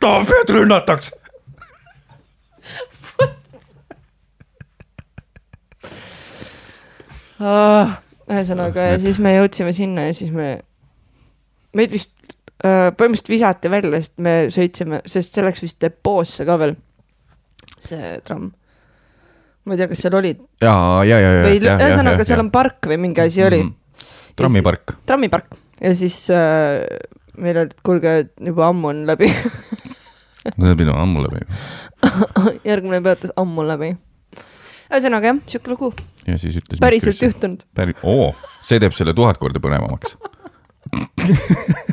tahab, 0.00 0.28
et 0.40 0.50
ühesõnaga 7.40 8.90
ja 8.92 9.00
siis 9.02 9.18
me 9.22 9.36
jõudsime 9.36 9.72
sinna 9.76 10.08
ja 10.08 10.14
siis 10.16 10.32
me, 10.34 10.56
meid 11.76 11.92
vist 11.94 12.14
põhimõtteliselt 12.56 13.32
visati 13.32 13.70
välja, 13.70 14.00
sest 14.00 14.14
me 14.24 14.36
sõitsime, 14.52 15.00
sest 15.08 15.36
see 15.36 15.44
läks 15.44 15.62
vist 15.64 15.80
depoosse 15.82 16.46
ka 16.48 16.56
veel, 16.60 16.72
see 17.82 18.14
tramm. 18.24 18.48
ma 19.66 19.74
ei 19.74 19.82
tea, 19.82 19.90
kas 19.90 20.04
seal 20.06 20.16
olid 20.16 20.40
ja, 20.62 20.72
ja, 21.04 21.18
ja, 21.20 21.34
ja. 21.36 21.44
või 21.44 21.60
ühesõnaga, 21.60 22.26
seal 22.26 22.42
on 22.46 22.50
park 22.54 22.88
või 22.88 22.98
mingi 23.02 23.22
asi 23.26 23.44
oli, 23.44 23.60
trammipark. 24.38 24.96
trammipark 25.06 25.52
ja 25.82 25.92
siis 25.98 26.18
äh, 26.32 26.86
meil 27.36 27.60
oli, 27.60 27.68
et 27.68 27.84
kuulge, 27.84 28.16
juba 28.40 28.70
ammu 28.70 28.92
on 28.94 29.04
läbi, 29.10 29.28
see 29.28 30.76
pidi 30.78 30.88
olema 30.88 31.04
ammu 31.04 31.26
läbi. 31.26 31.44
järgmine 32.70 33.02
peatus 33.04 33.36
ammu 33.36 33.68
läbi. 33.68 33.92
ühesõnaga 34.88 35.34
jah, 35.34 35.42
sihuke 35.52 35.74
lugu, 35.74 35.92
ja 36.26 36.38
siis 36.38 36.56
ütles. 36.60 36.80
päriselt. 36.82 37.22
juhtunud. 37.22 37.66
päris, 37.74 38.02
oo, 38.02 38.30
see 38.66 38.80
teeb 38.82 38.96
selle 38.96 39.14
tuhat 39.16 39.38
korda 39.42 39.62
põnevamaks. 39.62 40.16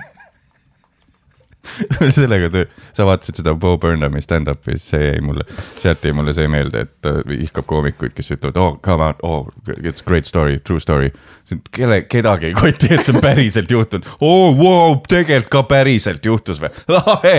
sellega 2.17 2.49
töö, 2.53 2.65
sa 2.93 3.05
vaatasid 3.07 3.39
seda 3.41 3.53
Bo 3.59 3.76
Burnhami 3.82 4.21
stand-up'i, 4.24 4.78
see 4.82 5.09
jäi 5.09 5.21
mulle, 5.26 5.45
sealt 5.80 6.03
jäi 6.05 6.13
mulle 6.15 6.34
see 6.36 6.49
meelde, 6.51 6.86
et 6.86 6.93
ta 7.03 7.15
ihkab 7.38 7.67
koomikuid, 7.69 8.13
kes 8.17 8.34
ütlevad, 8.36 8.59
oh 8.61 8.78
come 8.84 9.09
on, 9.09 9.15
oh 9.24 9.78
it's 9.82 10.05
great 10.05 10.30
story, 10.30 10.59
true 10.59 10.80
story. 10.84 11.11
kelle, 11.76 12.01
kedagi 12.09 12.51
ei 12.51 12.53
koti, 12.57 12.89
et 12.95 13.03
see 13.05 13.15
on 13.15 13.21
päriselt 13.21 13.71
juhtunud. 13.71 14.07
oo, 14.21 14.53
vau, 14.57 14.95
tegelikult 15.09 15.51
ka 15.53 15.63
päriselt 15.69 16.26
juhtus 16.26 16.61
või? 16.63 16.71
lahe. 16.91 17.38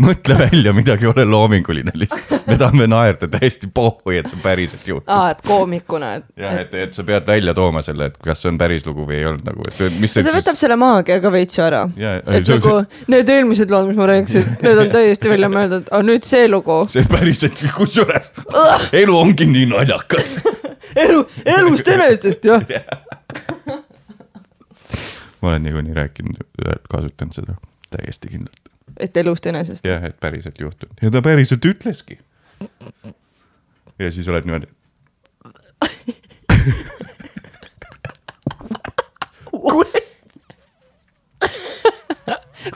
mõtle 0.00 0.38
välja 0.38 0.74
midagi, 0.76 1.06
ole 1.06 1.24
loominguline 1.24 1.94
lihtsalt. 1.94 2.46
me 2.46 2.58
tahame 2.60 2.88
naerda 2.90 3.28
täiesti 3.30 3.70
pohhui, 3.74 4.18
et 4.20 4.30
see 4.30 4.38
on 4.38 4.44
päriselt 4.44 4.86
juhtunud 4.88 5.14
aa, 5.14 5.30
et 5.34 5.44
koomikuna, 5.46 6.14
et, 6.20 6.28
jah, 6.40 6.58
et, 6.64 6.74
et 6.86 6.96
sa 6.96 7.04
pead 7.06 7.26
välja 7.28 7.54
tooma 7.56 7.82
selle, 7.86 8.10
et 8.10 8.18
kas 8.24 8.42
see 8.42 8.52
on 8.52 8.58
päris 8.60 8.86
lugu 8.88 9.06
või 9.08 9.20
ei 9.20 9.28
olnud 9.30 9.46
nagu, 9.46 9.66
et 9.68 10.00
mis 10.00 10.16
et 10.16 10.26
see 10.26 10.34
võtab 10.34 10.58
selle 10.60 10.76
maagia 10.80 11.20
ka 11.22 11.32
veits 11.32 11.58
ju 11.58 11.64
ära. 11.66 11.84
Et 12.00 12.46
see- 12.46 12.58
nagu 12.58 12.74
need 13.10 13.30
eelmised 13.32 13.72
lood, 13.72 13.88
mis 13.90 13.98
ma 13.98 14.06
rääkisin, 14.10 14.46
need 14.64 14.80
on 14.84 14.90
täiesti 14.92 15.30
välja 15.30 15.50
mõeldud, 15.52 15.90
aga 15.90 16.02
nüüd 16.06 16.26
see 16.26 16.48
lugu, 16.50 16.80
see 16.92 17.04
päriselt, 17.10 17.62
kusjuures 17.76 18.30
elu 19.02 19.16
ongi 19.16 19.46
nii 19.50 19.66
naljakas. 19.70 20.38
elu, 21.06 21.20
elust 21.58 21.90
enesest 21.90 22.50
jah. 22.50 22.66
ma 25.40 25.52
olen 25.52 25.62
niikuinii 25.68 25.94
rääkinud, 25.96 26.42
kasutanud 26.90 27.36
seda 27.36 27.52
täiesti 27.94 28.34
kindlalt. 28.34 28.64
et 29.00 29.16
elust 29.22 29.46
enesest. 29.50 29.86
jah, 29.86 30.04
et 30.04 30.18
päriselt 30.20 30.60
juhtunud 30.60 30.94
ja 31.02 31.14
ta 31.14 31.22
päriselt 31.24 31.64
ütleski. 31.64 32.18
ja 33.98 34.12
siis 34.12 34.28
oled 34.28 34.44
niimoodi, 34.48 34.68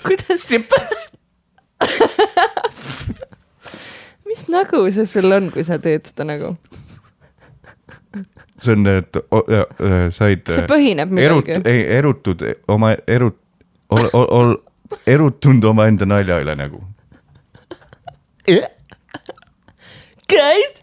kuidas 0.02 0.46
see 0.48 0.62
mis 4.28 4.46
nägu 4.48 4.84
see 4.92 5.06
sul 5.06 5.32
on, 5.32 5.50
kui 5.54 5.64
sa 5.64 5.78
teed 5.78 6.10
seda 6.10 6.26
nägu? 6.28 6.54
see 8.58 8.72
on, 8.72 8.86
et 8.86 9.16
äh, 9.16 10.10
said. 10.10 10.46
see 10.48 10.66
põhineb 10.70 11.12
midagi. 11.14 11.60
ei, 11.64 11.84
erutud 11.98 12.44
oma 12.68 12.94
erut-, 13.06 13.40
ol-, 13.90 14.10
ol-, 14.12 14.30
ol-, 14.38 14.58
erutunud 15.06 15.64
omaenda 15.72 16.08
nalja 16.08 16.40
üle 16.44 16.56
nagu. 16.58 16.82
Guys. 20.28 20.80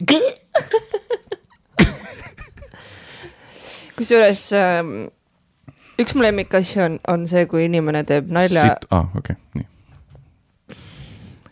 kusjuures 3.98 4.48
ähm, 4.58 5.12
üks 6.04 6.16
mu 6.16 6.26
lemmikasju 6.26 6.84
on, 6.86 7.00
on 7.08 7.28
see, 7.28 7.46
kui 7.52 7.66
inimene 7.66 8.04
teeb 8.08 8.32
nalja, 8.32 8.72
aa, 8.90 9.00
ah, 9.02 9.12
okei 9.18 9.36
okay,, 9.36 9.62
nii 9.62 9.68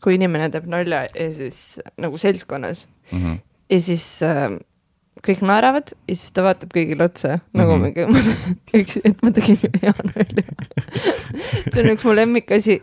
kui 0.03 0.15
inimene 0.15 0.49
teeb 0.53 0.67
nalja 0.71 1.03
ja 1.07 1.29
siis 1.35 1.79
nagu 1.99 2.17
seltskonnas 2.17 2.87
mm. 3.11 3.19
-hmm. 3.19 3.39
ja 3.69 3.81
siis 3.81 4.23
äh, 4.23 4.55
kõik 5.27 5.41
naeravad 5.43 5.91
ja 6.07 6.15
siis 6.15 6.31
ta 6.35 6.43
vaatab 6.45 6.71
kõigile 6.75 7.05
otsa 7.09 7.39
nagu 7.53 7.75
Mhm. 7.75 7.83
mingi, 7.83 8.05
üks, 8.81 8.99
et 9.03 9.23
ma 9.23 9.31
tegin 9.35 9.59
hea 9.81 9.93
nalja. 10.11 10.45
see 11.73 11.83
on 11.83 11.91
üks 11.93 12.05
mu 12.07 12.15
lemmikasi, 12.15 12.79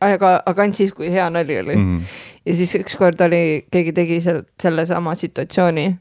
aga, 0.00 0.32
aga 0.46 0.62
ainult 0.62 0.80
siis, 0.80 0.92
kui 0.96 1.10
hea 1.12 1.28
nali 1.30 1.58
oli 1.58 1.76
mm. 1.76 1.82
Mm 1.82 1.98
-hmm. 1.98 2.04
ja 2.46 2.54
siis 2.54 2.74
ükskord 2.74 3.20
oli, 3.20 3.64
keegi 3.70 3.92
tegi 3.92 4.20
seal 4.20 4.42
sellesama 4.62 5.14
situatsiooni 5.14 5.84
ja 5.86 5.96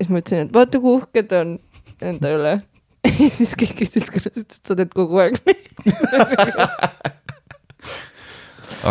siis 0.00 0.10
ma 0.10 0.18
ütlesin, 0.18 0.46
et 0.46 0.54
vaata 0.54 0.80
kui 0.80 1.00
uhke 1.00 1.22
ta 1.22 1.40
on 1.40 1.58
enda 2.02 2.36
üle. 2.36 2.58
Ja 3.04 3.30
siis 3.38 3.54
keegi 3.58 3.84
ütles, 3.86 4.26
et 4.26 4.60
sa 4.64 4.74
teed 4.76 4.92
kogu 4.96 5.18
aeg 5.22 5.34
nii. 5.44 5.56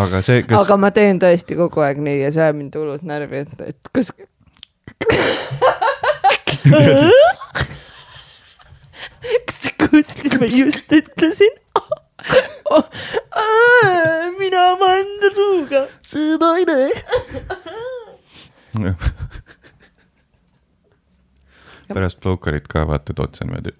aga 0.03 0.17
see, 0.25 0.39
kas 0.47 0.57
aga 0.63 0.75
ma 0.81 0.89
teen 0.95 1.15
tõesti 1.21 1.53
kogu 1.59 1.79
aeg 1.85 1.97
nii 2.03 2.17
ja 2.21 2.29
see 2.33 2.43
ajab 2.45 2.57
mind 2.59 2.73
hullult 2.79 3.03
närvi, 3.07 3.37
et, 3.45 3.53
et 3.73 3.81
kas. 3.95 4.07
kas 9.47 9.57
sa 9.59 9.69
kuulsid, 9.81 10.17
mis 10.23 10.35
ma 10.41 10.47
just 10.51 10.89
ütlesin? 10.99 11.55
mina 14.39 14.59
oma 14.73 14.89
enda 15.01 15.29
suuga. 15.35 15.81
see 16.01 16.31
naine. 16.41 16.79
pärast 21.93 22.19
Blokerit 22.21 22.67
ka 22.67 22.87
vaatad 22.87 23.19
otsa 23.19 23.45
niimoodi. 23.45 23.71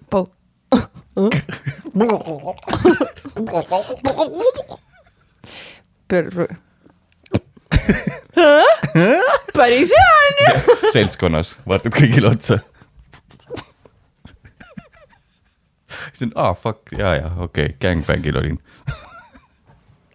Päris 9.56 9.90
hea 9.96 10.14
on 10.26 10.38
ju. 10.44 10.92
seltskonnas, 10.92 11.58
vaatad 11.68 11.92
kõigile 11.94 12.30
otsa. 12.34 12.58
siis 16.12 16.26
on, 16.28 16.32
aa 16.34 16.48
ah, 16.50 16.56
fuck, 16.56 16.92
ja, 16.98 17.14
ja 17.14 17.30
okei 17.38 17.64
okay,, 17.72 17.76
gangbangil 17.80 18.36
olin. 18.38 18.58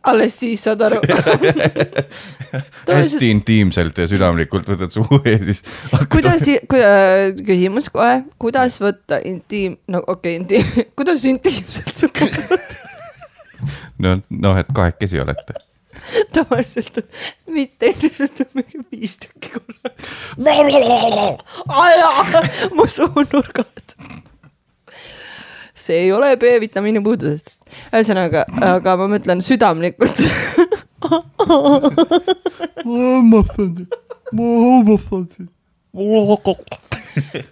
Alles 0.03 0.39
siis 0.39 0.63
saad 0.63 0.81
aru. 0.81 0.99
hästi 2.89 3.29
intiimselt 3.29 3.97
ja 3.99 4.07
südamlikult 4.09 4.69
võtad 4.71 4.93
suhu 4.93 5.19
ja 5.25 5.37
siis 5.43 5.61
hakkad 5.91 6.11
kuidas, 6.15 6.45
küsimus 7.49 7.89
kohe, 7.93 8.23
kuidas 8.41 8.79
võtta 8.81 9.19
intiim, 9.25 9.77
no 9.91 10.01
okei 10.05 10.37
okay,, 10.37 10.41
intiim, 10.41 10.85
kuidas 10.97 11.25
intiimselt 11.29 11.93
suhelda 11.95 12.59
no, 13.99 14.15
noh, 14.29 14.57
et 14.59 14.71
kahekesi 14.75 15.19
olete. 15.21 15.53
tavaliselt, 16.33 17.01
mitte 17.51 17.91
ilmselt 17.91 18.39
on 18.45 18.51
mingi 18.61 18.81
viis 18.91 19.17
tükki 19.19 19.51
korraga. 19.53 19.91
mu 22.75 22.87
suunurgad. 22.87 23.95
see 25.75 26.05
ei 26.05 26.11
ole 26.11 26.35
B-vitamiini 26.37 27.03
puudusest. 27.03 27.58
ühesõnaga, 27.93 28.45
aga 28.73 28.95
ma 28.99 29.09
mõtlen 29.11 29.43
südamlikult. 29.45 30.19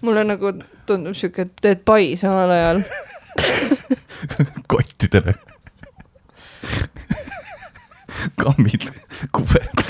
mulle 0.01 0.23
nagu 0.27 0.53
tundub 0.87 1.15
siuke, 1.17 1.47
et 1.47 1.61
teed 1.61 1.83
pai 1.87 2.15
samal 2.19 2.51
ajal. 2.53 2.81
kottidele. 4.71 5.33
kammid, 8.37 8.89
kubed, 9.31 9.83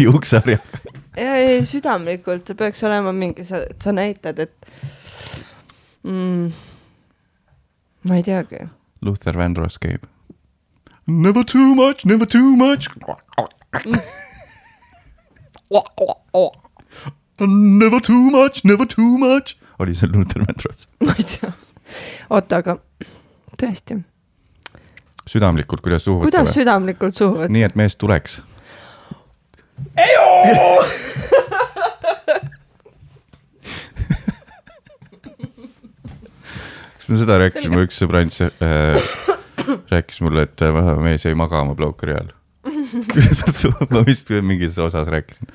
juuksharjad. 0.00 0.60
ja 1.16 1.34
ei, 1.34 1.64
südamlikult, 1.66 2.46
see 2.46 2.58
peaks 2.58 2.84
olema 2.88 3.12
mingi, 3.16 3.44
sa, 3.48 3.64
sa 3.82 3.92
näitad, 3.96 4.38
et 4.38 4.54
mm,. 6.04 6.52
ma 8.08 8.20
ei 8.20 8.24
teagi. 8.26 8.66
Luther 9.02 9.38
Vandross 9.38 9.78
käib. 9.82 10.06
Never 11.06 11.44
too 11.44 11.74
much, 11.74 12.04
never 12.06 12.26
too 12.26 12.56
much. 12.56 12.88
Never 17.40 18.00
too 18.00 18.30
much, 18.30 18.64
never 18.64 18.86
too 18.86 19.18
much. 19.18 19.56
oli 19.78 19.94
see 19.94 20.06
Luther 20.06 20.44
Vandross? 20.46 20.86
ma 21.06 21.14
ei 21.18 21.24
tea. 21.24 21.52
oota, 22.30 22.56
aga 22.62 22.76
tõesti, 23.58 23.98
südamlikult, 25.28 25.82
kuidas 25.82 26.04
suhu 26.06 26.22
kuidas 26.22 26.46
võtta? 26.46 26.54
südamlikult 26.60 27.18
suhu 27.18 27.40
võtta? 27.40 27.52
nii, 27.52 27.64
et 27.66 27.74
mees 27.78 27.96
tuleks. 27.98 28.42
kas 37.02 37.10
me 37.10 37.18
seda 37.18 37.38
rääkisime, 37.42 37.82
üks 37.82 37.96
sõbrants 37.98 38.36
äh, 38.46 39.08
rääkis 39.90 40.20
mulle, 40.22 40.46
et 40.46 40.62
äh, 40.62 40.76
mees 41.02 41.26
jäi 41.26 41.34
magama 41.34 41.74
Blokeri 41.74 42.14
ajal. 42.14 42.28
ma 43.90 44.04
vist 44.06 44.30
mingis 44.46 44.78
osas 44.78 45.10
rääkisin. 45.10 45.50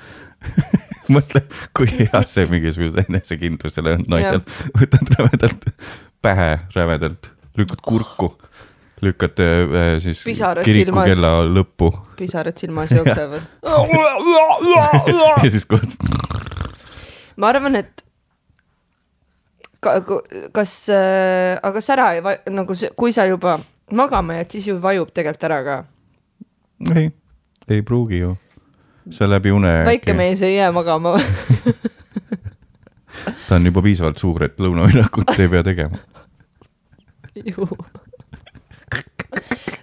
mõtle, 1.16 1.46
kui 1.78 1.88
hea 1.88 2.20
see 2.28 2.50
mingisuguse 2.52 3.06
enesekindlusele 3.08 3.96
on 3.96 4.04
naisel, 4.12 4.44
võtad 4.76 5.14
rämedalt 5.16 5.64
pähe, 6.22 6.50
rämedalt, 6.76 7.32
lükkad 7.58 7.80
kurku 7.88 8.34
lükkate 9.02 9.46
äh, 9.46 9.88
siis 10.02 10.24
Pisarad 10.26 10.66
kirikukella 10.66 11.32
lõppu 11.46 11.92
pisarad 12.18 12.58
silmas 12.58 12.92
jooksevad. 12.92 13.46
ja 15.46 15.52
siis 15.54 15.68
kohe 15.70 15.86
ma 17.38 17.52
arvan, 17.54 17.78
et 17.80 18.07
kas 20.52 20.90
äh,, 20.90 21.58
aga 21.62 21.74
kas 21.80 21.90
ära 21.94 22.12
ei 22.16 22.54
nagu 22.54 22.76
kui 22.96 23.16
sa 23.16 23.28
juba 23.28 23.60
magama 23.92 24.34
jääd, 24.34 24.52
siis 24.52 24.68
ju 24.68 24.82
vajub 24.82 25.12
tegelikult 25.14 25.44
ära 25.48 25.62
ka. 25.64 25.84
ei, 26.96 27.12
ei 27.70 27.82
pruugi 27.82 28.20
ju. 28.20 28.36
see 29.12 29.28
läbi 29.28 29.52
une. 29.52 29.84
väike 29.86 30.14
mees 30.14 30.42
ei 30.42 30.56
jää 30.56 30.72
magama. 30.72 31.20
ta 33.48 33.56
on 33.56 33.66
juba 33.66 33.82
piisavalt 33.82 34.18
suur, 34.18 34.44
et 34.44 34.60
lõunavinnakut 34.60 35.40
ei 35.40 35.50
pea 35.50 35.64
tegema. 35.64 35.98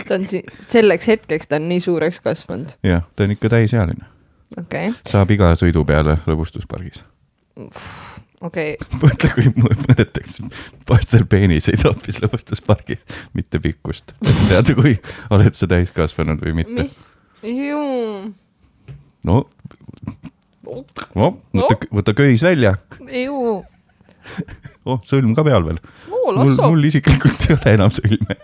ta 0.09 0.19
on 0.19 0.29
siin, 0.29 0.45
selleks 0.69 1.09
hetkeks 1.09 1.49
ta 1.49 1.57
on 1.57 1.69
nii 1.69 1.81
suureks 1.81 2.21
kasvanud. 2.21 2.77
jah, 2.85 3.03
ta 3.17 3.25
on 3.25 3.37
ikka 3.37 3.49
täisealine, 3.57 4.05
okei 4.59 4.91
okay., 4.91 5.01
saab 5.11 5.31
iga 5.31 5.55
sõidu 5.61 5.87
peale 5.89 6.19
lõbustuspargis. 6.29 7.05
Okei 8.45 8.77
okay. 8.77 8.99
mõtle, 9.03 9.31
kui 9.37 9.51
mõ- 9.57 9.75
mõõdetaks, 9.85 10.39
Partsel 10.89 11.27
peenis 11.31 11.69
sõidab 11.69 12.01
siis 12.05 12.21
lõbustuspargis, 12.25 13.05
mitte 13.37 13.61
pikkust. 13.65 14.15
tead, 14.51 14.75
kui 14.79 14.97
oled 15.35 15.59
sa 15.59 15.69
täiskasvanud 15.71 16.45
või 16.45 16.59
mitte? 16.63 16.77
mis, 16.85 16.99
no, 19.25 19.45
no 21.15 21.31
võta, 21.55 21.79
võta 22.01 22.17
köis 22.17 22.45
välja. 22.45 22.77
oh, 24.89 25.01
sõlm 25.09 25.35
ka 25.37 25.45
peal 25.47 25.67
veel. 25.67 25.81
mul, 26.11 26.55
mul 26.61 26.91
isiklikult 26.91 27.49
ei 27.49 27.59
ole 27.59 27.75
enam 27.79 27.93
sõlme. 27.93 28.39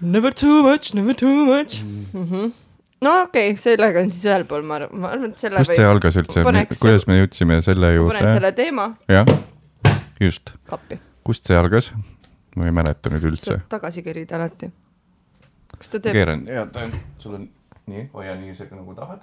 Never 0.00 0.30
too 0.30 0.62
much, 0.62 0.94
never 0.94 1.14
too 1.14 1.44
much 1.44 1.80
mm. 1.82 2.24
-hmm. 2.24 2.52
No 3.00 3.14
okei 3.22 3.52
okay,, 3.52 3.60
sellega 3.60 4.02
on 4.02 4.10
siis 4.12 4.26
ühel 4.28 4.44
pool, 4.48 4.64
ma 4.66 4.78
arvan, 4.80 5.00
ma 5.02 5.12
arvan, 5.14 5.34
et 5.34 5.44
selle 5.44 5.62
kust 5.62 5.74
see 5.76 5.86
algas 5.86 6.18
üldse 6.20 6.44
kuidas 6.72 7.06
me 7.10 7.20
jõudsime 7.20 7.60
selle 7.66 7.92
panen 7.92 8.00
juurde? 8.00 8.34
selle 8.34 8.52
teema 8.56 8.88
jah, 9.10 9.32
just, 10.22 10.54
kust 11.26 11.48
see 11.50 11.58
algas? 11.58 11.92
ma 12.58 12.68
ei 12.68 12.74
mäleta 12.74 13.12
nüüd 13.12 13.30
üldse 13.30 13.60
tagasi 13.70 14.02
kerida 14.06 14.38
alati. 14.40 14.70
kas 15.76 15.94
ta 15.94 16.02
teeb, 16.02 16.14
keeran, 16.16 16.46
ja 16.50 16.66
ta 16.72 16.86
on, 16.88 16.94
sul 17.22 17.38
on 17.38 17.48
nii, 17.88 18.08
hoia 18.14 18.36
nii 18.40 18.54
isegi 18.56 18.74
nagu 18.74 18.94
tahad. 18.98 19.22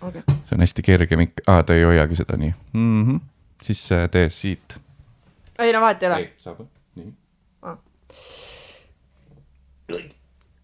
okei, 0.00 0.24
see 0.26 0.58
on 0.58 0.66
hästi 0.66 0.86
kerge 0.90 1.20
mik-, 1.20 1.44
aa, 1.46 1.62
ta 1.62 1.78
ei 1.78 1.86
hoiagi 1.86 2.18
seda 2.18 2.38
nii 2.40 2.54
mm. 2.72 3.02
-hmm. 3.02 3.20
siis 3.62 3.86
äh, 3.92 4.08
tee 4.10 4.30
siit. 4.30 4.78
ei 5.58 5.72
no 5.72 5.84
vahet 5.84 6.02
ei 6.02 6.10
ole. 6.10 6.32
saab, 6.42 6.66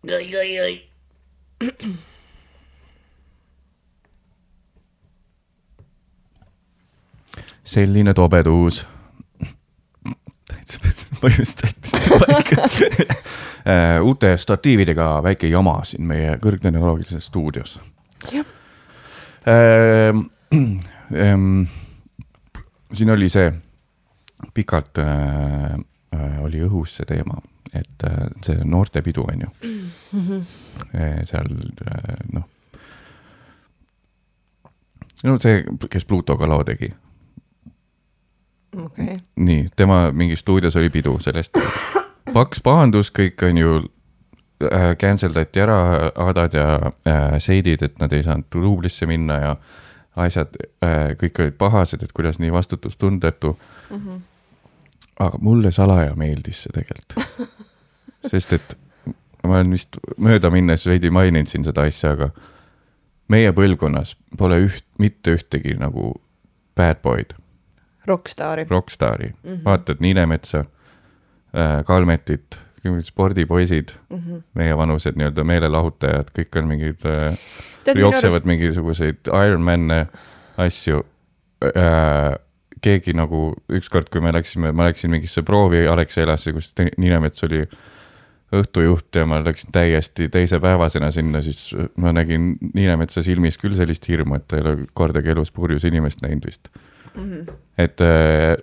nii. 0.06 0.90
selline 7.64 8.14
tobedus. 8.14 8.86
ma 11.22 11.28
just 11.38 11.62
jätsin 11.62 12.18
paika. 12.18 12.68
uute 14.02 14.36
statiividega 14.36 15.22
väike 15.22 15.46
jama 15.46 15.80
siin 15.84 16.06
meie 16.06 16.36
kõrgtehnoloogilises 16.42 17.26
stuudios. 17.26 17.80
Jah. 18.32 18.46
Ähm, 19.48 20.24
ähm, 21.24 21.62
siin 22.92 23.10
oli 23.10 23.28
see, 23.28 23.52
pikalt 24.54 24.98
äh, 24.98 25.74
äh, 26.14 26.42
oli 26.44 26.62
õhus 26.66 26.96
see 26.98 27.08
teema, 27.08 27.40
et 27.74 28.04
äh, 28.06 28.26
see 28.44 28.64
noortepidu 28.64 29.24
on 29.28 29.44
ju 29.44 29.50
äh, 30.94 31.20
seal 31.24 31.52
äh, 31.86 32.16
noh. 32.32 32.48
no 35.24 35.38
see, 35.38 35.62
kes 35.90 36.04
Plutoga 36.04 36.48
loo 36.48 36.64
tegi, 36.66 36.90
okei, 38.76 39.14
nii, 39.36 39.68
tema 39.76 40.10
mingi 40.12 40.36
stuudios 40.36 40.76
oli 40.76 40.90
pidu, 40.90 41.18
sellest 41.22 41.58
paks 42.34 42.62
pahandus, 42.64 43.12
kõik 43.14 43.42
on 43.46 43.60
ju 43.60 43.76
äh, 44.70 44.96
cancel 44.98 45.34
dati 45.34 45.62
ära, 45.62 46.10
Adad 46.26 46.56
ja 46.56 46.72
äh, 47.06 47.38
Seidid, 47.42 47.82
et 47.86 48.02
nad 48.02 48.12
ei 48.12 48.26
saanud 48.26 48.50
duublisse 48.54 49.06
minna 49.10 49.38
ja 49.40 49.54
asjad 50.20 50.56
äh,, 50.84 51.12
kõik 51.20 51.38
olid 51.42 51.56
pahased, 51.58 52.02
et 52.02 52.12
kuidas 52.12 52.40
nii 52.42 52.52
vastutustundetu 52.52 53.54
mm. 53.54 53.96
-hmm. 53.96 54.20
Aga 55.20 55.38
mulle 55.44 55.72
salaja 55.72 56.14
meeldis 56.18 56.64
see 56.64 56.72
tegelikult, 56.74 57.18
sest 58.32 58.56
et 58.56 58.76
ma 59.44 59.58
olen 59.58 59.74
vist 59.76 60.00
mööda 60.20 60.50
minnes 60.52 60.86
veidi 60.88 61.12
maininud 61.12 61.50
siin 61.50 61.64
seda 61.66 61.84
asja, 61.88 62.14
aga 62.16 62.30
meie 63.32 63.52
põlvkonnas 63.56 64.16
pole 64.38 64.58
üht, 64.66 64.84
mitte 64.98 65.36
ühtegi 65.38 65.76
nagu 65.80 66.14
bad 66.76 67.00
boy'd 67.04 67.36
rokkstaari. 68.10 68.66
rokkstaari 68.70 69.28
mm. 69.28 69.50
-hmm. 69.50 69.64
vaatad 69.64 69.96
Niinemetsa 70.00 70.58
äh,, 70.58 71.84
Kalmetit, 71.84 72.58
spordipoisid 73.00 73.88
mm. 74.10 74.16
-hmm. 74.16 74.42
meievanused 74.54 75.16
nii-öelda 75.16 75.44
meelelahutajad, 75.44 76.32
kõik 76.38 76.58
on 76.58 76.68
mingid 76.68 77.06
äh,, 77.06 77.38
jooksevad 77.94 78.34
arust, 78.34 78.46
mingisuguseid 78.46 79.32
Ironman'e 79.46 80.06
asju 80.56 81.06
äh,. 81.64 82.38
Keegi 82.80 83.14
nagu 83.16 83.54
ükskord, 83.68 84.10
kui 84.12 84.20
me 84.20 84.32
läksime, 84.32 84.72
ma 84.72 84.88
läksin 84.88 85.10
mingisse 85.10 85.42
proovi 85.42 85.86
Alexelasse, 85.88 86.52
kus 86.52 86.72
Niinemets 86.96 87.44
oli 87.44 87.64
õhtujuht 88.56 89.14
ja 89.14 89.26
ma 89.30 89.38
läksin 89.44 89.70
täiesti 89.72 90.28
teisepäevasena 90.28 91.10
sinna, 91.14 91.42
siis 91.42 91.74
ma 91.96 92.12
nägin 92.12 92.56
Niinemetsa 92.74 93.22
silmis 93.22 93.58
küll 93.58 93.76
sellist 93.78 94.08
hirmu, 94.08 94.40
et 94.40 94.48
ta 94.48 94.58
ei 94.58 94.64
ole 94.66 94.88
kordagi 94.94 95.30
elus 95.30 95.52
purjus 95.54 95.84
inimest 95.84 96.22
näinud 96.22 96.46
vist 96.46 96.72
Mhm. 97.14 97.48
et 97.78 98.00
äh, 98.00 98.56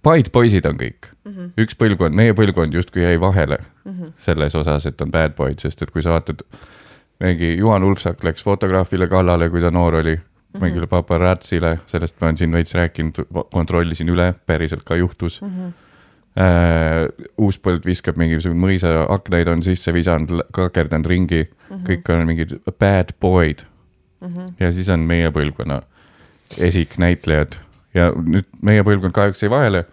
Paid 0.00 0.30
poisid 0.32 0.64
on 0.64 0.78
kõik 0.80 1.10
mm, 1.24 1.32
-hmm. 1.32 1.48
üks 1.60 1.76
põlvkond, 1.76 2.16
meie 2.16 2.32
põlvkond 2.32 2.72
justkui 2.72 3.02
jäi 3.02 3.20
vahele 3.20 3.58
mm 3.84 3.92
-hmm. 3.92 4.12
selles 4.16 4.54
osas, 4.56 4.86
et 4.86 5.00
on 5.00 5.10
bad 5.10 5.34
boy'd, 5.36 5.60
sest 5.60 5.82
et 5.82 5.90
kui 5.90 6.02
sa 6.02 6.10
vaatad, 6.10 6.40
mingi 7.20 7.56
Juhan 7.56 7.84
Ulfsak 7.84 8.24
läks 8.24 8.44
fotograafile 8.44 9.08
kallale, 9.08 9.50
kui 9.50 9.60
ta 9.60 9.70
noor 9.70 9.94
oli 9.94 10.14
mm, 10.16 10.22
-hmm. 10.22 10.29
Mingile 10.58 10.86
paparatsile, 10.90 11.76
sellest 11.86 12.16
ma 12.20 12.26
olen 12.26 12.40
siin 12.40 12.52
veits 12.52 12.74
rääkinud, 12.74 13.22
kontrollisin 13.54 14.08
üle, 14.10 14.32
päriselt 14.46 14.82
ka 14.84 14.98
juhtus 14.98 15.42
mm. 15.42 15.48
-hmm. 15.54 15.78
Äh, 16.38 17.08
uus 17.42 17.56
põld 17.58 17.82
viskab 17.84 18.14
mingisugune 18.16 18.60
mõisa 18.62 18.92
aknaid 19.10 19.48
on 19.50 19.64
sisse 19.66 19.90
visanud, 19.92 20.30
kakerdanud 20.54 21.06
ringi 21.10 21.40
mm, 21.42 21.50
-hmm. 21.74 21.80
kõik 21.88 22.12
on 22.14 22.26
mingid 22.26 22.52
bad 22.78 23.10
boy'd 23.20 23.64
mm. 24.20 24.28
-hmm. 24.28 24.52
ja 24.60 24.72
siis 24.72 24.88
on 24.88 25.00
meie 25.00 25.30
põlvkonna 25.30 25.82
esiknäitlejad 26.58 27.58
ja 27.94 28.12
nüüd 28.14 28.46
meie 28.62 28.84
põlvkond 28.86 29.12
kahjuks 29.12 29.42
jäi 29.42 29.50
vahele. 29.50 29.84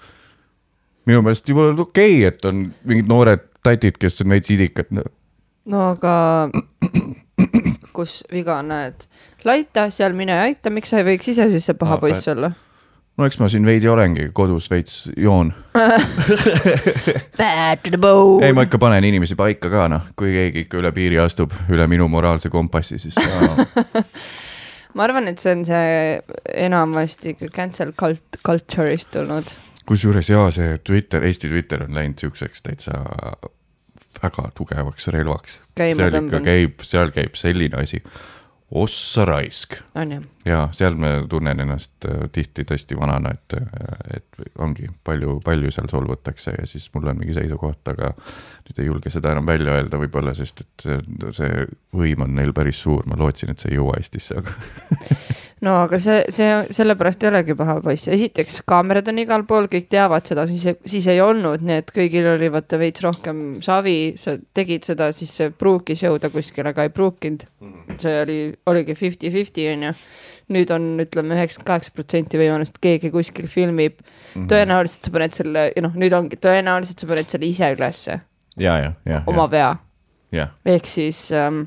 minu 1.06 1.22
meelest 1.22 1.50
juba 1.50 1.70
okei 1.82 2.18
okay,, 2.18 2.24
et 2.28 2.46
on 2.46 2.74
mingid 2.84 3.08
noored 3.08 3.44
tatid, 3.64 3.98
kes 3.98 4.22
on 4.22 4.30
veits 4.30 4.52
idikad 4.52 4.92
no,. 4.92 5.04
no 5.66 5.90
aga 5.90 6.50
kus 7.98 8.24
viga 8.32 8.62
näed? 8.62 9.08
laita, 9.46 9.90
seal 9.94 10.16
mine 10.18 10.38
aita, 10.42 10.72
miks 10.74 10.94
sa 10.94 11.02
ei 11.02 11.06
võiks 11.12 11.30
ise 11.34 11.50
siis 11.52 11.68
see 11.70 11.78
paha 11.78 11.98
Aa, 11.98 12.02
poiss 12.02 12.28
olla? 12.32 12.52
no 13.18 13.26
eks 13.26 13.40
ma 13.42 13.50
siin 13.50 13.66
veidi 13.66 13.90
olengi 13.90 14.28
kodus 14.36 14.70
veits 14.70 15.08
joon. 15.18 15.50
Bad 17.40 17.82
to 17.84 17.94
the 17.94 17.98
bone. 17.98 18.46
ei, 18.46 18.54
ma 18.54 18.68
ikka 18.68 18.80
panen 18.82 19.08
inimesi 19.10 19.38
paika 19.40 19.72
ka 19.74 19.88
noh, 19.92 20.10
kui 20.18 20.34
keegi 20.36 20.66
ikka 20.68 20.82
üle 20.82 20.92
piiri 20.96 21.20
astub, 21.22 21.56
üle 21.74 21.88
minu 21.90 22.08
moraalse 22.14 22.52
kompassi, 22.54 23.00
siis 23.02 23.18
no, 23.18 23.66
ma 24.98 25.08
arvan, 25.08 25.30
et 25.32 25.42
see 25.42 25.56
on 25.58 25.66
see 25.68 25.92
enamasti 26.68 27.34
ikka 27.36 27.52
cancel 27.56 27.94
cult-, 27.98 28.42
culture'ist 28.46 29.10
tulnud. 29.16 29.54
kusjuures 29.90 30.30
jaa, 30.30 30.50
see 30.54 30.78
Twitter, 30.86 31.26
Eesti 31.26 31.50
Twitter 31.50 31.86
on 31.88 31.98
läinud 31.98 32.22
siukseks 32.22 32.66
täitsa 32.66 33.02
väga 34.22 34.50
tugevaks 34.58 35.10
relvaks. 35.14 35.60
Seal 35.78 36.22
ikka 36.22 36.42
käib, 36.46 36.82
seal 36.86 37.14
käib 37.16 37.38
selline 37.38 37.82
asi, 37.82 38.02
ossa 38.72 39.26
raisk. 39.26 39.78
Ja 40.46 40.68
seal 40.76 40.98
ma 41.00 41.14
tunnen 41.30 41.60
ennast 41.64 42.08
äh, 42.08 42.26
tihti 42.36 42.66
tõesti 42.68 42.98
vanana, 43.00 43.32
et, 43.32 43.56
et 44.18 44.60
ongi 44.60 44.90
palju, 45.08 45.40
palju 45.46 45.72
seal 45.72 45.88
solvutakse 45.92 46.56
ja 46.58 46.68
siis 46.68 46.90
mul 46.94 47.08
on 47.08 47.22
mingi 47.22 47.36
seisukoht, 47.38 47.88
aga 47.94 48.12
nüüd 48.68 48.82
ei 48.84 48.90
julge 48.90 49.14
seda 49.14 49.32
enam 49.32 49.48
välja 49.48 49.78
öelda 49.78 50.00
võib-olla, 50.02 50.36
sest 50.36 50.66
et 50.66 50.88
see, 50.88 51.00
see 51.40 51.66
võim 51.96 52.28
on 52.28 52.36
neil 52.36 52.52
päris 52.56 52.84
suur, 52.84 53.08
ma 53.08 53.20
lootsin, 53.20 53.54
et 53.54 53.64
see 53.64 53.72
ei 53.72 53.80
jõua 53.80 54.00
Eestisse, 54.02 54.42
aga 54.44 54.56
no 55.66 55.74
aga 55.84 55.98
see, 56.02 56.20
see, 56.34 56.50
sellepärast 56.76 57.24
ei 57.24 57.32
olegi 57.32 57.56
paha 57.58 57.78
poiss, 57.84 58.10
esiteks 58.14 58.60
kaamerad 58.70 59.10
on 59.12 59.22
igal 59.24 59.46
pool, 59.50 59.66
kõik 59.72 59.88
teavad 59.92 60.28
seda, 60.30 60.46
siis, 60.50 60.66
siis 60.86 61.08
ei 61.12 61.22
olnud, 61.24 61.64
nii 61.66 61.80
et 61.82 61.90
kõigil 61.96 62.28
oli 62.36 62.50
vaata 62.54 62.80
veits 62.82 63.04
rohkem 63.06 63.42
savi, 63.66 64.14
sa 64.22 64.36
tegid 64.58 64.86
seda, 64.88 65.10
siis 65.16 65.34
see 65.40 65.50
pruukis 65.54 66.04
jõuda 66.06 66.30
kuskile, 66.34 66.74
aga 66.74 66.86
ei 66.88 66.94
pruukinud. 66.94 67.48
see 67.98 68.20
oli, 68.22 68.40
oligi 68.70 68.98
fifty-fifty 68.98 69.70
onju. 69.74 69.94
nüüd 70.54 70.70
on, 70.72 70.94
ütleme, 71.04 71.36
üheksakümmend 71.36 71.68
kaheksa 71.68 71.92
protsenti 71.96 72.40
võimalust, 72.40 72.78
et 72.78 72.84
keegi 72.86 73.12
kuskil 73.12 73.50
filmib 73.52 73.98
mm. 73.98 74.06
Mhm. 74.06 74.44
-hmm. 74.44 74.48
tõenäoliselt 74.54 75.04
sa 75.04 75.12
paned 75.12 75.34
selle, 75.34 75.72
noh, 75.82 75.96
nüüd 75.96 76.14
ongi, 76.14 76.38
tõenäoliselt 76.38 77.02
sa 77.02 77.08
paned 77.10 77.30
selle 77.30 77.50
ise 77.50 77.74
ülesse, 77.74 78.20
ja, 78.58 78.78
ja, 78.80 78.94
ja, 79.06 79.24
oma 79.28 79.50
vea 79.52 79.76
ja, 80.32 80.48
ehk 80.66 80.88
siis 80.90 81.32
ähm, 81.32 81.66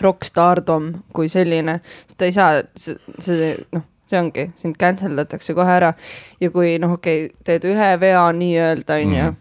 rokkstardom 0.00 0.92
kui 1.12 1.28
selline, 1.28 1.80
seda 2.10 2.28
ei 2.28 2.32
saa, 2.32 2.62
see, 2.76 2.96
see 3.24 3.52
noh, 3.74 3.84
see 4.08 4.20
ongi, 4.20 4.46
sind 4.56 4.78
cancel 4.80 5.16
datakse 5.18 5.54
kohe 5.56 5.74
ära 5.74 5.92
ja 6.40 6.50
kui 6.54 6.76
noh, 6.80 6.96
okei 6.98 7.26
okay,, 7.26 7.36
teed 7.44 7.68
ühe 7.72 7.90
vea 8.00 8.24
nii-öelda 8.32 9.00
onju 9.02 9.24
Mhm. 9.24 9.36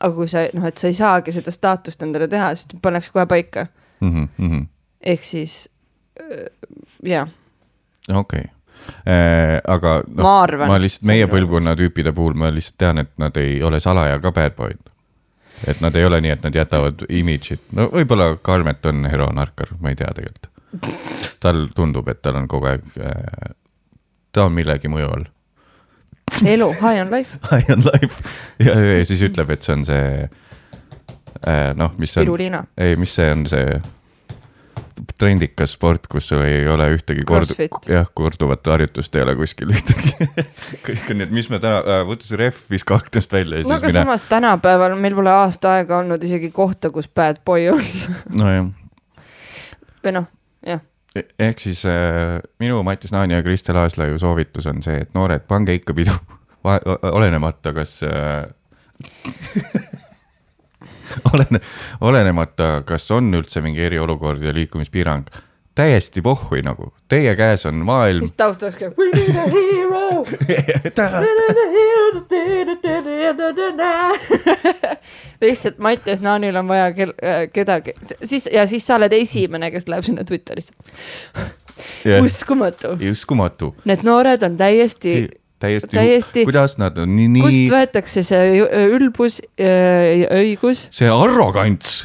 aga 0.00 0.14
kui 0.14 0.28
sa 0.28 0.46
noh, 0.54 0.66
et 0.66 0.78
sa 0.78 0.90
ei 0.90 0.94
saagi 0.94 1.32
seda 1.32 1.54
staatust 1.54 2.02
endale 2.02 2.28
teha, 2.28 2.54
siis 2.54 2.80
pannakse 2.82 3.12
kohe 3.12 3.26
paika, 3.26 3.66
mm. 4.00 4.28
-hmm. 4.38 4.66
ehk 5.00 5.24
siis 5.24 5.68
äh, 6.20 6.50
jah, 7.02 7.28
okei 8.14 8.40
okay., 8.40 8.50
aga 9.66 10.02
noh, 10.08 10.22
ma 10.22 10.42
arvan. 10.42 10.68
ma 10.68 10.80
lihtsalt 10.80 11.06
meie. 11.08 11.26
põlvkonna 11.26 11.74
tüüpide 11.78 12.12
puhul 12.12 12.34
ma 12.34 12.50
lihtsalt 12.54 12.78
tean, 12.78 12.98
et 12.98 13.10
nad 13.18 13.36
ei 13.36 13.62
ole 13.62 13.80
salaja 13.80 14.18
ka 14.20 14.32
bad 14.32 14.56
boy'd. 14.56 14.92
Et 15.66 15.80
nad 15.80 15.96
ei 15.96 16.04
ole 16.04 16.20
nii, 16.20 16.34
et 16.36 16.44
nad 16.46 16.54
jätavad 16.54 17.06
image'it, 17.08 17.62
no 17.76 17.88
võib-olla 17.92 18.34
Kalmet 18.42 18.86
on 18.86 19.06
heroonarkar, 19.10 19.76
ma 19.80 19.92
ei 19.92 19.98
tea 19.98 20.12
tegelikult. 20.16 20.52
tal 21.40 21.68
tundub, 21.74 22.08
et 22.12 22.20
tal 22.22 22.36
on 22.36 22.48
kogu 22.50 22.68
aeg 22.68 22.84
äh,, 23.00 23.54
ta 24.32 24.48
on 24.48 24.56
millegi 24.56 24.90
mõju 24.92 25.12
all. 25.14 25.28
elu, 26.44 26.72
high 26.82 27.00
on 27.04 27.12
life, 27.14 27.38
I 27.54 27.64
am 27.72 27.84
life 27.86 28.22
ja, 28.60 28.74
ja 28.74 29.04
siis 29.08 29.22
ütleb, 29.24 29.50
et 29.54 29.62
see 29.64 29.76
on 29.78 29.86
see 29.88 30.08
äh, 30.26 31.70
noh, 31.78 31.94
mis 31.98 32.12
see 32.12 32.26
on, 32.26 32.58
ei, 32.76 32.96
mis 33.00 33.14
see 33.16 33.30
on 33.32 33.46
see 33.50 33.78
trendikas 35.18 35.74
sport, 35.76 36.06
kus 36.10 36.28
sul 36.30 36.42
ei 36.46 36.64
ole 36.68 36.88
ühtegi 36.94 37.24
kordu- 37.28 37.68
jah, 37.90 38.08
korduvat 38.14 38.66
harjutust 38.72 39.16
ei 39.16 39.24
ole 39.24 39.36
kuskil 39.38 39.72
ühtegi. 39.74 40.14
kõik 40.86 41.12
on 41.12 41.20
nii, 41.20 41.28
et 41.28 41.34
mis 41.36 41.50
me 41.52 41.60
täna 41.62 41.82
äh,, 41.82 42.02
võta 42.08 42.28
see 42.28 42.40
ref, 42.40 42.62
viska 42.72 42.98
aknast 43.00 43.32
välja 43.32 43.60
ja 43.60 43.66
no 43.66 43.76
siis 43.76 43.78
aga 43.78 43.92
mine. 43.92 43.98
samas 44.00 44.26
tänapäeval 44.30 44.96
meil 45.00 45.16
pole 45.18 45.32
aasta 45.32 45.76
aega 45.76 46.00
olnud 46.00 46.24
isegi 46.26 46.50
kohta, 46.54 46.90
kus 46.94 47.08
bad 47.08 47.42
boy 47.46 47.70
on. 47.74 47.82
Nojah, 48.36 48.70
või 50.04 50.16
noh, 50.20 50.28
jah, 50.66 50.84
ehk 51.16 51.62
siis 51.62 51.84
äh, 51.90 52.38
minu 52.62 52.82
Mattias 52.86 53.14
Naani 53.14 53.36
ja 53.36 53.42
Kristel 53.46 53.78
Aaslaiu 53.80 54.18
soovitus 54.22 54.68
on 54.70 54.82
see, 54.84 55.00
et 55.06 55.14
noored, 55.16 55.44
pange 55.48 55.76
ikka 55.76 55.96
pidu, 55.96 56.14
olenemata, 57.12 57.72
kas 57.76 58.00
äh, 58.06 58.46
olene-, 61.32 61.60
olenemata, 62.00 62.82
kas 62.86 63.10
on 63.14 63.34
üldse 63.34 63.60
mingi 63.64 63.82
eriolukord 63.86 64.42
ja 64.42 64.54
liikumispiirang, 64.54 65.26
täiesti 65.76 66.22
pohhui 66.24 66.62
nagu, 66.64 66.88
teie 67.08 67.34
käes 67.36 67.66
on 67.68 67.82
maailm 67.84 68.24
mis. 68.24 68.32
taustaks 68.32 68.78
käib. 68.80 68.96
We 68.96 69.10
need 69.12 69.36
a 69.36 69.44
hero. 69.52 70.24
lihtsalt 75.44 75.78
Mattias 75.78 76.22
Naanil 76.24 76.56
on 76.56 76.68
vaja 76.68 76.90
kel-, 76.96 77.14
kedagi, 77.52 77.92
siis 78.24 78.48
ja 78.52 78.66
siis 78.66 78.86
sa 78.86 78.96
oled 78.96 79.12
esimene, 79.12 79.70
kes 79.74 79.88
läheb 79.88 80.04
sinna 80.08 80.24
Twitterisse. 80.24 80.72
uskumatu, 82.22 82.96
uskumatu, 83.10 83.74
need 83.84 84.06
noored 84.06 84.42
on 84.48 84.56
täiesti, 84.56 85.28
täiesti, 85.58 85.96
täiesti- 85.96 86.44
kuidas 86.44 86.76
nad 86.78 86.98
on 86.98 87.16
nii, 87.16 87.40
kust 87.40 87.56
nii 87.56 87.70
võetakse 87.72 88.22
see 88.26 88.60
ülbus 88.96 89.40
ja 89.58 90.28
õigus, 90.36 90.86
see 90.94 91.08
arrogants. 91.12 92.04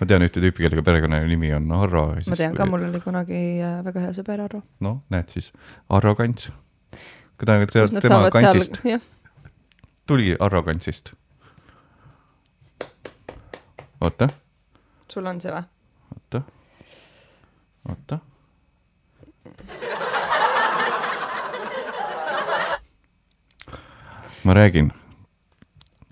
ma 0.00 0.08
tean 0.10 0.24
ühte 0.26 0.42
tüüpi, 0.42 0.64
kellega 0.64 0.82
perekonnanimi 0.86 1.52
on 1.54 1.70
Arro. 1.76 2.06
ma 2.16 2.38
tean 2.38 2.56
ka, 2.58 2.66
mul 2.66 2.88
oli 2.88 3.00
kunagi 3.04 3.42
äh, 3.62 3.78
väga 3.86 4.06
hea 4.08 4.14
sõber 4.16 4.44
Arro. 4.48 4.62
noh, 4.80 5.02
näed 5.14 5.30
siis, 5.30 5.52
arrogants. 5.90 6.50
tema 7.38 7.66
seal 7.68 8.30
kantsist, 8.34 8.80
jah, 8.88 9.04
tuli 10.06 10.34
arrogantsist. 10.40 11.14
oota, 14.00 14.28
sul 15.12 15.26
on 15.26 15.40
see 15.40 15.52
või? 15.54 15.64
oota, 16.16 16.44
oota. 17.88 18.22
Ma 24.44 24.54
räägin, 24.54 24.92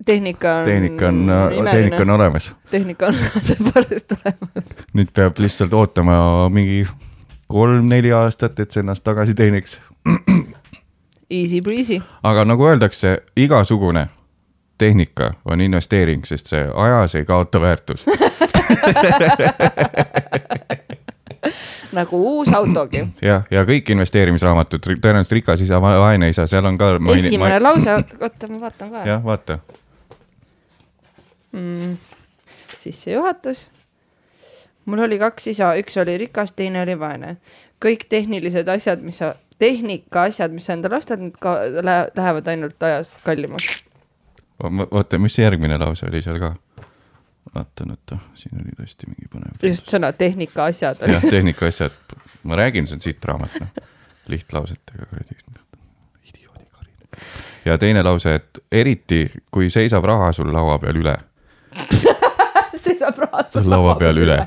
tehnika 0.05 0.55
on. 0.55 0.65
tehnika 0.65 1.07
on, 1.07 1.31
tehnika 1.71 2.01
on 2.01 2.09
olemas, 2.09 2.55
tehnika 2.71 3.05
on 3.05 3.13
tõepoolest 3.47 4.15
olemas. 4.17 4.75
nüüd 4.93 5.11
peab 5.13 5.39
lihtsalt 5.39 5.73
ootama 5.73 6.49
mingi 6.49 6.87
kolm-neli 7.51 8.11
aastat, 8.15 8.59
et 8.59 8.71
see 8.71 8.81
ennast 8.83 9.03
tagasi 9.03 9.33
teeniks. 9.35 9.81
Easy 11.31 11.61
breezy. 11.63 12.01
aga 12.23 12.45
nagu 12.45 12.65
öeldakse, 12.67 13.17
igasugune 13.35 14.07
tehnika 14.77 15.33
on 15.45 15.61
investeering, 15.61 16.25
sest 16.25 16.47
see 16.47 16.63
ajas 16.73 17.15
ei 17.15 17.25
kaota 17.25 17.61
väärtust. 17.61 18.07
nagu 21.95 22.21
uus 22.37 22.53
autogi. 22.53 23.03
jah, 23.31 23.45
ja 23.51 23.63
kõik 23.67 23.91
investeerimisraamatud, 23.95 24.83
tõenäoliselt 25.03 25.35
Rikas 25.39 25.65
isa, 25.65 25.81
vaene 25.81 26.31
isa, 26.31 26.47
seal 26.47 26.65
on 26.65 26.79
ka. 26.79 26.93
esimene 27.15 27.59
lause, 27.61 27.99
oota, 28.19 28.49
ma 28.51 28.63
vaatan 28.65 28.95
ka. 28.95 29.03
jah, 29.07 29.23
vaata, 29.23 29.59
mm,. 31.51 31.97
sissejuhatus. 32.79 33.69
mul 34.85 35.03
oli 35.07 35.19
kaks 35.19 35.47
isa, 35.53 35.73
üks 35.79 35.97
oli 36.01 36.17
rikas, 36.25 36.55
teine 36.55 36.81
oli 36.81 36.97
vaene. 36.99 37.37
kõik 37.81 38.07
tehnilised 38.09 38.67
asjad, 38.67 39.01
mis 39.01 39.21
sa, 39.21 39.35
tehnika 39.59 40.27
asjad, 40.29 40.51
mis 40.53 40.65
sa 40.65 40.73
endale 40.77 40.97
ostad, 40.97 41.21
need 41.21 41.37
ka 41.39 41.59
lähe- 41.81 42.11
lähevad 42.17 42.47
ainult 42.47 42.83
ajas 42.83 43.17
kallimaks. 43.23 43.83
oota, 44.91 45.17
mis 45.17 45.35
see 45.35 45.45
järgmine 45.45 45.77
lause 45.77 46.05
oli 46.07 46.21
seal 46.21 46.39
ka? 46.39 46.55
vaatan, 47.55 47.91
oota, 47.91 48.17
siin 48.33 48.61
oli 48.61 48.75
tõesti 48.77 49.09
mingi 49.09 49.27
põnev. 49.31 49.57
just 49.65 49.89
sõna 49.91 50.11
tehnika 50.13 50.65
asjad. 50.71 51.01
jah, 51.07 51.23
tehnika 51.29 51.67
asjad, 51.67 51.95
ma 52.43 52.59
räägin, 52.59 52.87
see 52.87 52.99
on 52.99 53.03
siit 53.03 53.25
raamat, 53.25 53.57
noh, 53.59 53.89
lihtlausetega 54.31 55.05
kuradi. 55.09 55.37
idioodi 56.29 56.65
Karin. 56.71 57.25
ja 57.65 57.77
teine 57.77 58.03
lause, 58.03 58.35
et 58.35 58.63
eriti 58.71 59.25
kui 59.51 59.69
seisab 59.69 60.05
raha 60.07 60.31
sul 60.37 60.53
laua 60.53 60.79
peal 60.79 61.01
üle, 61.03 61.17
seisab 62.85 63.19
raha 63.25 63.45
sul 63.49 63.69
laua 63.69 63.95
peal 63.99 64.21
üle, 64.23 64.39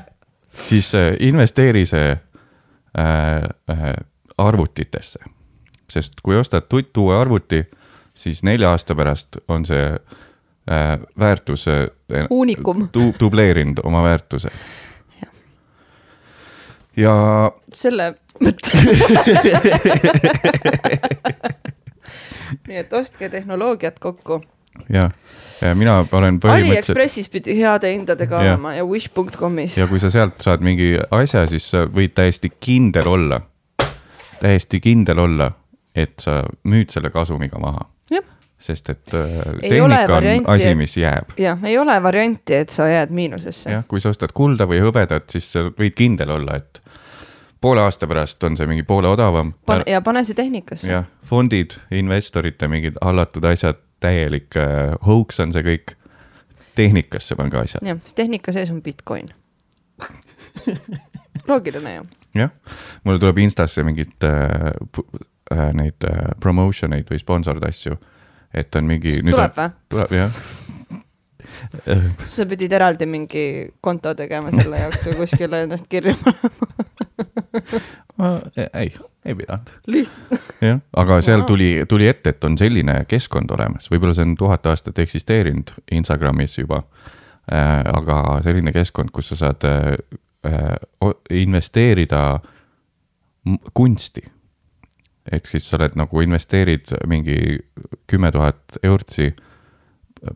siis 0.53 0.93
äh, 0.95 1.13
investeeri 1.19 1.85
see 1.85 2.11
äh, 2.11 3.49
äh, 3.69 3.95
arvutitesse. 4.37 5.19
sest 5.91 6.21
kui 6.23 6.35
ostad 6.35 6.65
tuttu 6.69 7.05
uue 7.05 7.17
arvuti, 7.17 7.61
siis 8.13 8.43
nelja 8.43 8.71
aasta 8.73 8.95
pärast 8.95 9.37
on 9.47 9.65
see 9.65 9.93
äh, 9.93 10.99
väärtus 11.19 11.67
äh. 11.67 11.85
Du, 12.09 13.13
dubleerinud 13.19 13.79
oma 13.83 14.03
väärtuse. 14.03 14.49
ja 16.97 17.15
selle 17.73 18.13
nii 22.67 22.77
et 22.77 22.93
ostke 22.93 23.29
tehnoloogiat 23.29 23.99
kokku. 23.99 24.43
ja, 24.89 25.09
ja 25.61 25.75
mina 25.75 25.97
olen 25.99 26.39
põhimõtteliselt 26.43 26.71
Aliekspressis 26.71 27.29
pidi 27.31 27.55
heade 27.59 27.91
hindadega 27.93 28.35
Jah. 28.35 28.53
olema 28.53 28.73
ja 28.75 28.85
wish.com'is. 28.85 29.77
ja 29.77 29.87
kui 29.87 29.99
sa 30.03 30.09
sealt 30.11 30.41
saad 30.43 30.63
mingi 30.65 30.97
asja, 31.11 31.47
siis 31.47 31.69
sa 31.71 31.85
võid 31.87 32.15
täiesti 32.17 32.51
kindel 32.59 33.07
olla, 33.07 33.41
täiesti 34.41 34.79
kindel 34.83 35.19
olla, 35.23 35.51
et 35.95 36.19
sa 36.19 36.43
müüd 36.67 36.89
selle 36.91 37.09
kasumiga 37.13 37.59
maha. 37.61 37.87
jah, 38.11 38.25
sest 38.59 38.89
et 38.89 39.13
äh, 39.13 39.29
tehnika 39.61 40.17
on 40.17 40.47
asi, 40.53 40.75
mis 40.75 40.97
jääb. 40.97 41.35
jah, 41.39 41.63
ei 41.63 41.77
ole 41.77 41.97
varianti, 42.03 42.55
et 42.55 42.69
sa 42.69 42.87
jääd 42.87 43.11
miinusesse. 43.15 43.69
jah, 43.71 43.85
kui 43.87 44.01
sa 44.01 44.13
ostad 44.13 44.33
kulda 44.33 44.67
või 44.69 44.81
hõbedat, 44.83 45.29
siis 45.31 45.51
sa 45.55 45.67
võid 45.69 45.95
kindel 45.97 46.31
olla, 46.37 46.57
et 46.61 46.81
poole 47.61 47.81
aasta 47.81 48.07
pärast 48.07 48.43
on 48.43 48.57
see 48.57 48.67
mingi 48.69 48.83
poole 48.83 49.09
odavam. 49.11 49.53
pane 49.65 49.83
ja 49.91 50.01
pane 50.01 50.23
see 50.25 50.37
tehnikasse. 50.37 50.91
jah, 50.91 51.05
fondid, 51.25 51.77
investorite 51.91 52.69
mingid 52.71 52.99
hallatud 53.01 53.45
asjad, 53.51 53.81
täielik 54.03 54.57
äh, 54.59 54.95
hoax 55.05 55.39
on 55.43 55.53
see 55.55 55.65
kõik. 55.65 55.95
tehnikasse 56.75 57.35
pange 57.35 57.59
asjad, 57.59 57.85
jah, 57.87 57.99
sest 58.03 58.15
tehnika 58.15 58.55
sees 58.55 58.71
on 58.71 58.81
Bitcoin. 58.83 59.29
loogiline 61.47 61.95
ju. 61.95 62.03
jah. 62.35 62.49
mulle 63.03 63.19
tuleb 63.19 63.37
Instasse 63.37 63.83
mingit 63.83 64.23
äh, 64.23 64.71
äh, 65.51 65.73
neid 65.73 66.07
äh, 66.07 66.33
promotion 66.39 66.93
eid 66.93 67.09
või 67.11 67.19
sponsored 67.21 67.63
asju, 67.67 67.97
et 68.55 68.75
on 68.75 68.87
mingi. 68.89 69.17
tuleb 69.23 69.57
või? 69.59 69.69
tuleb 69.93 70.15
jah. 70.19 70.43
sa 72.27 72.45
pidid 72.49 72.73
eraldi 72.75 73.07
mingi 73.09 73.45
konto 73.81 74.13
tegema 74.17 74.51
selle 74.53 74.81
jaoks 74.85 75.05
või 75.09 75.17
kuskile 75.23 75.63
ennast 75.65 75.87
kirja 75.91 76.15
panema, 78.17 78.41
ei, 78.73 78.93
ei 79.25 79.35
pidanud. 79.35 79.71
lihtsalt. 79.87 80.41
jah, 80.61 80.79
aga 80.95 81.21
seal 81.25 81.45
tuli, 81.47 81.85
tuli 81.89 82.07
ette, 82.07 82.35
et 82.35 82.43
on 82.43 82.57
selline 82.57 83.01
keskkond 83.09 83.51
olemas, 83.55 83.89
võib-olla 83.91 84.15
see 84.17 84.27
on 84.27 84.35
tuhat 84.39 84.67
aastat 84.71 84.99
eksisteerinud 84.99 85.75
Instagramis 85.91 86.57
juba 86.57 86.83
äh,. 87.51 87.81
aga 87.93 88.39
selline 88.43 88.73
keskkond, 88.75 89.13
kus 89.15 89.33
sa 89.33 89.39
saad 89.45 89.67
äh, 89.69 89.95
investeerida 91.29 92.39
kunsti. 93.73 94.21
Ehk 95.31 95.47
siis 95.49 95.69
sa 95.69 95.79
oled 95.79 95.97
nagu 95.97 96.21
investeerid 96.21 96.93
mingi 97.07 97.59
kümme 98.07 98.31
tuhat 98.31 98.79
eurtsi 98.83 99.33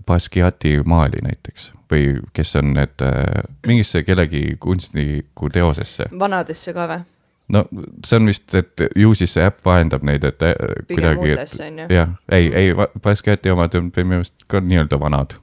Basquiati 0.05 0.79
maali 0.85 1.21
näiteks. 1.25 1.71
Või 1.89 2.19
kes 2.33 2.55
on 2.59 2.75
need 2.75 3.01
äh, 3.01 3.45
mingisse 3.65 4.03
kellegi 4.05 4.57
kunstniku 4.61 5.49
teosesse. 5.49 6.05
Vanadesse 6.19 6.73
ka 6.73 6.85
või? 6.89 7.07
no 7.49 7.63
see 8.05 8.19
on 8.19 8.29
vist, 8.29 8.53
et 8.55 8.83
ju 8.95 9.13
siis 9.17 9.33
see 9.33 9.45
äpp 9.45 9.63
vahendab 9.65 10.03
neid, 10.05 10.25
et 10.27 10.43
äh, 10.45 10.53
pigem 10.87 11.17
kuidagi, 11.17 11.55
et 11.89 11.95
jah, 11.95 12.13
ei, 12.31 12.51
ei, 12.53 12.75
Basquiati 13.01 13.49
omad 13.49 13.73
on 13.79 13.89
minu 13.95 14.11
meelest 14.13 14.45
ka 14.51 14.61
nii-öelda 14.61 14.99
vanad, 15.01 15.33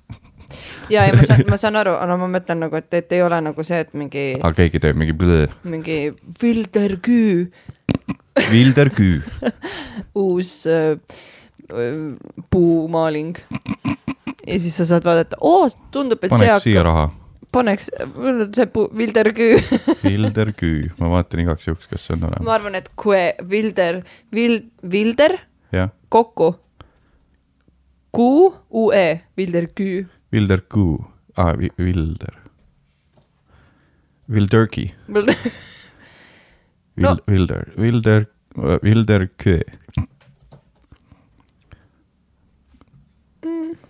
ja, 0.91 1.07
ja 1.07 1.15
ma 1.17 1.27
saan, 1.27 1.45
ma 1.53 1.59
saan 1.61 1.79
aru, 1.81 1.97
no 2.09 2.19
ma 2.21 2.29
mõtlen 2.37 2.63
nagu, 2.63 2.79
et, 2.79 2.89
et 2.95 3.17
ei 3.17 3.23
ole 3.27 3.41
nagu 3.49 3.67
see, 3.67 3.81
et 3.83 3.95
mingi, 3.99 4.27
aga 4.39 4.53
keegi 4.61 4.83
teeb 4.83 5.01
mingi 5.01 5.17
mingi 5.67 5.99
Vilderküü 6.43 7.47
Vilder 8.51 8.91
Küü. 8.91 9.23
uus 10.15 10.67
äh, 10.67 10.99
äh, 11.71 11.95
puumaaling. 12.51 13.37
ja 14.47 14.59
siis 14.61 14.77
sa 14.77 14.87
saad 14.87 15.07
vaadata, 15.07 15.39
oo, 15.41 15.69
tundub, 15.91 16.23
et 16.25 16.31
see 16.31 16.47
paneks 16.47 16.67
siia 16.67 16.83
hakkab, 16.83 16.87
raha, 16.87 17.07
paneks, 17.53 17.91
see 18.55 18.69
puu, 18.71 18.87
Vilderküü. 18.97 19.59
Vilder 20.05 20.53
Küü, 20.57 20.91
ma 21.01 21.11
vaatan 21.17 21.43
igaks 21.47 21.67
juhuks, 21.67 21.91
kas 21.91 22.07
see 22.07 22.15
on 22.17 22.29
olemas, 22.29 22.47
ma 22.47 22.55
arvan, 22.59 22.79
et 22.79 22.93
kue, 22.99 23.25
Vilder, 23.51 24.05
Vil-, 24.35 24.65
Vilder 24.83 25.41
kokku. 26.09 26.55
Kuu, 28.17 28.55
UE, 28.71 29.21
Vilderküü. 29.37 30.07
Vilder 30.33 30.63
Küü 30.73 30.99
ah,, 31.37 31.53
Vilder, 31.79 32.35
Vilderki, 34.29 34.95
No. 36.97 37.17
Vilder, 37.29 37.65
Vilder, 37.81 38.25
Vilder 38.83 39.29
Küü. 39.43 39.61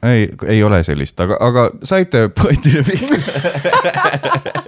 ei, 0.03 0.29
ei 0.47 0.63
ole 0.63 0.83
sellist, 0.85 1.21
aga, 1.21 1.37
aga 1.41 1.71
saite 1.83 2.29
pointile 2.29 2.83
pihta. 2.83 3.17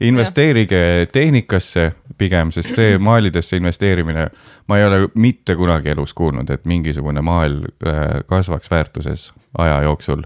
investeerige 0.00 1.08
tehnikasse 1.12 1.92
pigem, 2.18 2.50
sest 2.52 2.74
see 2.76 2.98
maalidesse 2.98 3.56
investeerimine, 3.60 4.26
ma 4.68 4.78
ei 4.78 4.84
ole 4.86 5.00
mitte 5.14 5.56
kunagi 5.56 5.92
elus 5.92 6.14
kuulnud, 6.16 6.50
et 6.50 6.64
mingisugune 6.68 7.22
maal 7.24 7.60
äh, 7.86 8.20
kasvaks 8.28 8.70
väärtuses 8.70 9.30
aja 9.58 9.82
jooksul. 9.88 10.22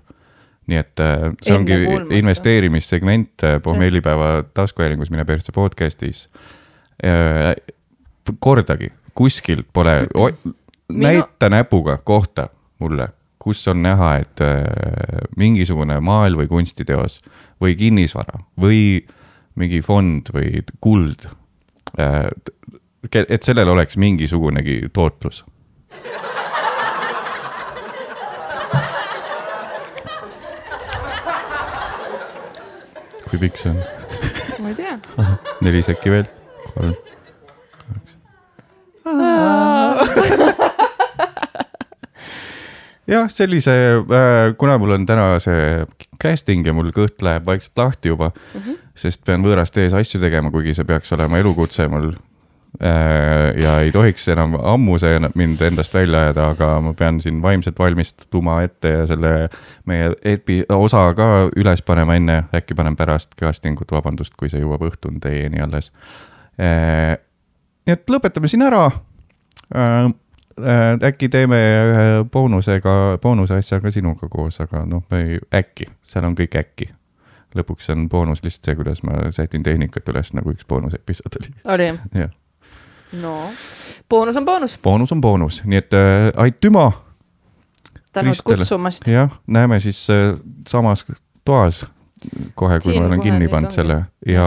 nii 0.64 0.78
et 0.80 1.00
äh, 1.00 1.26
see 1.44 1.52
ongi 1.52 1.74
Ennekuulmatu. 1.74 2.14
investeerimissegment 2.16 3.42
äh, 3.44 3.58
pohmeelipäeva 3.62 4.44
taskuhäälingus 4.54 5.10
Mine 5.10 5.24
persse 5.24 5.52
podcast'is. 5.52 6.28
Kordagi 8.40 8.92
kuskilt 9.14 9.66
pole, 9.72 10.06
näita 10.88 11.48
näpuga 11.48 11.98
kohta 12.04 12.48
mulle, 12.78 13.08
kus 13.38 13.68
on 13.68 13.82
näha, 13.82 14.16
et 14.16 14.40
äh, 14.40 14.64
mingisugune 15.36 16.00
maal 16.00 16.36
või 16.38 16.48
kunstiteos 16.48 17.20
või 17.62 17.76
kinnisvara 17.78 18.40
või 18.60 19.04
mingi 19.54 19.80
fond 19.82 20.30
või 20.34 20.64
kuld. 20.80 21.28
et 21.98 23.42
sellel 23.42 23.68
oleks 23.68 23.96
mingisugunegi 23.96 24.88
tootlus. 24.92 25.44
kui 33.30 33.38
pikk 33.38 33.58
see 33.58 33.70
on? 33.70 33.78
ma 34.62 34.72
ei 34.72 34.74
tea. 34.78 34.98
neli 35.62 35.82
sekki 35.82 36.10
veel, 36.10 36.26
kolm. 36.74 36.94
jah, 43.06 43.28
sellise, 43.28 43.72
kuna 44.58 44.78
mul 44.80 44.96
on 44.96 45.06
täna 45.06 45.38
see 45.42 45.84
casting 46.20 46.66
ja 46.66 46.74
mul 46.76 46.92
kõht 46.94 47.22
läheb 47.24 47.46
vaikselt 47.48 47.78
lahti 47.78 48.12
juba 48.12 48.30
mm, 48.30 48.60
-hmm. 48.60 48.78
sest 48.96 49.24
pean 49.24 49.44
võõrast 49.44 49.76
ees 49.80 49.96
asju 49.96 50.20
tegema, 50.20 50.50
kuigi 50.50 50.74
see 50.74 50.88
peaks 50.88 51.12
olema 51.12 51.38
elukutse 51.38 51.88
mul. 51.88 52.14
ja 53.62 53.76
ei 53.86 53.92
tohiks 53.94 54.24
enam 54.28 54.56
ammu 54.58 54.96
see 54.98 55.20
mind 55.34 55.60
endast 55.62 55.94
välja 55.94 56.24
ajada, 56.24 56.48
aga 56.56 56.80
ma 56.82 56.92
pean 56.98 57.20
siin 57.20 57.42
vaimselt 57.42 57.78
valmistuma 57.78 58.62
ette 58.62 58.88
ja 58.88 59.06
selle 59.06 59.48
meie 59.86 60.10
epi-, 60.24 60.64
osa 60.68 61.04
ka 61.14 61.28
üles 61.56 61.82
panema 61.86 62.16
enne, 62.18 62.44
äkki 62.54 62.74
panen 62.74 62.96
pärast 62.96 63.36
casting 63.38 63.80
ut, 63.80 63.92
vabandust, 63.92 64.34
kui 64.34 64.48
see 64.50 64.58
jõuab 64.64 64.82
õhtuni 64.90 65.22
teieni 65.22 65.62
alles. 65.62 65.92
Nii 66.58 67.96
et 67.96 68.10
lõpetame 68.10 68.50
siin 68.50 68.66
ära 68.66 68.86
äh,. 68.90 70.12
Äh, 70.54 71.08
äkki 71.08 71.26
teeme 71.28 71.56
ühe 71.58 72.02
boonusega, 72.30 73.18
boonuse 73.22 73.56
asja 73.58 73.80
ka 73.82 73.90
sinuga 73.90 74.28
koos, 74.30 74.60
aga 74.62 74.84
noh, 74.86 75.02
me 75.10 75.18
ei, 75.24 75.38
äkki, 75.50 75.88
seal 76.06 76.28
on 76.28 76.36
kõik 76.38 76.54
äkki. 76.60 76.86
lõpuks 77.58 77.90
on 77.90 78.04
boonus 78.10 78.44
lihtsalt 78.44 78.70
see, 78.70 78.76
kuidas 78.78 79.02
ma 79.02 79.32
sätin 79.34 79.66
tehnikat 79.66 80.06
üles, 80.10 80.30
nagu 80.34 80.54
üks 80.54 80.62
boonusepisood 80.70 81.40
oli, 81.40 81.50
oli 81.74 81.88
jah? 82.20 82.30
no 83.18 83.34
boonus 84.08 84.38
on 84.38 84.46
boonus, 84.46 84.78
boonus 84.78 85.12
on 85.12 85.20
boonus, 85.20 85.60
nii 85.64 85.82
et 85.82 85.98
äh, 85.98 86.30
aitüma, 86.46 86.86
tänud 88.14 88.42
kutsumast. 88.46 89.10
jah, 89.10 89.34
näeme 89.46 89.80
siis 89.82 90.06
äh, 90.10 90.38
samas 90.70 91.02
toas 91.44 91.82
kohe, 92.54 92.78
kui 92.84 92.96
ma 92.98 93.08
olen 93.08 93.22
kinni 93.22 93.48
pannud 93.52 93.74
selle 93.74 93.98
ja 94.28 94.46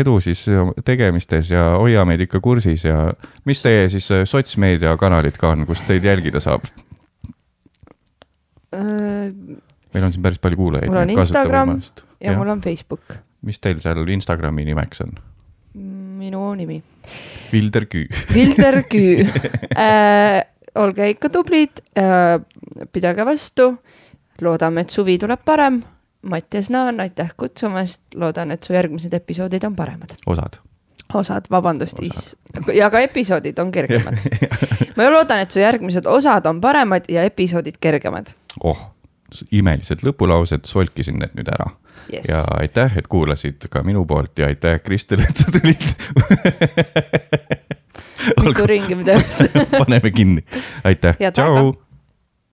edu 0.00 0.18
siis 0.24 0.44
tegemistes 0.84 1.50
ja 1.52 1.68
hoia 1.76 2.04
meid 2.08 2.24
ikka 2.26 2.40
kursis 2.44 2.86
ja 2.86 3.12
mis 3.48 3.62
teie 3.64 3.86
siis 3.92 4.08
äh, 4.14 4.24
sotsmeediakanalid 4.28 5.38
ka 5.40 5.54
on, 5.54 5.66
kust 5.68 5.86
teid 5.88 6.04
jälgida 6.04 6.42
saab? 6.42 6.68
meil 8.76 10.04
on 10.04 10.12
siin 10.12 10.22
päris 10.22 10.40
palju 10.42 10.58
kuulajaid. 10.58 10.90
Mul 10.90 11.00
on 11.00 11.14
Instagram 11.14 11.78
ja 12.20 12.36
mul 12.36 12.50
on 12.52 12.60
Facebook, 12.60 13.16
mis 13.46 13.62
teil 13.62 13.80
seal 13.80 14.04
Instagrami 14.16 14.66
nimeks 14.68 15.00
on? 15.06 15.16
minu 16.16 16.54
nimi. 16.54 16.82
Vilder 17.52 17.86
Küü. 17.86 18.06
Vilder 18.34 18.82
Küü 18.92 19.26
äh,. 19.76 20.42
olge 20.74 21.08
ikka 21.08 21.28
tublid 21.32 21.80
äh,, 21.96 22.40
pidage 22.92 23.24
vastu. 23.24 23.76
loodame, 24.40 24.84
et 24.84 24.90
suvi 24.90 25.18
tuleb 25.18 25.40
parem. 25.44 25.80
Mattias 26.26 26.70
Naan, 26.70 27.00
aitäh 27.00 27.30
kutsumast, 27.36 28.02
loodan, 28.14 28.50
et 28.50 28.62
su 28.62 28.74
järgmised 28.74 29.14
episoodid 29.14 29.64
on 29.64 29.76
paremad. 29.76 30.16
osad. 30.26 30.58
osad, 31.14 31.46
vabandust, 31.50 32.02
is- 32.02 32.36
ja 32.74 32.90
ka 32.90 33.00
episoodid 33.00 33.58
on 33.58 33.72
kergemad. 33.72 34.18
ma 34.96 35.10
loodan, 35.10 35.40
et 35.40 35.50
su 35.50 35.60
järgmised 35.60 36.06
osad 36.06 36.46
on 36.46 36.60
paremad 36.60 37.08
ja 37.08 37.22
episoodid 37.22 37.78
kergemad 37.80 38.34
oh, 38.64 38.78
imelised 39.50 40.04
lõpulaused, 40.06 40.64
solkisin 40.68 41.20
need 41.20 41.34
nüüd 41.36 41.50
ära 41.52 41.70
yes.. 42.12 42.28
ja 42.28 42.42
aitäh, 42.58 42.98
et 42.98 43.08
kuulasid 43.10 43.68
ka 43.70 43.82
minu 43.86 44.04
poolt 44.06 44.38
ja 44.38 44.50
aitäh, 44.50 44.80
Kristel, 44.84 45.24
et 45.26 45.36
sa 45.36 45.52
tulid. 45.52 45.86
mitu 48.42 48.66
ringi 48.66 48.94
me 48.98 49.04
teeme. 49.04 49.50
paneme 49.80 50.10
kinni, 50.10 50.44
aitäh, 50.84 51.18
tšau. 51.32 51.74